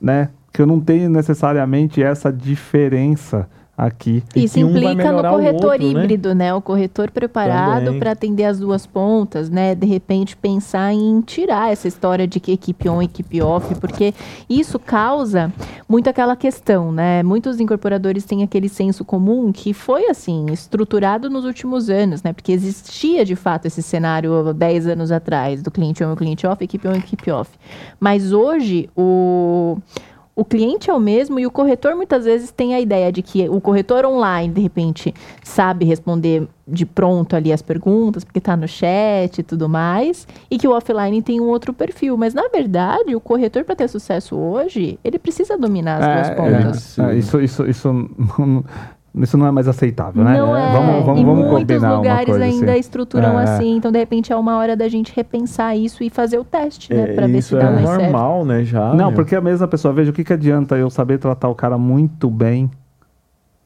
né? 0.03 0.29
Que 0.51 0.61
eu 0.61 0.67
não 0.67 0.81
tenho 0.81 1.09
necessariamente 1.09 2.03
essa 2.03 2.31
diferença 2.31 3.49
aqui. 3.77 4.23
E 4.35 4.43
Isso 4.43 4.55
que 4.55 4.63
um 4.63 4.69
implica 4.69 5.11
no 5.11 5.21
corretor 5.21 5.71
outro, 5.71 5.83
né? 5.83 6.03
híbrido, 6.03 6.35
né? 6.35 6.53
O 6.53 6.61
corretor 6.61 7.09
preparado 7.09 7.95
para 7.95 8.11
atender 8.11 8.45
as 8.45 8.59
duas 8.59 8.85
pontas, 8.85 9.49
né? 9.49 9.73
De 9.73 9.87
repente 9.87 10.37
pensar 10.37 10.93
em 10.93 11.21
tirar 11.21 11.71
essa 11.71 11.87
história 11.87 12.27
de 12.27 12.39
que 12.39 12.51
equipe 12.51 12.87
on, 12.87 13.01
equipe 13.01 13.41
off, 13.41 13.73
porque 13.75 14.13
isso 14.49 14.77
causa 14.77 15.51
muito 15.89 16.09
aquela 16.09 16.35
questão, 16.35 16.91
né? 16.91 17.23
Muitos 17.23 17.59
incorporadores 17.59 18.25
têm 18.25 18.43
aquele 18.43 18.69
senso 18.69 19.03
comum 19.03 19.51
que 19.51 19.73
foi 19.73 20.07
assim 20.07 20.45
estruturado 20.51 21.29
nos 21.29 21.43
últimos 21.43 21.89
anos, 21.89 22.21
né? 22.21 22.31
Porque 22.31 22.51
existia 22.51 23.25
de 23.25 23.35
fato 23.35 23.65
esse 23.65 23.81
cenário 23.81 24.53
10 24.53 24.87
anos 24.87 25.11
atrás 25.11 25.63
do 25.63 25.71
cliente 25.71 26.03
on, 26.03 26.15
cliente 26.15 26.45
off, 26.45 26.63
equipe 26.63 26.87
on, 26.87 26.93
equipe 26.93 27.31
off. 27.31 27.49
Mas 27.99 28.31
hoje 28.31 28.89
o 28.95 29.77
o 30.35 30.43
cliente 30.43 30.89
é 30.89 30.93
o 30.93 30.99
mesmo 30.99 31.39
e 31.39 31.45
o 31.45 31.51
corretor 31.51 31.95
muitas 31.95 32.25
vezes 32.25 32.51
tem 32.51 32.73
a 32.73 32.79
ideia 32.81 33.11
de 33.11 33.21
que 33.21 33.47
o 33.49 33.61
corretor 33.61 34.03
online, 34.05 34.51
de 34.53 34.61
repente, 34.61 35.13
sabe 35.43 35.85
responder 35.85 36.47
de 36.67 36.85
pronto 36.85 37.35
ali 37.35 37.51
as 37.53 37.61
perguntas, 37.61 38.23
porque 38.23 38.39
está 38.39 38.55
no 38.57 38.67
chat 38.67 39.37
e 39.37 39.43
tudo 39.43 39.67
mais, 39.69 40.25
e 40.49 40.57
que 40.57 40.67
o 40.67 40.71
offline 40.71 41.21
tem 41.21 41.39
um 41.39 41.47
outro 41.49 41.73
perfil. 41.73 42.17
Mas, 42.17 42.33
na 42.33 42.47
verdade, 42.47 43.15
o 43.15 43.19
corretor, 43.19 43.63
para 43.63 43.75
ter 43.75 43.87
sucesso 43.89 44.35
hoje, 44.35 44.97
ele 45.03 45.19
precisa 45.19 45.57
dominar 45.57 45.97
as 46.01 46.05
duas 46.05 46.29
É, 46.29 46.35
pontas. 46.35 46.99
é, 46.99 47.15
isso, 47.15 47.39
isso, 47.41 47.65
isso, 47.67 47.93
não, 48.39 48.63
isso 49.15 49.37
não 49.37 49.45
é 49.45 49.51
mais 49.51 49.67
aceitável, 49.67 50.23
né? 50.23 50.37
Não 50.37 50.57
é. 50.57 50.71
Vamos, 50.71 51.05
vamos, 51.05 51.21
e 51.21 51.23
vamos 51.23 51.45
muitos 51.45 51.59
combinar 51.59 51.87
uma 51.89 51.97
lugares 51.97 52.25
coisa 52.25 52.43
ainda 52.43 52.71
assim. 52.71 52.79
estruturam 52.79 53.39
É, 53.39 53.43
é. 53.43 53.45
assim. 53.47 53.75
Então, 53.77 53.91
de 53.91 53.99
repente, 53.99 54.33
é 54.33 54.35
uma 54.35 54.57
hora 54.57 54.75
da 54.75 54.87
gente 54.87 55.13
repensar 55.15 55.75
isso 55.75 56.03
e 56.03 56.09
fazer 56.09 56.39
o 56.39 56.43
teste, 56.43 56.91
né? 56.93 57.11
É, 57.11 57.13
Para 57.13 57.27
ver 57.27 57.37
isso 57.37 57.49
se 57.49 57.55
é 57.55 57.59
dá 57.59 57.71
mais 57.71 57.87
certo. 57.87 58.01
normal, 58.01 58.43
né? 58.45 58.63
Já. 58.63 58.89
Não, 58.93 59.07
meu. 59.07 59.13
porque 59.13 59.35
a 59.35 59.41
mesma 59.41 59.67
pessoa, 59.67 59.93
veja, 59.93 60.09
o 60.09 60.13
que, 60.13 60.23
que 60.23 60.33
adianta 60.33 60.75
eu 60.77 60.89
saber 60.89 61.19
tratar 61.19 61.47
o 61.49 61.53
cara 61.55 61.77
muito 61.77 62.27
bem 62.29 62.71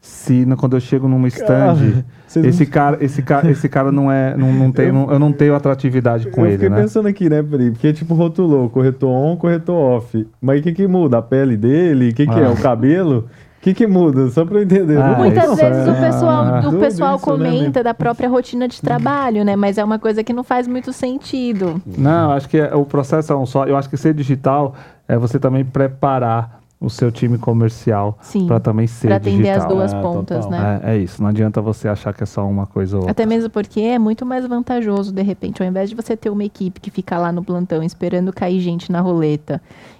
se 0.01 0.45
quando 0.57 0.75
eu 0.75 0.79
chego 0.79 1.07
num 1.07 1.25
stand, 1.27 1.75
Cara, 2.33 2.47
esse 2.47 2.63
não- 2.65 2.71
cara, 2.71 2.97
esse 3.01 3.21
cara, 3.21 3.47
esse 3.51 3.69
cara 3.69 3.91
não 3.91 4.11
é, 4.11 4.35
não, 4.37 4.51
não 4.53 4.71
tem, 4.71 4.91
não- 4.91 5.11
eu 5.11 5.17
não 5.19 5.31
tenho 5.31 5.55
atratividade 5.55 6.29
com 6.29 6.41
eu 6.41 6.45
ele, 6.47 6.53
fiquei 6.55 6.69
né? 6.69 6.81
pensando 6.81 7.07
aqui, 7.07 7.29
né, 7.29 7.41
Pri? 7.41 7.71
Porque, 7.71 7.93
tipo, 7.93 8.13
rotulou 8.13 8.69
corretor 8.69 9.09
on, 9.09 9.35
corretor 9.37 9.75
off. 9.75 10.27
Mas 10.41 10.59
o 10.59 10.63
que 10.63 10.73
que 10.73 10.87
muda? 10.87 11.17
A 11.17 11.21
pele 11.21 11.57
dele? 11.57 12.09
O 12.09 12.13
que 12.13 12.25
que 12.27 12.39
é? 12.39 12.45
Ah. 12.45 12.51
O 12.51 12.57
cabelo? 12.61 13.25
O 13.67 13.69
que 13.69 13.73
que 13.73 13.87
muda? 13.87 14.29
Só 14.29 14.45
pra 14.45 14.59
eu 14.59 14.63
entender. 14.63 14.97
Ah, 14.97 15.09
Não 15.09 15.17
Muitas 15.17 15.43
isso 15.43 15.55
vezes 15.57 15.87
é- 15.87 15.91
o 15.91 15.95
pessoal, 15.95 16.43
Ah. 16.45 16.69
o 16.69 16.79
pessoal 16.79 17.15
isso, 17.17 17.29
né, 17.31 17.33
comenta 17.49 17.83
da 17.83 17.93
própria 17.93 18.29
rotina 18.29 18.65
de 18.65 18.81
trabalho, 18.81 19.43
né? 19.43 19.57
Mas 19.57 19.77
é 19.77 19.83
uma 19.83 19.99
coisa 19.99 20.23
que 20.23 20.31
não 20.31 20.41
faz 20.43 20.69
muito 20.69 20.93
sentido. 20.93 21.81
Não, 21.85 22.31
acho 22.31 22.47
que 22.47 22.57
é- 22.57 22.73
o 22.73 22.85
processo 22.85 23.33
é 23.33 23.35
um 23.35 23.45
só. 23.45 23.65
Eu 23.65 23.75
acho 23.75 23.89
que 23.89 23.97
ser 23.97 24.13
digital 24.13 24.73
é 25.05 25.17
você 25.17 25.37
também 25.37 25.65
preparar 25.65 26.61
o 26.79 26.89
seu 26.89 27.11
time 27.11 27.37
comercial 27.39 28.17
para 28.47 28.59
também 28.59 28.85
ser 28.87 29.07
Para 29.07 29.17
atender 29.17 29.37
digital. 29.37 29.57
as 29.63 29.65
duas 29.65 29.93
Ah, 29.95 29.99
pontas, 30.01 30.45
total. 30.45 30.51
né? 30.61 30.79
É, 30.83 30.91
é 30.93 30.97
isso, 30.99 31.21
não 31.21 31.29
adianta 31.29 31.59
você 31.59 31.87
achar 31.89 32.13
que 32.13 32.21
é 32.23 32.25
só 32.25 32.47
uma 32.47 32.67
coisa 32.67 32.95
ou 32.95 33.01
outra. 33.01 33.11
Até 33.11 33.25
mesmo 33.25 33.49
porque 33.49 33.81
é 33.81 33.97
muito 33.99 34.25
mais 34.25 34.45
vantajoso, 34.47 35.11
de 35.11 35.23
repente, 35.23 35.61
ao 35.61 35.67
invés 35.67 35.89
de 35.89 35.95
você 35.95 36.15
ter 36.15 36.29
uma 36.29 36.43
equipe 36.45 36.79
que 36.79 36.91
fica 36.91 37.17
lá 37.17 37.31
no 37.33 37.43
plantão 37.43 37.81
esperando 37.83 38.31
cair 38.31 38.59
gente 38.61 38.91
na 38.91 39.01
roleta 39.01 39.59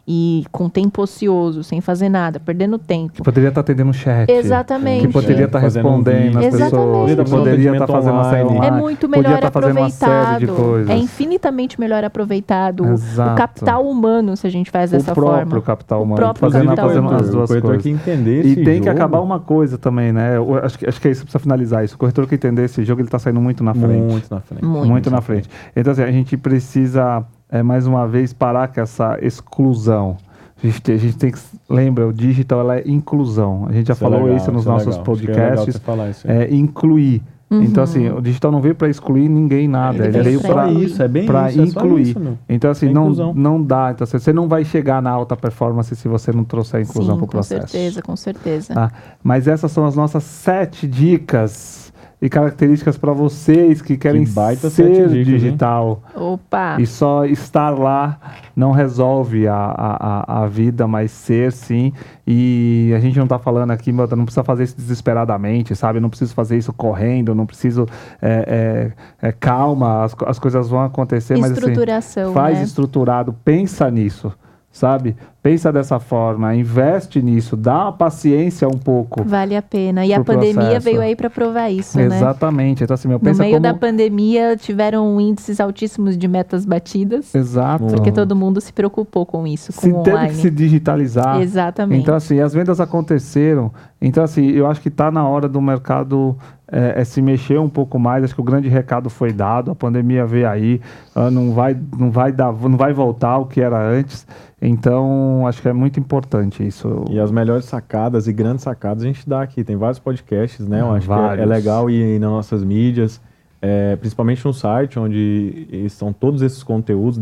e 0.10 0.46
com 0.54 0.70
tempo 0.70 1.02
ocioso, 1.02 1.63
sem 1.63 1.82
fazer 1.82 2.08
nada, 2.08 2.39
perdendo 2.39 2.78
tempo. 2.78 3.12
Que 3.13 3.22
poderia 3.22 3.50
estar 3.50 3.60
atendendo 3.60 3.89
um 3.89 3.93
chat. 3.93 4.30
Exatamente. 4.32 5.08
Que 5.08 5.12
poderia 5.12 5.46
estar 5.46 5.60
Fazendo 5.60 5.86
um 5.86 5.89
respondendo 5.98 6.38
as 6.38 6.46
vídeo. 6.46 6.60
pessoas. 6.60 7.12
Que 7.15 7.30
poderia 7.30 7.72
estar 7.74 7.88
fazendo 7.88 8.13
uma 8.13 8.22
online. 8.43 8.67
É 8.67 8.72
muito 8.72 9.10
melhor 9.10 9.30
série 9.32 9.39
de 9.41 9.46
aproveitado. 9.48 10.89
É 10.89 10.98
infinitamente 10.98 11.78
melhor 11.80 12.04
aproveitado 12.06 12.84
o- 12.86 12.93
Exato. 12.93 13.34
o 13.34 13.36
capital 13.36 13.86
humano 13.86 14.38
se 14.38 14.48
a 14.48 14.50
gente 14.50 14.72
faz 14.72 14.91
dessa 14.91 15.12
o 15.12 15.15
próprio 15.15 15.46
forma. 15.50 15.62
capital 15.62 16.00
O 16.00 16.04
humano. 16.04 16.15
próprio 16.15 16.39
fazendo, 16.52 16.65
capital 16.67 16.88
fazendo 16.88 17.04
humano. 17.08 17.20
as 17.24 17.30
duas 17.30 17.43
o 17.43 17.48
corretor 17.48 17.67
coisas. 17.67 17.84
que 17.84 17.89
entender 17.89 18.46
E 18.46 18.56
tem 18.56 18.80
que 18.80 18.86
jogo, 18.86 18.89
acabar 18.91 19.20
uma 19.20 19.39
coisa 19.41 19.78
também, 19.78 20.13
né? 20.13 20.38
Eu 20.38 20.56
acho, 20.63 20.80
que, 20.80 20.88
acho 20.88 21.02
que 21.02 21.08
é 21.10 21.12
isso 21.12 21.22
que 21.22 21.26
precisa 21.26 21.39
finalizar 21.39 21.84
isso. 21.84 21.96
O 21.96 21.98
corretor 21.98 22.26
que 22.28 22.36
entender 22.36 22.63
esse 22.63 22.84
jogo, 22.86 23.02
ele 23.02 23.10
tá 23.10 23.20
saindo 23.20 23.41
muito 23.41 23.62
na 23.62 23.74
frente. 23.74 23.88
muito 24.10 24.34
na 24.34 24.39
frente. 24.39 24.63
Muito. 24.65 24.88
Muito, 24.88 25.12
na 25.12 25.20
frente. 25.22 25.50
Então, 25.76 25.91
assim, 25.91 26.04
a 26.04 26.12
gente 26.12 26.38
precisa, 26.38 27.26
é, 27.50 27.64
mais 27.64 27.88
uma 27.88 28.08
vez, 28.08 28.34
parar 28.34 28.68
com 28.68 28.82
essa 28.82 29.18
exclusão. 29.22 30.18
A 30.62 30.66
gente, 30.66 30.82
tem, 30.82 30.96
a 30.96 30.98
gente 30.98 31.18
tem 31.18 31.32
que. 31.32 31.40
Lembra, 31.70 32.08
o 32.08 32.14
digital 32.14 32.62
ela 32.62 32.78
é 32.78 32.84
inclusão. 32.88 33.68
A 33.70 33.74
gente 33.74 33.88
já 33.88 33.94
Isso 33.94 34.04
é 34.04 34.10
falou 34.10 34.24
legal, 34.24 34.38
isso 34.38 34.52
nos 34.52 34.62
isso 34.62 34.70
é 34.70 34.74
nossos 34.74 34.96
é 34.96 35.00
podcasts. 35.00 35.82
É, 36.26 36.54
incluir. 36.54 37.22
Uhum. 37.50 37.64
Então, 37.64 37.82
assim, 37.82 38.10
o 38.10 38.20
digital 38.22 38.52
não 38.52 38.60
veio 38.60 38.76
para 38.76 38.90
excluir 38.90 39.30
ninguém 39.30 39.70
nada. 39.70 40.06
Ele 40.06 40.18
Ele, 40.18 40.24
veio 40.24 40.42
para 40.42 40.70
isso, 40.70 41.02
é 41.02 41.08
bem 41.08 41.26
pra 41.26 41.50
isso, 41.50 41.62
é 41.62 41.68
só 41.68 41.80
incluir. 41.80 42.02
isso. 42.02 42.38
Então, 42.50 42.72
assim, 42.72 42.90
É 42.90 42.94
não, 42.94 43.34
não 43.34 43.64
dá. 43.64 43.92
Então, 43.92 44.04
assim, 44.04 44.20
você 44.20 44.34
não 44.34 44.50
vai 44.50 44.66
chegar 44.66 45.02
na 45.02 45.12
alta 45.12 45.38
performance 45.38 45.96
se 45.96 46.08
você 46.10 46.34
não 46.34 46.44
trouxer 46.44 46.80
a 46.80 46.84
inclusão 46.84 47.16
para 47.16 47.24
o 47.24 47.28
com 47.28 47.32
processo. 47.32 47.68
certeza, 47.68 48.02
com 48.02 48.16
certeza. 48.18 48.74
Tá? 48.74 48.92
Mas 49.24 49.48
essas 49.48 49.72
são 49.72 49.86
as 49.86 49.96
nossas 49.96 50.24
sete 50.24 50.86
dicas 50.88 51.87
e 52.19 52.30
características 52.30 52.97
para 52.97 53.13
vocês 53.13 53.82
que 53.82 53.95
querem 53.95 54.25
baita 54.27 54.69
sete 54.71 54.95
ser 54.95 55.08
dicas, 55.10 55.13
hein? 55.13 55.23
digital. 55.23 56.01
Opa! 56.15 56.77
E 56.80 56.86
só 56.88 57.25
estar 57.25 57.69
lá 57.69 58.19
não 58.56 58.71
resolve 58.71 59.47
a, 59.47 59.56
a, 59.56 60.43
a- 60.43 60.47
vida, 60.47 60.88
mas 60.88 61.12
ser 61.12 61.51
sim. 61.51 61.93
E 62.25 62.91
a 62.95 62.99
gente 62.99 63.19
não 63.19 63.27
tá 63.27 63.38
falando 63.38 63.69
aqui, 63.71 63.91
não 63.91 64.08
precisa 64.25 64.43
fazer 64.43 64.63
isso 64.63 64.75
desesperadamente, 64.75 65.75
sabe? 65.75 65.99
Não 65.99 66.10
preciso 66.10 66.34
fazer 66.34 66.58
isso 66.58 66.73
correndo, 66.73 67.36
não 67.36 67.45
preciso. 67.45 67.86
é, 68.21 68.93
é, 69.21 69.27
é, 69.27 69.32
calma, 69.32 70.03
as, 70.03 70.15
as 70.25 70.39
coisas 70.39 70.67
vão 70.69 70.82
acontecer, 70.82 71.38
mas 71.38 71.51
assim, 71.51 71.60
Estruturação, 71.62 72.34
faz 72.34 72.58
né? 72.58 72.63
estruturado, 72.63 73.32
pensa 73.45 73.91
nisso, 73.91 74.34
sabe? 74.71 75.15
Pensa 75.48 75.72
dessa 75.72 75.98
forma, 75.98 76.54
investe 76.54 77.22
nisso, 77.22 77.56
dá 77.56 77.90
paciência 77.90 78.68
um 78.68 78.78
pouco. 78.78 79.24
Vale 79.24 79.56
a 79.56 79.62
pena. 79.62 80.06
E 80.06 80.14
a 80.14 80.22
pandemia 80.22 80.54
processo. 80.54 80.84
veio 80.84 81.00
aí 81.00 81.16
para 81.16 81.30
provar 81.30 81.70
isso, 81.70 81.98
né? 81.98 82.04
Exatamente. 82.04 82.84
Então, 82.84 82.94
assim, 82.94 83.08
meu, 83.08 83.18
No 83.18 83.24
pensa 83.24 83.44
meio 83.44 83.54
como... 83.54 83.64
da 83.64 83.74
pandemia 83.74 84.58
tiveram 84.58 85.22
índices 85.22 85.62
altíssimos 85.62 86.18
de 86.18 86.28
metas 86.28 86.66
batidas, 86.66 87.34
Exato. 87.34 87.86
porque 87.86 88.12
todo 88.12 88.36
mundo 88.36 88.60
se 88.60 88.74
preocupou 88.74 89.26
com 89.26 89.48
isso, 89.48 89.72
com 89.72 89.80
se 89.80 89.90
o 89.90 90.04
teve 90.04 90.18
online. 90.18 90.34
que 90.34 90.42
se 90.42 90.52
digitalizar. 90.52 91.40
Exatamente. 91.42 92.02
Então, 92.02 92.16
assim, 92.16 92.42
as 92.42 92.54
vendas 92.54 92.82
aconteceram. 92.82 93.72
Então, 94.02 94.26
assim, 94.26 94.48
eu 94.48 94.68
acho 94.68 94.82
que 94.82 94.90
está 94.90 95.10
na 95.10 95.26
hora 95.26 95.48
do 95.48 95.62
mercado 95.62 96.38
é, 96.70 97.02
é 97.02 97.04
se 97.06 97.22
mexer 97.22 97.60
um 97.60 97.70
pouco 97.70 97.98
mais. 97.98 98.24
Acho 98.24 98.36
que 98.36 98.42
o 98.42 98.44
grande 98.44 98.68
recado 98.68 99.10
foi 99.10 99.32
dado. 99.32 99.72
A 99.72 99.76
pandemia 99.76 100.26
veio 100.26 100.50
aí, 100.50 100.82
ah, 101.16 101.32
não 101.32 101.54
vai, 101.54 101.78
não 101.98 102.12
vai 102.12 102.32
dar, 102.32 102.52
não 102.52 102.78
vai 102.78 102.92
voltar 102.94 103.38
o 103.38 103.46
que 103.46 103.62
era 103.62 103.80
antes. 103.80 104.28
Então, 104.62 105.37
acho 105.45 105.62
que 105.62 105.67
é 105.67 105.73
muito 105.73 106.00
importante 106.00 106.65
isso. 106.65 107.04
E 107.10 107.19
as 107.19 107.30
melhores 107.30 107.65
sacadas 107.65 108.28
e 108.28 108.34
grandes 108.34 108.63
sacadas 108.63 109.04
a 109.04 109.06
gente 109.06 109.28
dá 109.30 109.41
aqui. 109.41 109.63
Tem 109.63 109.76
vários 109.76 110.00
podcasts, 110.00 110.65
né? 110.67 110.80
Eu 110.82 110.91
acho 110.93 111.06
que 111.06 111.13
é- 111.13 111.15
é, 111.15 111.19
Vários. 111.19 111.47
legal 111.50 111.89
ir, 111.89 112.19
nas 112.19 112.30
nossas 112.30 112.63
mídias, 112.63 113.19
é, 113.62 113.95
principalmente 113.97 114.43
no 114.45 114.54
site, 114.54 114.97
onde 114.97 115.67
estão 115.71 116.13
todos 116.13 116.41
esses 116.41 116.63
conteúdos, 116.63 117.17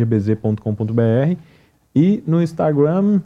www.dgbz.com.br 0.00 1.36
e 1.94 2.22
no 2.26 2.42
Instagram, 2.42 3.20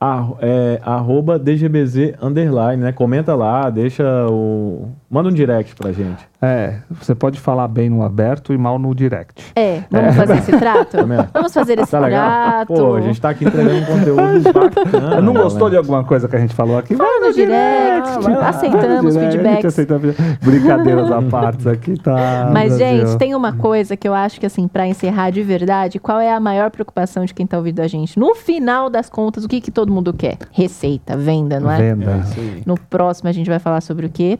ar- 0.00 0.34
é, 0.40 0.80
arroba 0.84 1.38
DGBZ 1.38 2.14
underline, 2.20 2.82
né? 2.82 2.92
Comenta 2.92 3.34
lá, 3.34 3.68
deixa 3.70 4.04
o... 4.30 4.88
Manda 5.10 5.28
um 5.28 5.32
direct 5.32 5.74
pra 5.74 5.92
gente. 5.92 6.26
É, 6.40 6.80
você 6.90 7.14
pode 7.14 7.40
falar 7.40 7.66
bem 7.66 7.88
no 7.88 8.02
aberto 8.02 8.52
e 8.52 8.58
mal 8.58 8.78
no 8.78 8.94
direct. 8.94 9.42
É, 9.56 9.82
vamos 9.90 10.14
fazer 10.16 10.34
esse 10.36 10.52
trato? 10.58 10.96
Vamos 11.32 11.52
fazer 11.54 11.78
esse 11.78 11.90
Tá 11.90 12.00
trato. 12.06 12.74
Pô, 12.74 12.94
a 12.94 13.00
gente 13.00 13.18
tá 13.20 13.30
aqui 13.30 13.46
entregando 13.46 13.76
um 13.80 13.84
conteúdo 13.86 14.52
bacana. 14.52 15.20
não 15.22 15.32
gostou 15.32 15.70
de 15.70 15.76
alguma 15.78 16.04
coisa 16.04 16.28
que 16.28 16.36
a 16.36 16.38
gente 16.38 16.54
falou 16.54 16.76
aqui? 16.78 16.94
Fala 16.94 17.26
no 17.26 17.32
direct, 17.32 18.22
vai 18.22 18.34
lá, 18.36 18.48
aceitamos 18.50 19.14
vai 19.14 19.28
direct, 19.28 19.32
feedbacks. 19.32 19.64
aceitamos- 19.66 20.14
Brincadeiras 20.42 21.10
à 21.10 21.22
parte 21.22 21.68
aqui, 21.68 21.94
tá? 21.98 22.50
Mas, 22.52 22.76
Brasil. 22.76 23.06
gente, 23.06 23.18
tem 23.18 23.34
uma 23.34 23.52
coisa 23.54 23.96
que 23.96 24.06
eu 24.06 24.12
acho 24.14 24.38
que, 24.38 24.46
assim, 24.46 24.68
pra 24.68 24.86
encerrar 24.86 25.30
de 25.30 25.42
verdade, 25.42 25.98
qual 25.98 26.20
é 26.20 26.32
a 26.32 26.38
maior 26.38 26.70
preocupação 26.70 27.24
de 27.24 27.32
quem 27.32 27.46
tá 27.46 27.56
ouvindo 27.56 27.80
a 27.80 27.88
gente? 27.88 28.18
No 28.18 28.34
final 28.34 28.90
das 28.90 29.08
contas, 29.08 29.44
o 29.44 29.48
que, 29.48 29.60
que 29.60 29.70
todo 29.70 29.90
mundo 29.92 30.12
quer? 30.12 30.36
Receita, 30.52 31.16
venda, 31.16 31.58
não 31.58 31.70
é? 31.70 31.78
Venda. 31.78 32.10
É. 32.36 32.60
No 32.66 32.78
próximo, 32.78 33.28
a 33.28 33.32
gente 33.32 33.48
vai 33.48 33.58
falar 33.58 33.80
sobre 33.80 34.04
o 34.06 34.10
quê? 34.10 34.38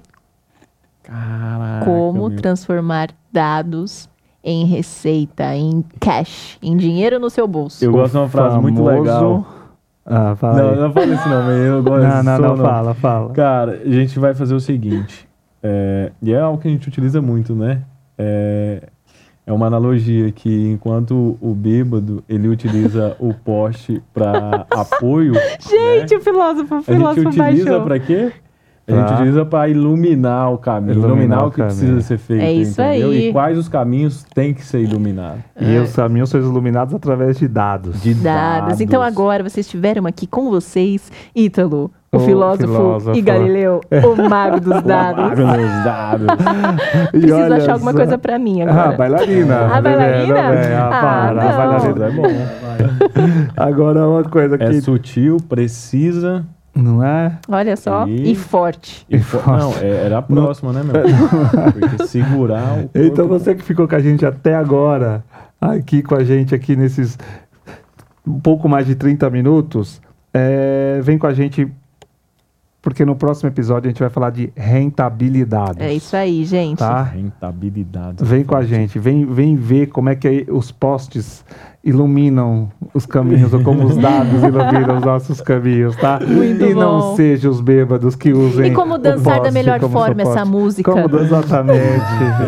Caraca, 1.07 1.85
Como 1.85 2.29
meu. 2.29 2.37
transformar 2.37 3.11
dados 3.33 4.09
em 4.42 4.64
receita, 4.66 5.55
em 5.55 5.85
cash, 6.01 6.59
em 6.62 6.77
dinheiro 6.77 7.19
no 7.19 7.31
seu 7.31 7.47
bolso. 7.47 7.85
Eu 7.85 7.92
gosto 7.92 8.12
de 8.12 8.19
uma 8.19 8.29
frase 8.29 8.59
muito 8.59 8.83
legal. 8.83 9.47
Ah, 10.05 10.37
fala 10.37 10.62
Não, 10.62 10.71
aí. 10.71 10.77
não 10.77 10.92
fala 10.92 11.07
isso 11.07 11.29
não, 11.29 11.42
mas 11.42 11.57
eu 11.66 11.83
gosto 11.83 12.03
Não, 12.03 12.23
não, 12.23 12.33
disso, 12.37 12.42
não, 12.42 12.57
fala, 12.57 12.95
fala. 12.95 13.33
Cara, 13.33 13.81
a 13.85 13.88
gente 13.90 14.19
vai 14.19 14.35
fazer 14.35 14.55
o 14.55 14.61
seguinte, 14.61 15.29
é, 15.62 16.12
e 16.23 16.33
é 16.33 16.38
algo 16.40 16.59
que 16.61 16.69
a 16.69 16.71
gente 16.71 16.87
utiliza 16.87 17.21
muito, 17.21 17.55
né? 17.57 17.83
É, 18.16 18.83
é 19.45 19.53
uma 19.53 19.66
analogia 19.66 20.31
que 20.31 20.69
enquanto 20.71 21.37
o 21.40 21.55
bêbado, 21.55 22.23
ele 22.29 22.47
utiliza 22.49 23.16
o 23.19 23.33
poste 23.35 24.01
para 24.14 24.64
apoio, 24.71 25.35
Gente, 25.59 26.14
né? 26.14 26.16
o 26.19 26.21
filósofo, 26.21 26.75
o 26.75 26.79
a 26.79 26.81
gente 26.81 26.92
filósofo 26.97 27.29
utiliza 27.29 27.81
para 27.81 27.99
quê? 27.99 28.33
A 28.88 28.92
gente 28.92 29.12
utiliza 29.14 29.44
para 29.44 29.68
iluminar 29.68 30.53
o 30.53 30.59
caminho, 30.59 30.92
Iluminar 30.92 31.16
iluminar, 31.16 31.44
o 31.44 31.49
o 31.49 31.51
que 31.51 31.57
caminho. 31.57 31.77
precisa 31.77 32.01
ser 32.03 32.18
feito, 32.18 32.42
É 32.42 32.53
isso 32.53 32.81
entendeu? 32.81 33.11
aí. 33.11 33.29
E 33.29 33.33
quais 33.33 33.59
os 33.59 33.68
caminhos 33.68 34.22
têm 34.33 34.55
que 34.55 34.64
ser 34.64 34.81
iluminados. 34.81 35.40
E 35.61 35.77
os 35.79 35.92
caminhos 35.94 36.31
são 36.31 36.40
iluminados 36.40 36.94
através 36.94 37.37
de 37.37 37.49
dados. 37.49 38.01
De 38.01 38.14
Dados. 38.14 38.81
Então 38.81 39.03
agora 39.03 39.42
vocês 39.42 39.66
tiveram 39.68 40.07
aqui 40.07 40.25
com 40.27 40.51
vocês, 40.51 41.11
Ítalo, 41.35 41.90
o, 42.12 42.16
O 42.18 42.20
filósofo, 42.20 42.72
filósofo. 42.72 43.18
e 43.18 43.20
Galileu, 43.22 43.81
o 43.90 44.29
mago 44.29 44.61
dos 44.61 44.81
dados. 44.87 45.33
Os 45.33 45.85
dados. 45.85 46.27
E 47.12 47.18
Preciso 47.20 47.35
olha 47.35 47.57
achar 47.57 47.72
alguma 47.72 47.92
coisa 47.92 48.16
pra 48.16 48.38
mim 48.38 48.62
Ah, 48.62 48.70
agora. 48.70 48.96
bailarina. 48.96 49.66
A 49.75 49.81
bailarina? 49.81 50.35
Tá 50.35 50.51
vendo? 50.51 50.61
É, 50.62 50.77
Ah, 50.77 50.88
para, 50.90 51.31
a 51.31 51.35
não. 51.35 51.57
bailarina. 51.57 52.07
é 52.07 52.11
bom. 52.11 53.46
Agora 53.57 54.09
uma 54.09 54.22
coisa 54.25 54.55
É 54.55 54.59
que 54.59 54.81
sutil, 54.81 55.38
precisa 55.49 56.44
não 56.77 57.03
é? 57.03 57.39
Olha 57.49 57.77
só, 57.77 58.07
E- 58.07 58.33
e 58.33 58.35
forte. 58.35 59.07
e 59.09 59.19
fo- 59.19 59.41
Não, 59.51 59.73
é- 59.81 60.05
era 60.07 60.19
a 60.19 60.23
próxima, 60.23 60.73
né, 60.73 60.83
meu? 60.83 60.93
Porque 61.73 62.07
segurar 62.07 62.73
o 62.75 62.77
corpo... 62.83 62.99
Então 62.99 63.27
você 63.27 63.55
que 63.55 63.62
ficou 63.62 63.89
com 63.89 63.95
a 63.97 64.01
gente 64.01 64.25
até 64.27 64.55
agora, 64.55 65.25
aqui 65.61 66.03
com 66.03 66.15
a 66.15 66.23
gente 66.23 66.55
aqui 66.55 66.77
nesses 66.77 67.19
um 68.27 68.39
pouco 68.41 68.69
mais 68.69 68.87
de 68.87 68.95
30 68.95 69.31
minutos, 69.31 70.01
é, 70.35 71.01
vem 71.03 71.17
com 71.17 71.27
a 71.27 71.33
gente 71.35 71.67
porque 72.87 73.05
no 73.05 73.16
próximo 73.16 73.49
episódio 73.49 73.88
a 73.88 73.90
gente 73.90 73.99
vai 73.99 74.09
falar 74.09 74.31
de 74.31 74.49
rentabilidade. 74.55 75.83
É 75.83 75.92
isso 75.92 76.16
aí, 76.16 76.44
gente. 76.44 76.79
Tá? 76.79 77.03
Rentabilidade. 77.03 78.25
Vem 78.25 78.44
com 78.44 78.55
a 78.55 78.62
gente, 78.62 78.96
vem, 78.96 79.27
vem 79.27 79.57
ver 79.57 79.88
como 79.88 80.09
é 80.09 80.14
que 80.14 80.46
os 80.49 80.70
postes 80.70 81.44
iluminam 81.83 82.70
os 82.94 83.05
caminhos, 83.05 83.53
ou 83.53 83.61
como 83.64 83.85
os 83.87 83.96
dados 83.96 84.35
iluminam 84.40 84.99
os 84.99 85.05
nossos 85.05 85.40
caminhos, 85.40 85.96
tá? 85.96 86.20
Muito 86.25 86.64
e 86.64 86.75
não 86.75 87.01
bom. 87.01 87.16
sejam 87.16 87.51
os 87.51 87.61
bêbados 87.61 88.14
que 88.14 88.33
usem 88.33 88.70
E 88.70 88.75
como 88.75 88.94
o 88.94 88.99
dançar 88.99 89.35
da 89.35 89.40
poste 89.40 89.55
melhor 89.55 89.81
como 89.81 89.92
forma 89.92 90.14
suporte. 90.20 90.38
essa 90.38 90.44
música? 90.44 90.92
Como 90.92 91.16
exatamente, 91.18 91.81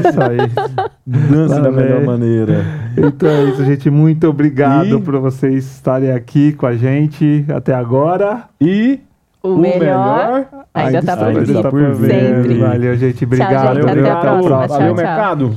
isso 0.08 0.22
aí. 0.22 0.88
Dança 1.04 1.60
da 1.60 1.70
melhor 1.72 2.04
maneira. 2.04 2.64
Então 2.96 3.28
é 3.28 3.44
isso, 3.44 3.64
gente. 3.64 3.90
Muito 3.90 4.28
obrigado 4.28 4.98
E- 4.98 5.02
por 5.02 5.18
vocês 5.18 5.64
estarem 5.64 6.12
aqui 6.12 6.52
com 6.52 6.66
a 6.66 6.76
gente 6.76 7.44
até 7.48 7.74
agora. 7.74 8.44
E 8.60 9.00
O, 9.42 9.56
melhor, 9.56 10.46
ainda 10.74 11.02
tá 11.02 11.16
por 11.16 11.26
ainda 11.28 11.40
vir. 11.42 11.56
está 11.56 11.70
por 11.70 11.94
vir. 11.94 12.10
Sempre. 12.10 12.58
Valeu, 12.58 12.96
gente. 12.96 13.24
Obrigado. 13.24 13.82
gente. 13.82 13.98
Até 14.00 14.10
a 14.10 14.34
viu? 14.34 14.42
próxima. 14.42 14.66
Valeu, 14.66 14.68
Tchau, 14.68 14.78
tchau. 14.78 14.94
mercado. 14.96 15.56